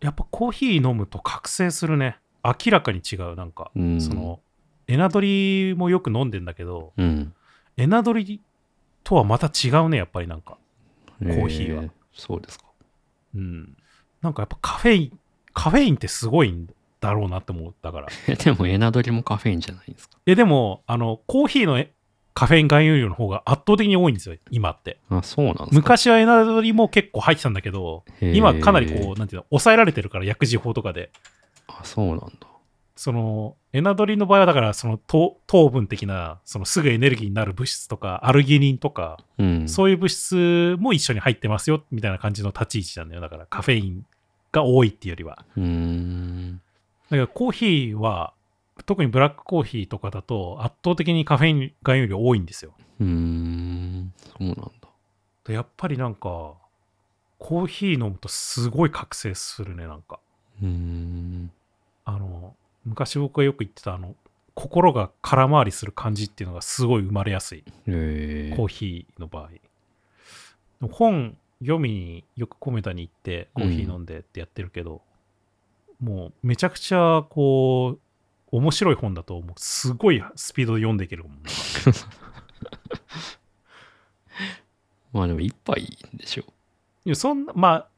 [0.00, 2.18] やっぱコーヒー飲むと覚醒するね。
[2.44, 3.70] 明らかに違う、なんか。
[3.74, 4.00] うん。
[4.00, 4.40] その、
[4.86, 7.34] エナドリもよく飲んでんだけど、うん。
[7.76, 8.40] エナドリ
[9.02, 10.58] とはまた違うね、やっぱりなんか。
[11.20, 12.64] コーヒーはそうですか。
[13.34, 13.76] うん。
[14.22, 15.18] なんかやっぱカフェイン、
[15.52, 16.68] カフェインってすごいん
[17.00, 18.08] だろうなって思ったから。
[18.28, 20.18] えでも、エナドリもカフェインじゃないですか？
[20.26, 21.92] え、でも、あの、コーヒーのえ
[22.34, 24.98] カフェイン含有量の方が圧倒的に多いんですよ、今って。
[25.10, 25.70] あ、そうなんですか。
[25.72, 31.10] 昔はエナドリも結構入ってたんだけど、今かなりこう、なんていうの、抑えられてるから、薬事法とかで。
[31.68, 32.26] あ、そうなんだ。
[32.96, 39.68] その、エナドリの場合はだから、その糖糖分的な、そのすぐエネルギーになる物質とか、アルギニンとか、うん。
[39.68, 43.20] そういう物質も一緒に入ってますよ、みたいな感じの立ち位置なんだよ。
[43.20, 44.06] だからカフェイン
[44.52, 45.44] が多いっていうよりは。
[45.56, 46.60] うーん。
[47.10, 48.32] だからコーヒーは、
[48.86, 52.74] 特にブラックコーヒーとかだと圧倒的にカフェイン含有量多いんですよ。
[53.00, 54.12] うーん。
[54.18, 54.64] そうなんだ。
[55.44, 56.54] でやっぱりなんか、
[57.38, 60.20] コーヒー飲むとすごい覚醒するね、なんか。
[60.62, 61.50] うーん。
[62.04, 62.54] あの、
[62.84, 64.14] 昔僕がよく言ってた、あの、
[64.54, 67.64] 心が空回りする感じっていうのがすごい生まれやすい。
[67.86, 69.48] へえコーヒーの場合。
[70.88, 75.02] 本読みによくコメダに行ってコーヒー飲んでってやってるけど、
[76.00, 81.38] もうめちゃくちゃこう面白い本だともうすごいスピードで読んでいけるもん
[85.12, 86.44] まあでも一杯でしょ。
[87.04, 87.88] いやそんなまあ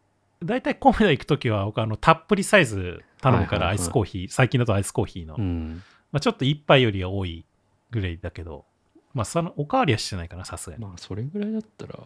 [0.43, 5.82] 大体コメダ行くときは僕あのたっぷりサイズ頼むからアイスコーヒー、最近だとアイスコーヒーの、うん。
[6.12, 7.44] まあ、ちょっと一杯よりは多い
[7.90, 8.64] ぐらいだけど
[9.14, 11.98] まあそのおかわりはしてないかなさすがにまあそれぐらいだったら、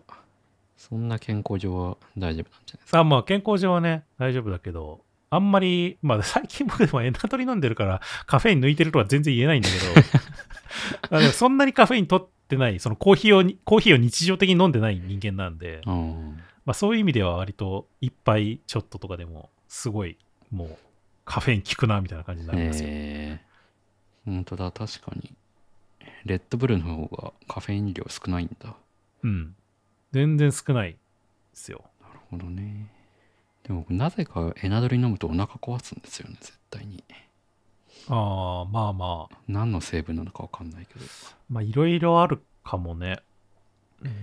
[0.77, 2.99] そんな健康上は大丈夫なんじゃないですか？
[3.01, 16.41] あまあ健康上はね、大丈夫だけど、あんまり、まあ最近僕でもエナドリ飲んでるからカフェイン抜いてるとは全然言えないんだけど、 そんなにカフェイン取ってない、そのコーヒーをに、コーヒーを日常的に飲んでない人間なんで、うん。
[16.65, 20.17] まあそういう意味では割と一杯ちょっととかでも、すごい
[20.51, 20.79] もう
[21.31, 22.89] カフェイン効くなみたいな感じになりますよ。
[22.91, 25.33] えー、本当だ、確かに。
[26.25, 28.71] レッドブルの方がカフェイン量少ないんだ。
[28.71, 28.77] な
[29.23, 29.55] うん。
[30.11, 30.99] 全然少ないで
[31.55, 31.85] すよ。
[32.13, 32.93] るほどね。
[33.63, 37.05] でも僕なぜかエナドリ飲むとお腹壊すんですよね、絶対に。
[38.09, 41.05] ああ、まあまあ、何の成分なのかわかんないけど。
[41.49, 43.23] まあいろいろあるかもね。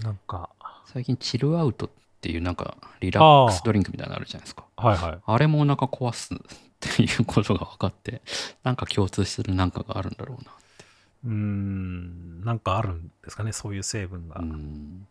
[0.04, 0.50] なんか、
[0.86, 1.90] 最近チルアウトっ
[2.20, 4.66] ていうなんかリラックスドリンクみたいなのあるじゃないですか。
[4.76, 5.20] はいはい。
[5.26, 6.34] あれもお腹壊す
[6.86, 8.22] っていうことが分かって、
[8.64, 10.52] なんか共通するなんかがあるんだろうな。
[11.26, 14.40] うーん、なんかあるんですかね、そういう成分が。
[14.40, 15.08] うん。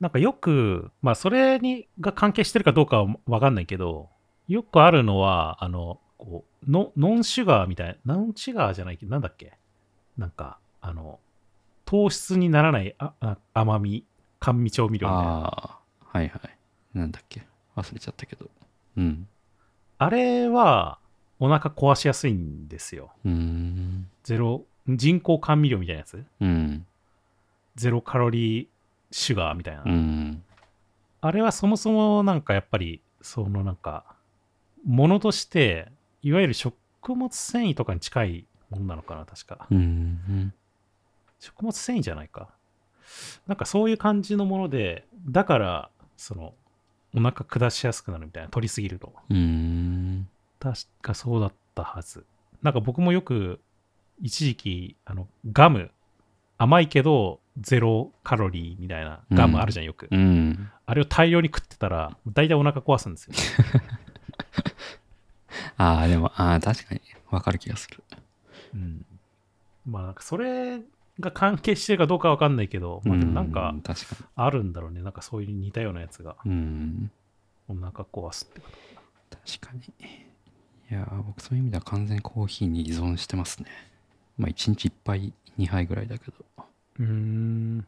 [0.00, 4.08] なんかよく、まあそれにが関係してるかどうかはわかんないけど、
[4.46, 9.52] よくあるのは、あの、こうノノンシュガーみたいな、ノンシュガーじゃないけど、なんだっけ？
[10.16, 11.18] なんか、あの、
[11.84, 14.04] 糖質にならないああ甘み、
[14.38, 15.30] 甘味調味料みたいな。
[15.32, 15.78] あ
[16.12, 16.40] あ、はいはい。
[16.94, 17.42] なんだっけ？
[17.76, 18.48] 忘れちゃったけど。
[18.96, 19.28] うん。
[19.98, 20.98] あれは、
[21.40, 23.12] お腹壊しやすいんですよ。
[23.24, 24.08] うーん。
[24.24, 26.24] ゼロ、人工甘味料みたいなやつ？
[26.40, 26.86] うん。
[27.76, 28.66] ゼロカロリー
[29.10, 29.82] シュガーみたいな。
[29.84, 30.42] うん。
[31.20, 34.04] あれはそもそもなんかやっぱり、そのなんか、
[34.84, 35.90] ものとして、
[36.22, 39.66] いわゆる食物繊維とかに近いものなのかな、確か。
[39.70, 40.52] うん。
[41.40, 42.48] 食物繊維じゃないか。
[43.46, 46.54] なんかそういう感じのもので、だから、その、
[47.14, 49.14] お腹下しやすくなるみたいな、取りすぎると。
[49.30, 50.28] うん。
[50.60, 52.24] 確かそうだったはず。
[52.62, 53.60] なんか僕もよく、
[54.20, 55.90] 一時期、あの、ガム、
[56.58, 60.08] 甘いけど、ゼロカロリーみたいなガムあるじゃん、よく。
[60.10, 60.70] うん。
[60.86, 63.34] あれを大量に食ってたら、大体お腹壊すんですよ。
[65.76, 67.00] ああ、でも、ああ、確かに、
[67.30, 68.02] わかる気がする。
[68.74, 69.06] うん。
[69.86, 70.80] まあ、なんかそれ
[71.20, 73.74] が関係してるかどうかわかんないけど、まあでもなんか
[74.36, 75.02] あるんだろうね。
[75.02, 76.36] なんかそういう似たようなやつが。
[76.44, 76.52] に。
[76.52, 77.10] うん。
[77.68, 78.66] お腹壊すってこ
[79.30, 79.80] 確かに。
[80.90, 83.68] いやー、僕そういう意味では完全にコーヒーに依存してますね。
[84.38, 86.64] まあ1日1杯、2杯ぐらいだけど、と。
[87.00, 87.86] うーん。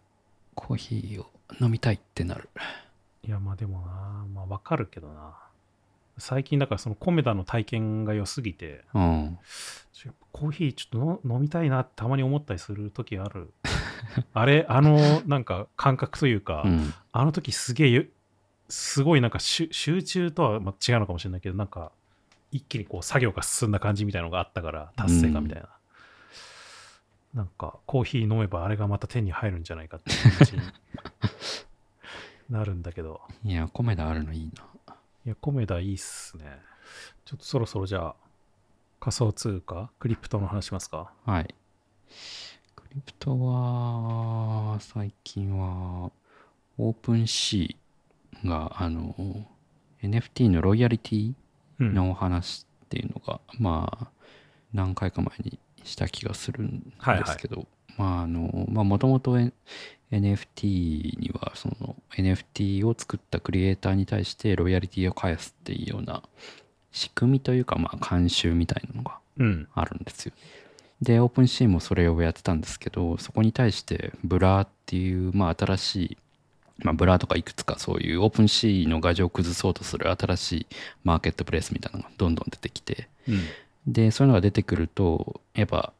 [0.54, 1.26] コーヒーを
[1.60, 2.48] 飲みたいってなる。
[3.22, 5.38] いや、まあでもな、まあわかるけどな。
[6.20, 9.38] 最近だからそのコメダの体験が良すぎて、うん。
[10.32, 13.52] コーヒーちょっとの飲みたいなってたまに思ったりする時ある。
[14.32, 16.94] あれ、あの、なんか感覚というか、うん。
[17.12, 18.04] あの時すげえよ、
[18.68, 21.92] すごいなんか集集中とはまあ違うのかもしれないけど、なんか
[22.52, 25.68] 一気にこう作業が進んだ感じみたいなのがあったから、達成感みたいな。
[27.34, 30.60] なんかコーヒー飲めばあれがまた手に入るんじゃないかっていう気持ちに
[32.48, 33.20] なるんだけど。
[33.44, 34.69] いや、米田あるのいいな。
[35.26, 36.44] いや、コメダいいっすね。
[37.24, 38.14] ちょっとそろそろじゃあ、
[39.00, 41.12] 仮想通貨、クリプトの話しますか？
[41.24, 41.54] はい。
[42.74, 46.10] クリプトは、最近は、
[46.78, 49.14] オープンシーが、あの、
[50.02, 51.34] NFT のロイヤリティ
[51.78, 54.08] うんのお話っていうのが、まあ、
[54.72, 57.66] 何回か前にした気がするんですけど、
[58.00, 59.36] まあ、あの、まあ、もともと
[60.10, 66.22] NFT には、その NFT を作ったクリエイターに対してロイヤリティを返すっていうような
[66.92, 69.68] 仕組みというか、まあ、慣習みたいなのがうん。
[69.74, 70.32] あるんですよ。
[71.02, 76.18] で、 OpenSea もそれをやってたんですけど、そこに対して Blur っていう、まあ新しい、
[76.78, 80.66] まあ Blur とかいくつかそういう OpenSea の画像を崩そうとする新しい
[81.04, 83.92] マーケットプレイスみたいなのがどんどん出てきて、うん。
[83.92, 85.92] で、そういうのが出てくると、やっぱ、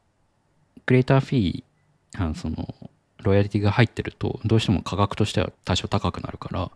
[0.85, 1.63] creator fee、
[2.15, 2.75] あのその、
[3.23, 6.71] ロイヤリティが入ってると、どうしても価格としては多少高くなるから、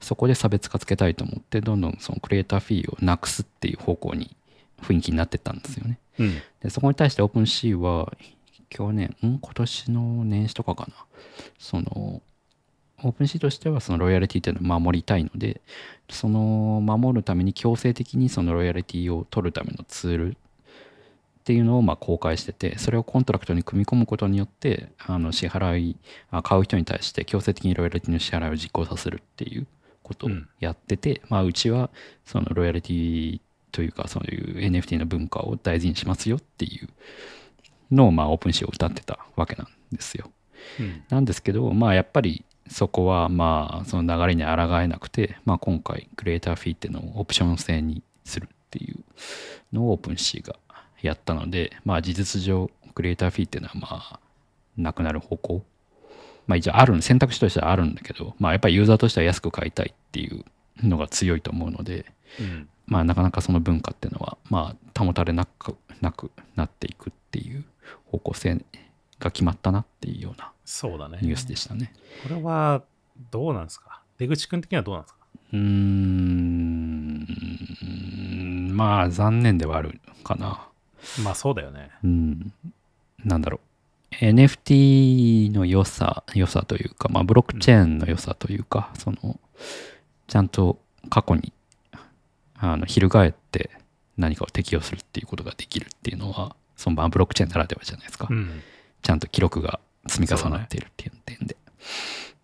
[0.00, 4.34] そこで差別化つけたいと思って、どんどんその creator fee をなくすっていう方向に
[4.82, 5.98] 雰囲気になってったんですよね。
[6.18, 6.34] うん。
[6.62, 8.12] でそこに対して OpenSea は
[8.68, 9.38] 去年ん？
[9.38, 10.94] 今年の年始とかかな
[11.58, 12.22] その
[13.02, 15.60] OpenSea としてはそのロイヤリティっていうのを守りたいので
[16.08, 20.36] その守るために強制的にそのロイヤリティを取るためのツール
[21.40, 25.96] っていうのをまあ公開しててそれをコントラクトに組み込むことによってあの支払い
[26.30, 29.66] あ買う人に対して強制的にロイヤリティの支払いを実行させるっていう
[30.02, 31.88] ことをやってて、まあうちは
[32.26, 33.40] そのロイヤリティ
[33.72, 36.88] というかそういう NFT の文化を大事にしますよっていう
[37.90, 40.30] のをまあ OpenSea を歌ってたわけなんですよ。
[40.78, 41.02] うん。
[41.08, 48.96] なんですけどまあやっぱりそこはまあその流れに抗えなくて、まあ、今回 creator fee っていうのをオプション制にするっていう
[49.72, 50.56] のを OpenSea が
[51.02, 54.20] やったのでまあ事実上 creator fee っていうのはまあ
[54.76, 55.64] なくなる方向
[56.46, 60.44] まあ一応ある選択肢としてはあるんだけどまあやっぱりユーザーとしては安く買いたいっていう
[60.86, 62.06] のが強いと思うので
[62.38, 62.68] うん。
[62.86, 67.64] まあなかなかその文化っていうのはまあ保たれなくなくなっていくっていう
[68.06, 68.64] 方向性
[69.20, 71.20] が決まったなっていうようなそうだね。
[71.22, 71.92] ニュースでしたね。
[72.24, 72.82] これは
[73.30, 74.02] どうなんですか？
[74.18, 75.20] 出口君的にはどうなんですか？
[75.52, 77.26] うーん
[78.74, 80.66] まあ残念ではあるかな。
[81.22, 81.90] まあそうだよね。
[82.04, 82.52] うん、
[83.24, 83.60] なんだろ
[84.12, 89.38] う NFT の良さ良さというか、まあ、ブロックチェーンの良さというか、その
[90.26, 91.52] ちゃんと過去に
[92.56, 93.70] あの翻って
[94.16, 98.62] 何かを適用するっていうことができるっていうのはそのまあブロックチェーンならではじゃないですか、うん。
[99.02, 101.56] ちゃんと記録が積み重なっているっていう点で。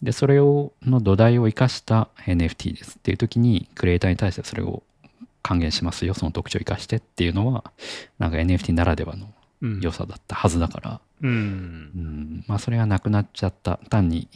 [0.03, 4.83] で、それを、の土台を生かした NFT ですっていう時に、クリエイターに対してそれを
[5.47, 7.73] 還元しますよ、その特徴を生かしてっていうのは、
[8.19, 9.33] なんか NFT ならではの
[9.63, 9.81] うん。
[9.81, 11.27] 良さだったはずだから、う。
[11.27, 13.79] うんん、まあそれがなくなっちゃった。
[13.89, 14.29] 単に、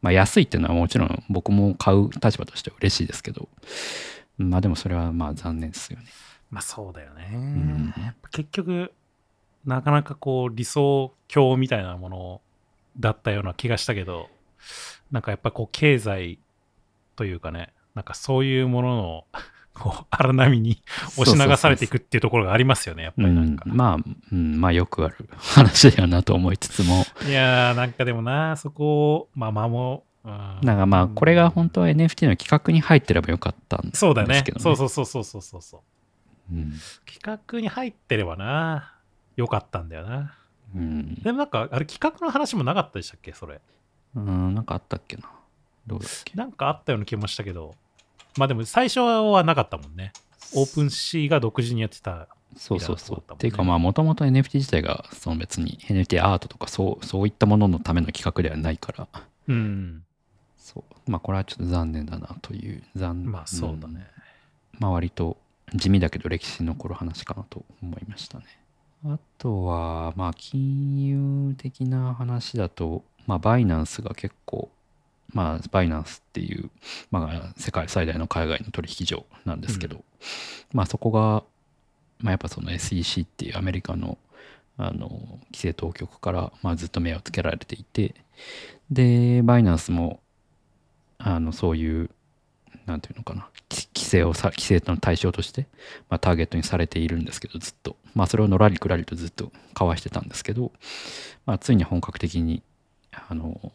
[0.00, 3.48] まあ安いっていうのはもちろん僕も買う立場としては嬉しいですけど、
[4.38, 6.06] まあでもそれはまあ残念ですよね。
[6.50, 7.36] まあそうだよね。
[7.36, 8.92] んやっぱ結局、
[9.64, 12.40] なかなかこう理想郷みたいなもの
[12.98, 14.30] だったような気がしたけど、
[15.10, 16.38] なんかやっぱこう経済
[17.16, 19.24] というかね、なんかそういうものの
[19.78, 20.82] こう荒波に
[21.18, 34.24] 押し流されていくっていうところがありますよね、やっぱうんりなんか。、まあ、うん、まあよくある話だよなと思いつつも、いやー、なんかでもな、そこを、まあ、守うんなんかまあこれが本当は NFT の企画に入ってればよかったんですけど、そうだ。
[34.24, 34.44] ね。
[34.58, 35.82] そうそうそうそうそうそうそ
[36.50, 36.54] う。
[36.54, 36.72] うん。
[37.04, 38.94] 企画に入ってればな、
[39.36, 40.34] よかったんだよな。
[40.74, 41.14] うん。
[41.22, 43.60] でもなんか、あれ企画の話もなかったでしたっけ、それ？
[44.16, 45.30] うん、なんかあったっけな。
[45.86, 46.34] どうだっけ？
[46.34, 47.76] なんかあったような気もしたけど、
[48.36, 50.12] まあでも最初はなかったもんね。
[50.54, 52.28] オープンシーが独自にやってた。
[52.56, 53.32] そうそうそう。
[53.34, 59.08] っていうかまあもともと NFT 自体がその別に NFT アートとかそうそういったもののための企画ではないから、
[59.48, 60.04] うん。
[60.58, 61.10] そう。
[61.10, 64.06] まあこれはちょっと残念だなという、残まあそうだね。
[64.78, 65.36] まあ割と
[65.74, 68.44] 地味だけど歴史に残る話かなと思いましたね。
[69.04, 71.04] あとは、まあ、金
[71.48, 74.70] 融的な話だと、まあ、バイナンスが結構、
[75.32, 76.70] まあ、バイナンスっていう、
[77.10, 80.04] まあ、世界最大の海外の取引所なんですけど、
[80.72, 81.42] まあ、そこが、
[82.20, 84.18] まあ、やっぱその SEC っていうアメリカの
[84.78, 85.08] あの
[85.46, 88.14] 規制当局から、まあ、ずっと目をつけられていて
[88.90, 90.20] でバイナンスも
[91.16, 92.10] あのそういう
[92.84, 95.66] なんていうのかなき規制をさ規制の対象として、
[96.10, 97.96] まあ、ターゲットにされているんですけどずっと。
[98.14, 100.72] まあそれをのらりくらりとずっとかわしてたんですけど、
[101.44, 102.62] まあ、ついに本格的に
[103.12, 103.72] あの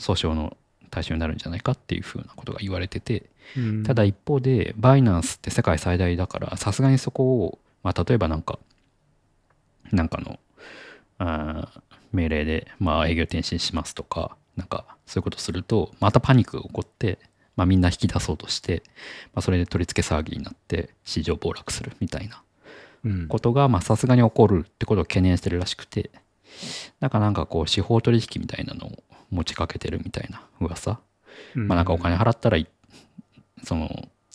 [0.00, 0.56] 訴訟の
[0.90, 3.26] 対象になるんじゃないかっていうふうなことが言われてて
[3.56, 3.82] うん。
[3.84, 8.58] ただ一方でバイナンスって世界最大だからさすがにそこを、まあ、例えばなんか
[9.92, 10.38] なんかの
[11.18, 11.80] あー
[12.12, 17.18] 命令で、まあ、営業停止しますとかなんかそういうことするとまたパニックが起こって、
[17.56, 18.82] まあ、みんな引き出そうとして、
[19.26, 22.42] まあ、それで取り付け騒ぎになって市場暴落するみたいな
[23.04, 23.28] うん。
[23.28, 26.10] ことがまあさすがに起こるってことを懸念してるらしくて
[27.00, 31.00] なんかなんかこう司法取引みたいなのを持ちかけてるみたいな噂。
[31.54, 32.66] まあなんかお金払ったらい
[33.62, 33.88] その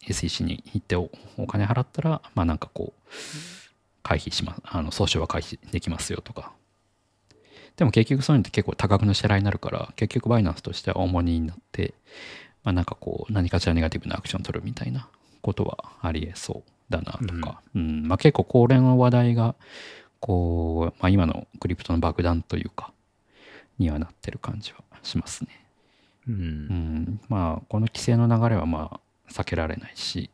[0.08, 3.02] SEC に行っておお金払ったらまあなんかこう
[4.04, 6.52] 回避しますあの訴訟は回避できますよとか。
[7.76, 11.94] でも結局そういうのって結構多額の支払いになるから結局バイナンスとしては重荷になって
[12.64, 15.10] まあなんかこう何かしらネガティブなアクションを取るみたいな
[15.42, 18.08] ことはありえそうだなとか、うん。
[18.08, 19.56] まあ結構恒例の話題が
[20.26, 22.92] こう、まあ、今のクリプトの爆弾というか
[23.80, 25.66] にはなってる感じはしますね。
[26.28, 26.32] う
[26.70, 30.30] うんん、まあこの規制の流れはまあ避けられないし、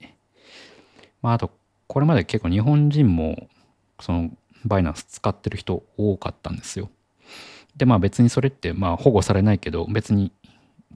[1.22, 1.52] まあ、あと
[1.88, 3.48] これまで結構日本人も
[4.00, 4.32] その
[4.66, 6.90] バイナンス使ってる人多かったんですよ。
[7.78, 10.32] でまあ別にそれってまあ保護されないけど別に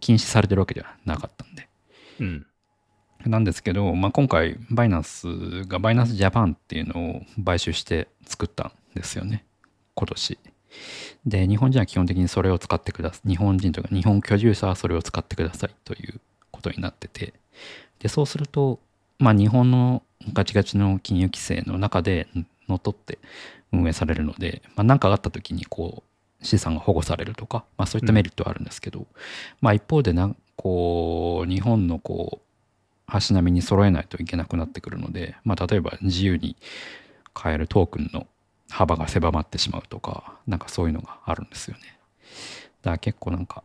[0.02, 1.70] 禁止されてるわけではなかったんで。
[2.20, 2.46] うん
[3.26, 9.46] なんですけど、まあ、今回バイナンスがバイナンスジャパンっていうのを買収して作ったんですよね。
[9.94, 10.40] 今年。
[11.26, 13.30] で日本人は基本的にそれを使ってください。
[13.30, 16.20] 日本人というか日本居住者はそれを使ってくださいという
[16.52, 17.34] ことになってて。
[18.00, 18.80] でそうすると
[19.20, 22.28] まあ日本のガチガチの金融規制の中で
[22.68, 23.20] のっとって
[23.72, 26.04] 運営されるので何、まあ、なんかあった時にこ
[26.42, 29.08] う資産が保護されるとか、まあ、そういったメリットはあるんですけど、
[29.62, 32.46] まあ一方でなこう日本のこう
[33.08, 36.56] 足並みに揃えないといけなくなってくるので、まあ、例えば自由に
[37.34, 38.28] 買えるトークンの
[38.70, 41.84] 幅が狭まってしまうとかなんかそういうのがあるんですよね。
[42.82, 43.64] だから結構なんか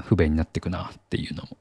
[0.00, 1.56] 不便になっていくなっていうのも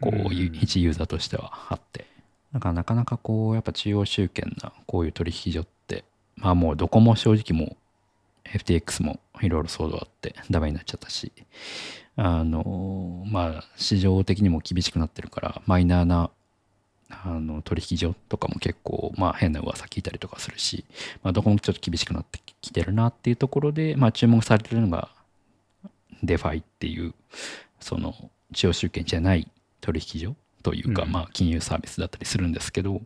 [0.00, 2.06] こう、一ユーザーとしてはあって。
[2.52, 6.04] だからなかなかこうやっぱ中央集権なこういう取引所って
[6.36, 7.76] まあもうどこも正直も
[8.44, 11.32] う FTX もいろいろ騒動あってダメになっちゃったし
[12.16, 16.30] あのまあ市場的にも厳しくなってるからマイナーな
[17.10, 20.84] あの取引所とかも結構まあ変な噂聞いたりとかするし、
[21.22, 25.08] まあ、どこもちょっと厳しくなってきてるなっていうところで、まあ、注目されてるのが
[26.22, 27.14] DeFi っていう
[27.80, 28.14] その
[28.52, 29.50] 中央集権じゃない
[29.80, 31.12] 取引所というか、うん。
[31.12, 33.00] まあ金融サービスだったりするんですけど、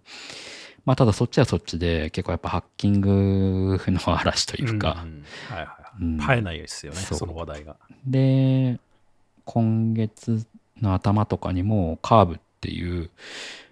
[0.84, 6.02] まあただそっちはそっちで結構やっぱハッキングの嵐というか、んはいはいはい。
[6.02, 6.18] うん。
[6.18, 7.76] 絶えないですよねその話題が。
[8.07, 8.78] で
[9.44, 10.46] 今月
[10.80, 13.11] の頭とかにもカーブっていう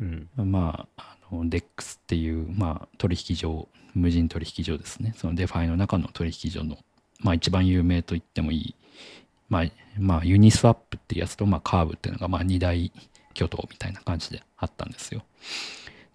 [0.00, 0.28] うん。
[0.36, 5.14] まああの DEX っていう、まあ、取引所無人取引所ですね。
[5.16, 6.76] その DeFi の中の取引所の、
[7.20, 8.74] まあ、一番有名と言ってもいい、
[9.48, 9.64] まあ
[9.98, 12.92] まあ、 Uniswap っていうやつと、まあ、カーブっていうのが、まあ、二大
[13.34, 15.22] 巨頭みたいな感じであったんですよ。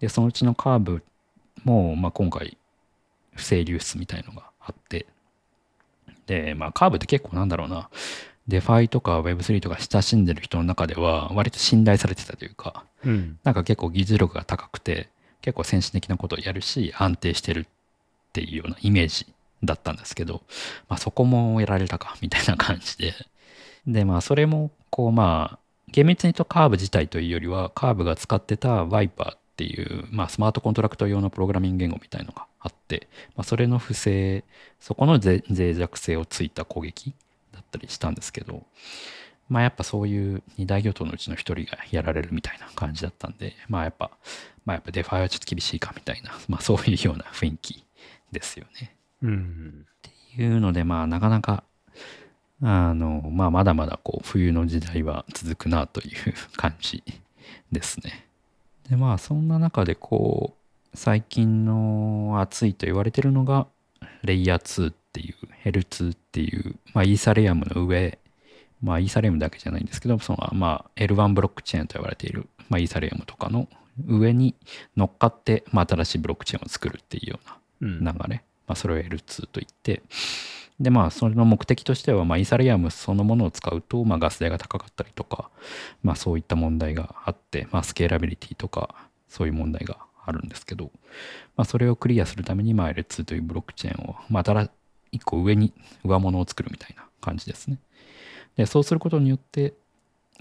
[0.00, 1.02] でそのうちのカーブ
[1.64, 2.56] も、まあ、今回
[3.34, 5.06] 不正流出みたいのがあって。
[6.26, 7.88] で、まあ、カーブって結構なんだろうな
[8.48, 13.38] DeFi とか Web3 とか親しんでる人の中では割と信頼されてたというかうん。
[13.44, 15.08] なんか結構技術力が高くて
[15.42, 17.64] 結構先進的なことをやるし安定してるっ
[18.32, 19.26] ていうようなイメージ
[19.62, 20.42] だったんですけど、
[20.88, 23.14] まあ、そこもやられたかみたいな感じで。
[23.86, 25.58] でまあそれもこうまあ
[25.90, 34.44] 厳密に言うとカーブ自体というよりはカーブが使ってた Vyper っていう、まあ、スマートコントラクト用のプログラミング言語みたいのがあって、まあ、それの不正
[34.78, 37.14] そこの脆、脆弱性をついた攻撃だ
[37.68, 38.64] ったりしたんですけど
[39.48, 44.10] まあやっぱそういう二大巨頭のうちの一人がやられるみたいな感じだったんで、まあやっぱ、
[44.64, 47.84] まあやっぱ DeFi はちょっと厳しいかみたいな、 まあそういうような雰囲気
[48.30, 48.94] ですよね。
[49.22, 50.00] うんっ
[50.36, 51.64] ていうので、まあなかなか、
[52.62, 57.02] あの、まあまだまだこう冬の時代は続くなという感じ
[57.72, 58.26] ですね。
[58.90, 63.66] でまあそんな中でこう、最近の熱いと言われてるのが、
[64.22, 68.18] レイヤー2っていう、ヘル2っていう、まあイーサレアムの上、
[68.82, 73.68] まあイーサレアムだけじゃないんですけど、そのまあ L1 ブロックチェーンと言われている、まあイーサレアムとかの
[74.06, 74.54] 上に
[74.96, 78.04] 乗っかって、まあ新しいブロックチェーンを作るっていうようなうん。
[78.04, 78.42] 流れ。
[78.68, 80.02] まあ、それを L2 と言って
[80.78, 85.50] でまあそれの目的としては、まあ、イーサリアムそのものを使うと、まあ、ガス代が高かったりとか、
[86.04, 88.94] まあ、そういった問題があって、まあ、スケーラビリティとか
[89.28, 90.92] そういう問題があるんですけど、
[91.56, 94.42] まあ、それをクリアするために、まあ、L2 というブロックチェーンを、まあ、
[95.12, 95.72] 一個上に
[96.04, 97.78] 上物を作るみたいな感じですね。
[98.56, 99.74] でそうすることによって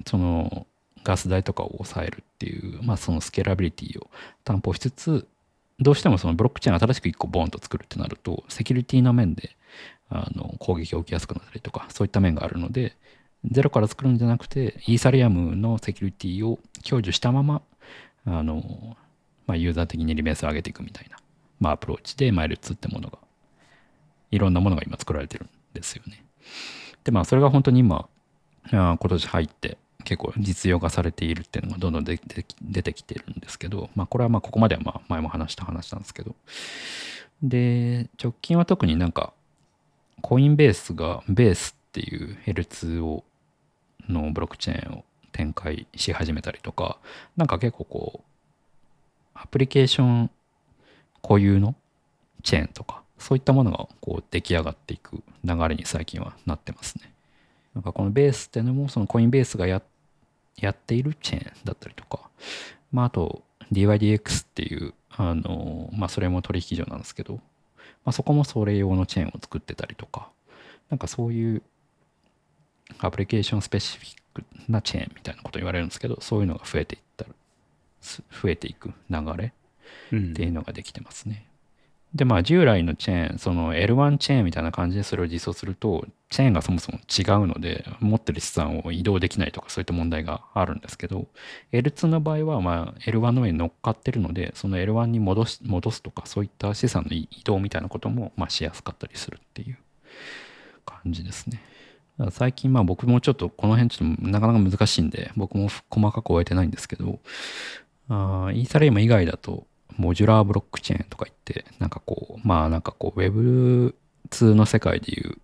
[0.06, 0.68] その
[1.04, 4.10] ガス代とかを抑えるっていう、まあ、そのスケーラビリティを
[4.44, 5.28] 担保しつつ
[5.80, 9.56] どうしてもそのブロックチェーン新しく1個ボーンと作るってなるとセキュリティの面で
[10.10, 12.96] あの攻撃が起きやすくなったりとかそういった面があるので
[13.46, 17.62] ゼロから作るんじゃなくてイーサリアムのセキュリティを享受したまま
[18.26, 18.98] あの、
[19.46, 21.18] まあ、ユーザー的にリベースを上げていくみたいな、
[21.60, 23.20] まあ、アプローチでマイル2ってものが
[24.32, 26.24] いろんなものが今作られてるんですよね。
[27.04, 28.08] でまあそれが本当に今
[28.70, 36.36] 今年入って結構実用化されているっていうのがどんどん出て出てきてるんですけど、まあこれはまあここまではまあ前も話した話なんですけど、
[37.42, 39.34] で、直近は特になんか
[40.22, 43.24] コインベースがベースっていう L2 を
[44.10, 46.98] のブロックチェーンを展開し始めたりとか、
[47.36, 48.28] なんか結構こう、
[49.34, 50.32] アプリケーション
[51.22, 51.76] 固有の
[52.44, 57.12] チェーンとか、そういったものがこう出来上がっていく流れに最近はなってますね。
[57.74, 62.30] なんかこのベースっていうのもそのコインベースがやっているチェーンだったりとか、
[62.92, 67.42] まああと DYDX っていう、あの、まあそれも取引所なんですけど、ま
[68.06, 70.30] あそこもそれ用のチェーンを作ってたりとか、
[70.90, 71.62] なんかそういう
[73.00, 77.32] アプリケーションスペシフィックなチェーンみたいなこと言われるんですけど、そういうのが増えていったら、
[78.42, 79.54] 増えていく流れ
[80.08, 81.46] っていうのができてますね。
[82.16, 91.28] でまあ従来のチェーンその L1 チェーンみたいな感じでそれを実装するとチェーンがそもそも違うので持ってる資産を移動できないとかそういった問題があるんですけど
[91.72, 99.78] L2 の場合はまあ L1 の上に乗っかってるのでその L1 に戻し戻すとかそういった資産の移動みたいなこともまあしやすかったりするっていう
[100.86, 101.62] 感じですね。
[102.32, 107.20] 最近まあ僕もちょっとこの辺ちょっとなかなか難しいんで僕も細かく終えてないんですけど
[108.10, 109.68] あイーサリアム以外だと
[109.98, 115.38] モジュラーブロックチェーンとか言って、なんかこう、まあなんかこう、Web2 の世界でいう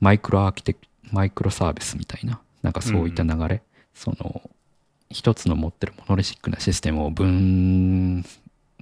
[0.00, 0.80] マイクロアーキテク、
[1.12, 3.60] マイクロサービスみたいな、なんかそういった流れ、うん、
[3.94, 4.42] その、
[5.10, 8.24] 一つの持ってるモノリシックなシステムを分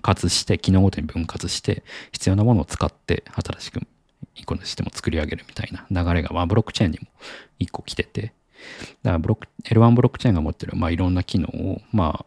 [0.03, 1.83] 割して、機能ごとに分割して、
[2.13, 3.81] 必要なものを使って新しく
[4.35, 7.07] 一個のシステムを作り上げるみたいな流れが、まあブロックチェーンにも
[7.59, 8.33] 一個来てて、
[9.03, 12.27] だからブロック、L1 ブロックチェーンが持ってる、まあいろんな機能を、まあ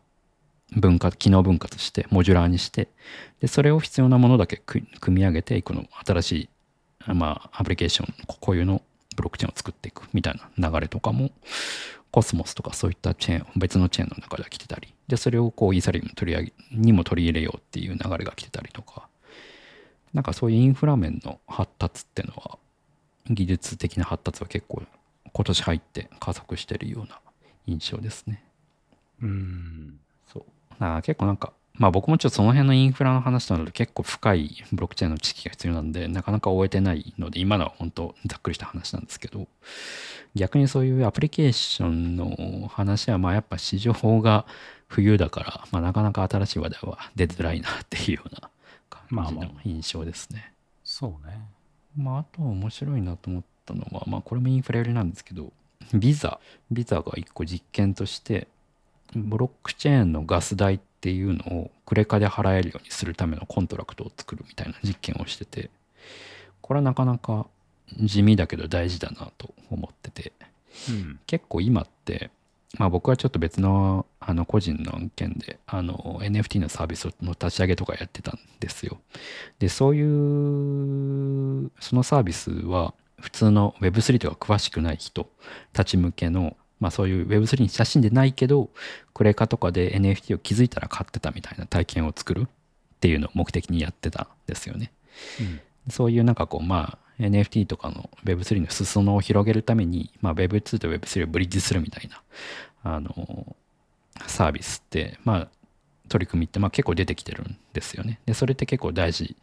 [0.72, 2.88] 分割、機能分割して、モジュラーにして、
[3.40, 6.32] で、それを必要なものだけ組み上げて、この新し
[7.08, 8.82] い、まあ、アプリケーション、こういうの
[9.16, 11.32] ブロックチェーンを作っていくみたいな流れとかも、
[12.12, 19.08] コスモスとかそういったチェーン、別のチェーンの中では来てたり、で、それをこう、イーサリアム取り上げ、にも取り入れようっていう流れが来てたりとか、
[20.14, 22.60] なんかそういうインフラ面の発達っていうのは、
[23.30, 24.84] 技術的な発達は結構
[25.32, 27.20] 今年入って加速してるような
[27.66, 28.44] 印象ですね。
[29.22, 30.01] うん。
[30.82, 39.48] だ結構なんか、まあ僕もちょっとその辺のインフラの話となると結構深いブロックチェーンの知識が必要なんで、なかなか終えてないので、今のは本当ざっくりした話なんですけど、
[40.36, 44.46] 逆にそういうアプリケーションの話は、まあやっぱ市場が
[44.88, 48.50] 冬だから、まあなかなか新しい話題は出づらいなっていうような
[48.90, 50.38] 感じの印象ですね。
[50.38, 51.42] まあまあ、そうね。
[51.98, 55.52] まああと面白いなと思ったのは、まあこれもインフラ寄りなんですけど、
[55.94, 58.48] Visa、Visa が一個実験として、
[59.16, 65.70] ブロックチェーンのガス代っていうのをクレカで払えるようにするためのコントラクトを作るみたいな実験をしてて
[66.62, 67.48] これはなかなか
[68.00, 70.32] 地味だけど大事だなと思ってて、
[70.90, 72.32] うん、結構今って
[72.78, 79.02] まあ僕はちょっと別のあの個人の案件であの NFT のサービスの立ち上げとかやってたんですよ。
[79.60, 85.30] で、そういうそのサービスは普通の Web3 とか詳しくない人
[85.74, 88.70] たち向けのまあそういう Web3 に写真でないけど、
[89.14, 92.48] クレカとかで NFT を気づいたら買ってたみたいな体験を作るっ
[93.00, 94.92] ていうのを目的にやってたんですよね。
[95.40, 102.22] うん、そういうなんかこう、まあ NFT とかの Web3 の裾野を広げるために、まあ Web2 と Web3 をブリッジするみたいな、
[102.84, 103.56] あの、
[104.26, 105.48] サービスって、まあ
[106.10, 108.20] 取り組みってまあ結構出てきてるんですよね。
[108.26, 109.36] で、それって結構大事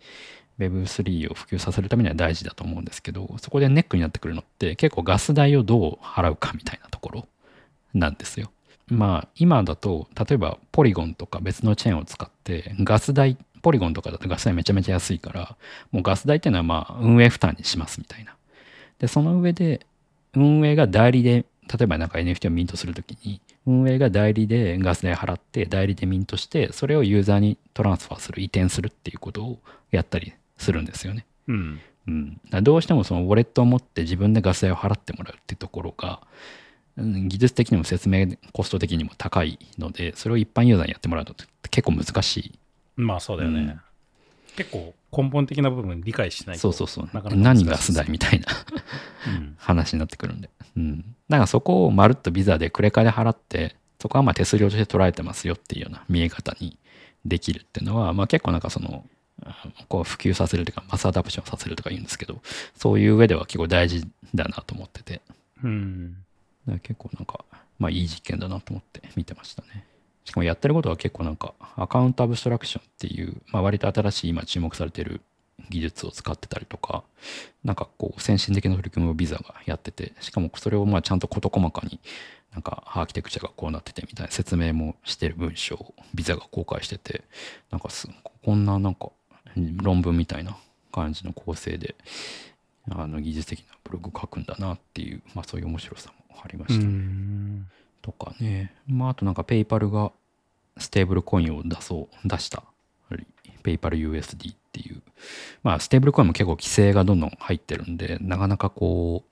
[0.59, 7.29] Web3 を普及させるためには大事だと思うんですけど、そこでネックになってくるのって結構ガス代をどう払うかみたいなところ
[7.95, 8.51] なんですよ。
[8.89, 15.57] まあ今だと例えばポリゴンとか別のチェーンを使ってガス代ポリゴンとかだとガス代めちゃめちゃ安いから
[15.93, 18.35] もうガス代っていうのはまあ運営負担にしますみたいな。
[18.99, 19.87] でその上で
[20.35, 29.59] 運営が代理で例えばなんか NFT をミントするときに運営が代理でガス代払って代理でミントしてそれをユーザーにトランスファーする移転するっていうことを
[29.91, 31.27] やったりするんですよね。
[31.47, 31.81] うん。
[32.07, 36.29] うん、どうしてもそのウォレットを持って自分でガス代を払ってもらうっていうところが、うん
[36.99, 42.59] 技術的にも説明コスト的にも高いのでそれを一般ユーザーにやってもらうのって結構難しい
[42.97, 43.61] まあそうだよね。
[43.61, 43.81] うん
[44.57, 46.61] 結構根本的な部分理解しないと。
[46.61, 48.47] そうそうそうなか何ガス代みたいな
[49.29, 49.55] うん。
[49.57, 56.77] 話になってくるんで、うん、だからそこをまるっとビザでクレカで払ってそこはまあ手数料として捉えてますよっていうような見え方に
[57.25, 59.18] できるっていうのは、まあ、結構なんかそのあ
[59.89, 62.41] こう普及させるというかマスアダプションさせるとか言うんですけど
[62.77, 64.05] そういう上では結構大事
[64.35, 65.21] だなと思ってて
[65.63, 66.13] うん。
[66.13, 67.45] だから結構なんか、
[67.79, 69.85] まあいい実験だなと思って見てましたね。
[70.25, 75.21] しかもやってることは結構なんか、アカウントアブストラクションっていう、まあ割と新しい今注目されてる
[75.71, 77.03] 技術を使ってたりとか、
[77.65, 81.99] なんかこう先進的な取り組みをビザがやってて、しかもそれをまあちゃんと事細かに
[82.53, 87.25] なんかアーキテクチャがこうなっててみたいな説明もしてる文章をビザが公開してて、
[87.71, 88.09] なんかす
[88.45, 89.11] こんななんか
[89.57, 90.57] 論文みたいな
[90.93, 91.95] 感じの構成で、
[92.91, 96.87] あの技術的なブログ書くんだなっていう、まあそういう面白さもありました。
[98.03, 98.73] とかね。
[98.87, 100.13] まあ、あとなんかペイパルが
[100.79, 102.63] ステーブルコインを出そう、出した。
[103.63, 105.03] PayPal USD っていう。
[105.63, 109.25] まあ、ステーブルコインも結構規制がどんどん入ってるんで、なかなかこ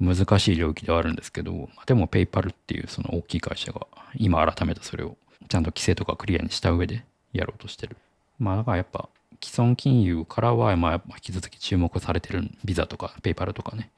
[0.00, 5.16] う、難しい領域ではあるんですけど、でも PayPal っていうその大きい会社が今改めてそれを
[5.48, 7.96] ちゃんと規制とかクリアにした上でやろうとしてる。
[8.38, 9.08] まあ、だからやっぱ
[9.42, 13.90] 既存金融からは、まあ、引き続き注目されてるビザとか PayPal とかね、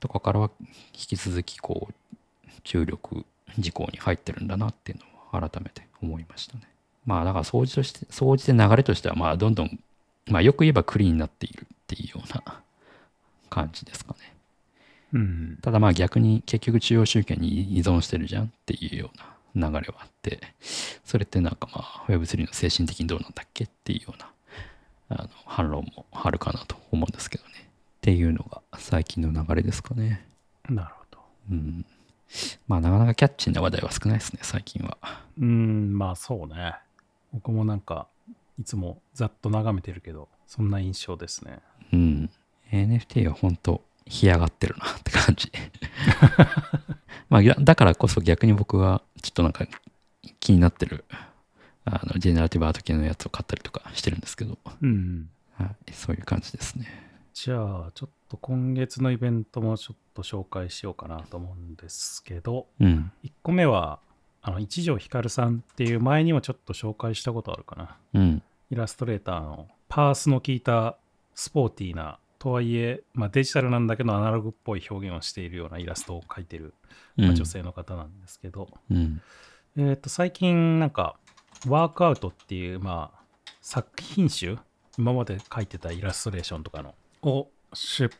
[0.00, 0.50] とかからは
[0.92, 3.24] 引き続きこう、注力
[3.58, 4.98] 事項に入ってるんだなっていう
[5.32, 6.62] のを改めて思いましたね。
[7.06, 9.78] まあだから掃除として、掃除で流れとしてはまあどんどん、
[10.26, 12.60] まあよく言えばクリーンになっているっていうような
[13.50, 14.34] 感じですかね。
[15.12, 15.58] うん。
[15.62, 19.10] ただまあ逆に結局中央集権に依存してるじゃんっていうよ
[19.54, 20.40] うな流れはあって、
[21.04, 24.30] それってなんかまあ Web3 の精神的にどうなんだっけっていうような
[25.18, 27.50] あの反論もあるかなと思うんですけどね。
[27.54, 30.26] っていうのが最近の流れですかね。
[30.68, 31.18] なるほど。
[31.50, 31.84] うん。
[32.66, 34.96] まあなかなかキャッチーな話題は少ないですね、最近は。
[35.38, 36.74] うん、まあそうね。
[37.32, 38.06] 僕もなんか、
[38.58, 41.60] いつもざっと眺めてるけど、そんな印象ですね。
[41.92, 42.30] うん。
[42.70, 45.52] NFT は本当干上がってるなって感じ。
[47.28, 49.66] まあ、だだからこそ逆に僕はちょっとなんか
[50.40, 51.04] 気になってる、
[51.84, 55.28] あの、ジェネラティブアート系のやつを買ったりとかしてるんですけど、うん。
[55.54, 56.86] はい、そういう感じですね。
[57.34, 63.10] じゃあ、ちょっと今月のイベントもちょっと紹介しようかなと思うんですけど、うん。
[63.24, 63.98] 1個目は、
[64.42, 67.96] あの、一条ひかるさんっていう前にもちょっと紹介したことあるかな。
[68.14, 68.42] うん。
[68.70, 70.96] イラストレーターのパースの効いた
[71.34, 76.74] スポーティーな、とはいえ、まあ、デジタルなんだけどアナログっぽい表現をしているようなイラストを描いてる、
[77.16, 79.20] まあうん女性の方なんですけど、うん。
[79.76, 81.16] えっ、と、最近なんか、
[81.68, 83.22] ワークアウトっていう、まあ、
[83.60, 84.58] 作品集、
[84.98, 88.10] 今まで描いてたイラストレーションとかの、を出、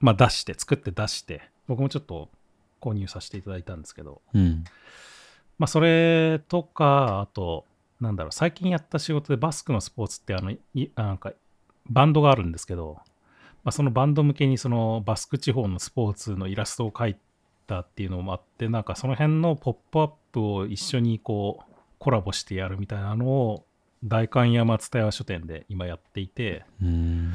[0.00, 2.28] まあ、出して、作って出して、僕もちょっと
[2.80, 4.64] 購入させていただいたんですけど、うん。
[5.58, 7.64] まあ、それとか、あと、
[8.00, 10.58] なんだろう、最近やった仕事でバスクのスポーツって、あの、い
[10.94, 11.32] あなんか、
[11.88, 12.98] バンドがあるんですけど、
[13.64, 17.16] まあ、そのバンド向けにそのバスク地方のスポーツのイラストを描い
[17.66, 23.64] たっていうのもあって、なんかその辺のポップアップを一緒にこう、コラボしてやるみたいなのを、
[24.04, 27.32] 代官山蔦屋書店で今やっていて、うん。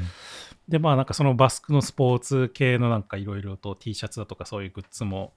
[0.68, 5.32] で、まあなんかそのバスクのスポーツ系のなんかいろいろと T シャツだとかそういうグッズも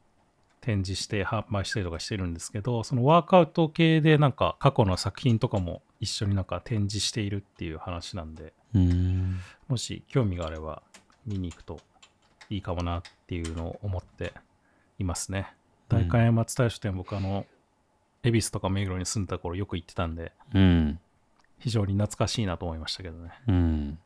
[0.62, 9.40] 展示して販売したりとかしてるんですけど、そのワークアウト系でなんか過去の作品とかも一緒になんか展示しているっていう話なんで、うん。
[9.68, 10.82] もし興味があれば
[11.26, 11.82] 見に行くと
[12.50, 14.32] いいかもなっていうのを思って
[14.98, 15.50] いますね。
[15.52, 15.58] うん
[15.90, 17.46] 代官山蔦屋書店僕あの、
[18.24, 21.00] 恵比寿とか目黒に住んだ頃よく行ってたんで、うん。
[21.60, 23.32] 非常に懐かしいなと思いましたけどね。
[23.48, 24.00] うん。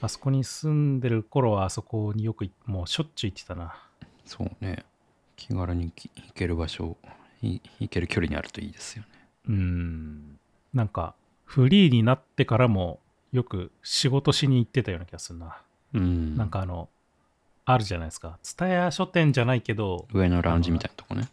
[0.00, 3.74] あそこに住んでる頃はあそこによくいもうしょっちゅう行ってたな。
[4.24, 4.84] そうね。
[5.36, 6.96] 気軽に行ける場所、
[7.42, 9.08] い行ける距離にあるといいですよね。
[9.48, 10.38] うん。
[10.74, 11.14] なんか、
[11.44, 13.00] フリーになってからも
[13.32, 15.62] よく仕事しに行ってたような気がするな。
[15.94, 16.36] うん。
[16.36, 16.88] なんかあの、
[17.64, 18.38] あるじゃないですか。
[18.42, 21.28] 蔦屋書店じゃないけど、上のラウンジみたいなとこね。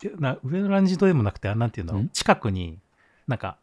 [0.00, 2.08] でな上のランジドでもなくて、あなんていうんだろんう。
[2.12, 2.78] 近くに、
[3.26, 3.56] なんか、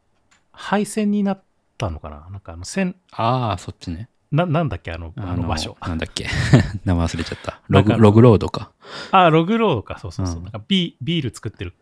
[0.51, 1.43] 配線になっ
[1.77, 2.27] たのかな？
[2.31, 4.09] なんかあの、線、ああ、そっちね。
[4.31, 4.91] な、なんだっけ？
[4.91, 5.77] あの、あの場所。
[5.85, 6.27] なんだっけ？
[6.83, 7.61] 名前忘れちゃった。
[7.69, 8.71] ログログロードか。
[9.11, 9.97] あ、ログロードか。
[9.99, 10.35] そうそうそう。
[10.37, 11.73] うんなんかビビール作ってる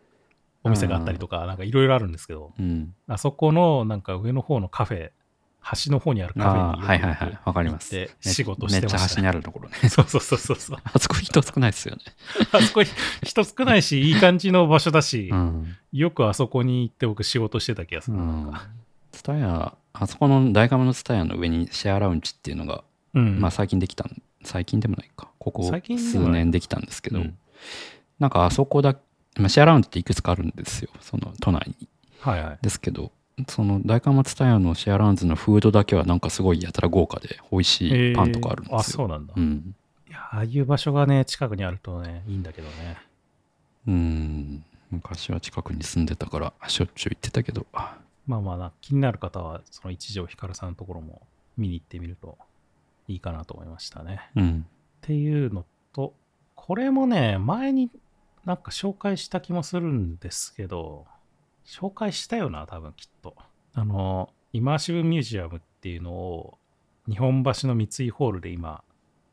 [0.62, 2.94] お店があったりとか、なんかいろいろあるんですけど、うん。
[3.08, 5.10] あそこのなんか上の方のカフェ、
[5.64, 7.38] 端の方にあるカフェにはいはいはい。
[7.44, 8.10] わかります。
[8.20, 9.88] 仕事してました、めっちゃ端にあるところね。
[9.88, 10.78] そうそうそうそうそう。
[10.84, 12.02] あそこ人少ないですよね。
[12.52, 12.82] あそこ
[13.22, 15.76] 人少ないし、いい感じの場所だし、うん。
[15.92, 18.22] よくあそこに行って僕仕事してた気がすうる。
[19.12, 22.84] ツタヤ、あそこの大釜のツタヤの上にシェアラウンジっていうのが
[23.14, 23.40] うん。
[23.40, 27.38] まあ最近できたん最近でもないかここ数年できたんですけど、うん
[28.18, 28.96] なんかあそこだ、
[29.36, 31.88] まあ、シェアラウンドっていくつかあるんですよその都内に
[32.20, 32.58] はいはい。
[32.62, 33.10] ですけど
[33.48, 39.34] その大観松タイヤのシェアラウンズのフードだけはなんかすごいやたら豪華で美味しいパンとかあるんですよ、えーあ、そうなんだ。
[39.36, 39.74] いうん
[40.14, 42.96] や、ああいう場所がね、近くにあるとね、いいんだけどね。
[43.86, 47.66] うん昔は近くに住んでたからしょっちゅう行ってたけど
[48.26, 51.22] まあまあな、気になる方は、その一条ひかるさんのところも
[51.58, 52.38] 見に行ってみると
[53.08, 54.30] いいかなと思いましたね。
[54.36, 54.66] うん
[55.04, 56.14] っていうのと、
[56.54, 57.90] これもね、前に
[58.46, 61.04] なんか紹介した気もするんですけど、
[61.66, 63.34] 紹介したよな、多分きっと。
[63.74, 66.58] あの、イマーシブミュージアムっていうのを
[67.08, 68.82] 日本橋の三井ホールで今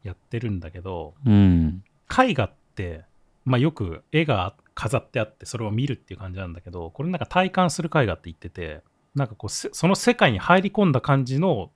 [0.03, 3.05] やってるんだけど、うん絵画って、
[3.45, 8.81] まあ、よく絵が飾ってあってそれを見るっていう感じなんだけどこれなんか体感する絵画って言ってて
[9.15, 11.71] なんかこうせその世界に入り込んだ感じの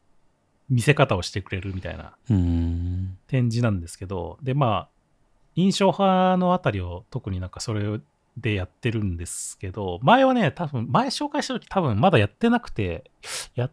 [0.69, 4.89] 見せ方をしてくれるみたいなうん展示なんですけどでまあ
[5.55, 8.01] 印象派のあたりを特になんかそれ
[8.37, 13.09] でやってるんですけど前はね多分前紹介した時多分まだやってなくて
[13.55, 13.69] や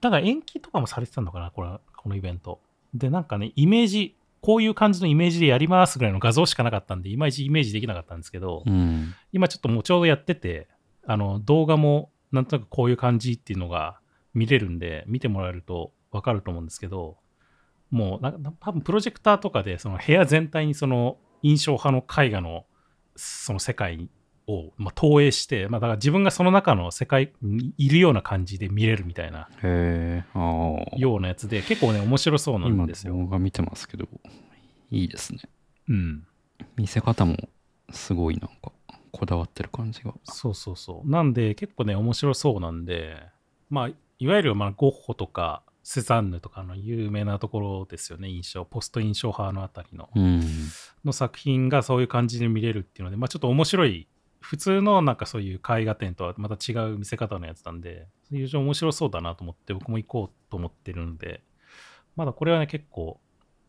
[0.00, 2.60] なんか延期とかもされてたのかなこれこのイベント。
[2.94, 9.14] でなんかねイメージこういう感じのイメージでやりますぐらいの画像しかなかったんでいまいちイメージできなかったんですけど、うん。
[9.32, 10.66] 今ちょっともうちょうどやってて
[11.06, 14.00] あの動画もなんとなくこういう感じっていうのが
[14.34, 17.16] 見れるんで見てもらえると分かると思うんですけど
[17.90, 22.64] もうなんか多分プロジェクターとかでその部屋全体にその印象派の絵画の
[23.20, 24.08] その世界
[24.46, 29.48] を、まあ、投影して、まあ、だから自分がその中の世界にいるような感じで見れるみたいな
[30.96, 33.14] ようなやつで結構ね面白そうなん今ですよ。
[33.14, 34.08] 動画見てますけど
[34.90, 35.40] いいですね。
[35.88, 36.26] うん。
[36.76, 37.36] 見せ方も
[37.90, 38.72] すごいなんか
[39.12, 40.14] こだわってる感じが。
[40.24, 41.10] そうそうそう。
[41.10, 43.16] なんで結構ね、面白そうなんで、
[43.68, 43.88] まあ、
[44.18, 50.08] いわゆるまあゴッホとかセザンヌとかの有名なところですよね、印象、ポスト印象派のあたりの。
[50.14, 50.40] うん。
[51.04, 54.06] の作品がそういう感じで見れるっていうので、まあちょっと面白い、
[54.38, 61.42] 普通のなんかそういう絵画展とはまた違う見せ方のやつなんで、非常に面白そうだなと思って、僕も行こうと思ってるんで、
[62.14, 63.20] まだこれはね、結構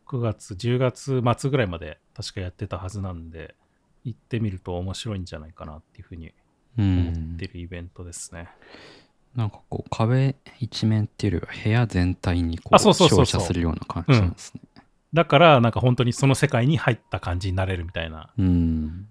[0.06, 3.56] 9月、10月末ぐらいまで確かやってたはずなんで、
[4.04, 6.32] 行ってみると面白いんじゃないかなっていうふうにう
[6.78, 8.48] 思っんてるイベントですね。
[9.34, 13.26] なんかこう壁一面っていうよりは部屋全体にこうあそうそうそうそう。
[13.26, 14.60] 照射するような感じなんですね。
[15.14, 18.30] だから、なんか本当にその世界に入った感じになれるみたいな。
[18.38, 19.06] うん。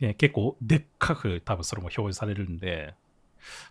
[0.00, 2.94] ね結構でっかく多分それも表示されるんで、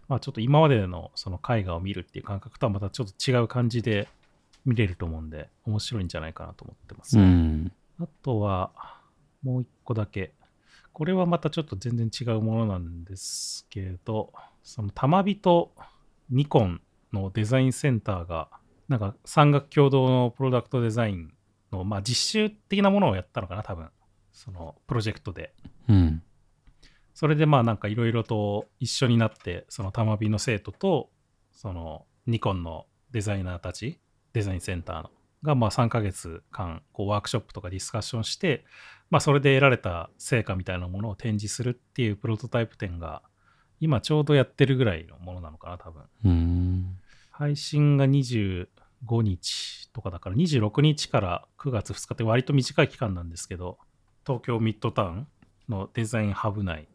[0.08, 4.08] まあちょっと今までのその絵画を見るっていう感覚とはまたちょっと違う感じで
[4.66, 7.72] 見れると思うんで、面白いんじゃないかなと思ってます、ねうん。
[8.00, 8.72] あとは、
[9.44, 10.32] もう一個だけ。
[10.94, 14.32] これはまたちょっと全然違うものなんですけど、
[14.64, 15.72] その玉美と
[16.30, 16.82] ニコン
[17.12, 18.50] のデザインセンターが、
[18.88, 21.34] なんか産学共同のプロダクトデザイン
[21.72, 23.90] の、まあ実習的なものをやったのかな、多分。
[24.32, 25.54] そのプロジェクトで。
[25.88, 26.24] うん
[27.14, 31.10] それでまあなんかいろいろと一緒になって、その玉美の生徒と、
[31.52, 34.00] そのニコンのデザイナーたち、
[34.34, 35.12] デザインセンターの、
[35.44, 38.66] がまあ3ヶ月間、こうワークショップとかディスカッションして、
[39.12, 43.22] まあそれで得られた成果みたいなものを展示するっていうプロトタイプ展が、
[43.84, 46.03] 今ちょうどやってるぐらいのものなのかな、多分。
[46.23, 46.97] うん。
[47.31, 48.68] 配信が25
[49.22, 53.77] 日とかだから26日から9月2日って割と短い期間なんですけど
[54.26, 55.27] 東京ミッドタウン
[55.68, 56.88] のデザインハブ内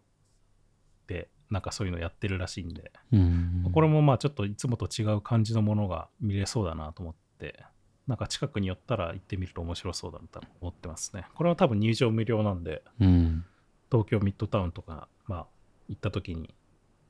[1.08, 3.70] でなんかそういうのやってるらしいんで、うん。
[3.70, 7.62] これもまあちょっといつもと違う感じのものが見れそうだなと思って
[8.06, 11.26] なんか近くに寄ったら行ってみると面白そうだなと思ってますね。
[11.34, 13.44] これは多分入場無料なんでうん。
[13.90, 15.46] 東京ミッドタウンとかまあ
[15.88, 16.54] 行った時に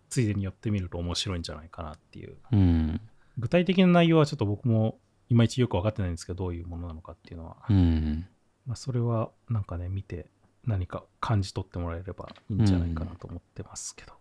[0.09, 2.37] ついでに寄ってみると面白いんじゃないかなっていう。
[2.53, 3.01] うん。
[3.39, 4.99] 具体的な内容はちょっと僕も
[5.29, 8.27] いまいちよく分かってないんですけどどういうものなのかっていうのは、うん。
[8.67, 10.27] まあ、それはなんかね見て
[10.65, 14.17] 何か感じ取ってもらえればいいんじゃないかなと思ってますけど、っ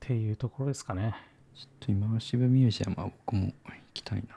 [0.00, 1.14] ていうところですかね。
[1.54, 3.52] ちょっとイマーシブミュージアムは僕も行
[3.92, 4.36] きたいな。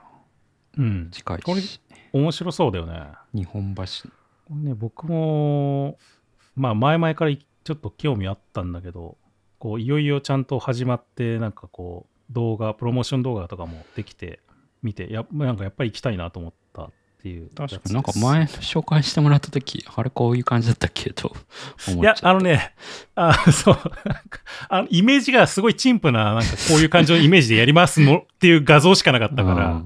[0.77, 1.09] うん。
[1.11, 1.79] 近いこれし
[2.13, 3.07] 面白そうだよね。
[3.33, 3.83] 日本橋。
[4.47, 5.97] これね僕も
[6.55, 9.17] まあ前々からちょっと興味あったんだけど
[9.65, 14.39] こういよいよちゃんと始まってなんかこう動画プロモーション動画とかもできて
[14.83, 16.89] 見てやなんかやっぱり行きたいなと思ったっ
[17.23, 17.49] ていう。
[17.49, 17.93] 確かに。
[17.95, 21.35] なんか前紹介してもらった時あれこういう感じだったっけと
[21.89, 22.75] 思いやっちゃっ、たあのね、
[23.15, 23.77] あ そう、
[24.69, 29.83] あのイメージがすごい陳腐な、なんかこういう感じのイメージでやりますのっていう画像しかなかったから、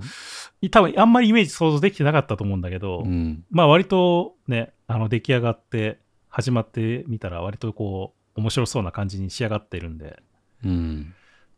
[0.72, 3.45] 多分あんまりイメージ想像できてなかったと思うんだけど、うん。
[3.49, 10.22] まあ割とね、あの出来上がって始まってみたら割とこう面白そうな感じに仕上がってるんで、
[10.64, 11.14] うん。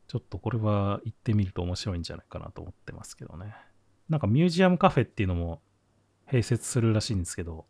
[0.07, 3.53] ちょっとこれは行ってみると面白いんじゃないかなと思ってますけどね。
[4.09, 5.61] なんかミュージアムカフェっていうのも
[6.29, 7.65] 併設するらしいんですけど、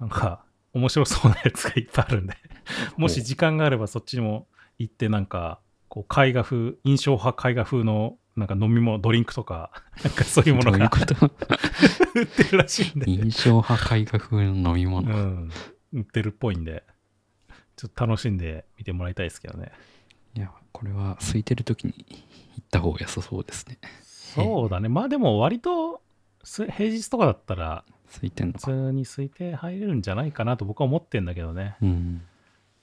[0.00, 2.34] なんか面白そうなやつがいっぱいあるんで、
[2.96, 9.70] もし時間があればそっちにも行ってなんか、こう絵画風、印象派絵画風のなんか飲み物、ドリンクとか、
[10.02, 10.90] なんかそういうものが
[12.14, 15.08] 売ってるらしいんで、印象派絵画風の飲みう物。
[15.16, 15.50] ん、
[15.92, 16.84] 売ってるっぽいんで、
[17.76, 19.70] ちょっと楽しんで見てもらいたいですけどね。
[20.34, 23.78] いや、これは空いてる時に行った方が良さそうですね。
[24.02, 24.88] そうだね。
[24.88, 26.00] まあでも割と
[26.42, 27.84] す平日とかだったら
[28.14, 28.58] 空いてんのか。
[28.60, 31.76] 普通に空いて入れるんじゃないかなと僕は思ってんだけどね。
[31.82, 32.22] うん。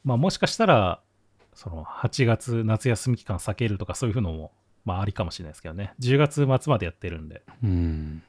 [0.04, 1.02] まあもしかしたら、
[1.54, 4.52] その8月夏休み期間避けるとかそういうのも、
[4.86, 5.94] まあありかもしれないですけどね。
[6.00, 7.42] 10月末までやってるんで。
[7.64, 8.24] うん。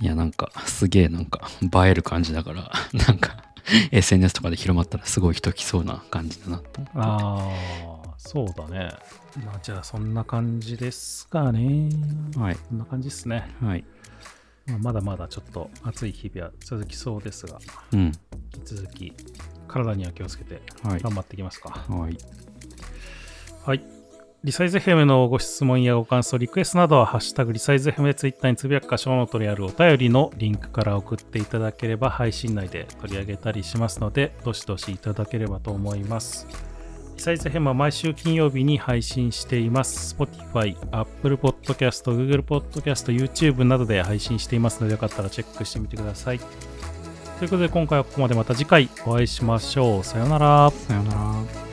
[0.00, 3.44] いや、なんか、すげえなんか、映える感じだから、なんか、
[3.92, 6.92] SNS とかで広まったらすごい人来そうな感じだなと思ってて。
[6.94, 8.90] ああ、そうだね。
[9.44, 11.90] まあじゃあそんな感じですかね。
[12.36, 12.56] はい。
[12.56, 13.48] こんな感じですね。
[13.62, 13.84] はい。
[14.66, 17.58] まあ、まだまだちょっと暑い日々は続きそうですが、
[17.92, 18.12] うん。
[18.54, 19.12] 引き続き
[19.68, 21.00] 体には気をつけてはい。
[21.00, 21.70] 頑張っていきますか。
[21.70, 22.16] はい。
[23.64, 23.99] はい。
[24.42, 36.46] リサイズ FM のご質問やご感想、リクエストなどは、ハッシュタグリサイズ FM でツイッターにつぶやくか、ショーノートにあるお便りのリンクから送っていただければ、配信内で取り上げたりしますので、どしどしいただければと思います。
[37.16, 40.16] リサイズ FM は毎週金曜日に配信しています。
[40.18, 46.38] Spotify、Apple Podcast、Google Podcast、YouTube などで配信していますので、よかったらチェックしてみてください。
[46.38, 50.02] ということで、今回はここまでまた次回お会いしましょう。
[50.04, 50.70] さよなら。
[50.70, 51.69] さようなら。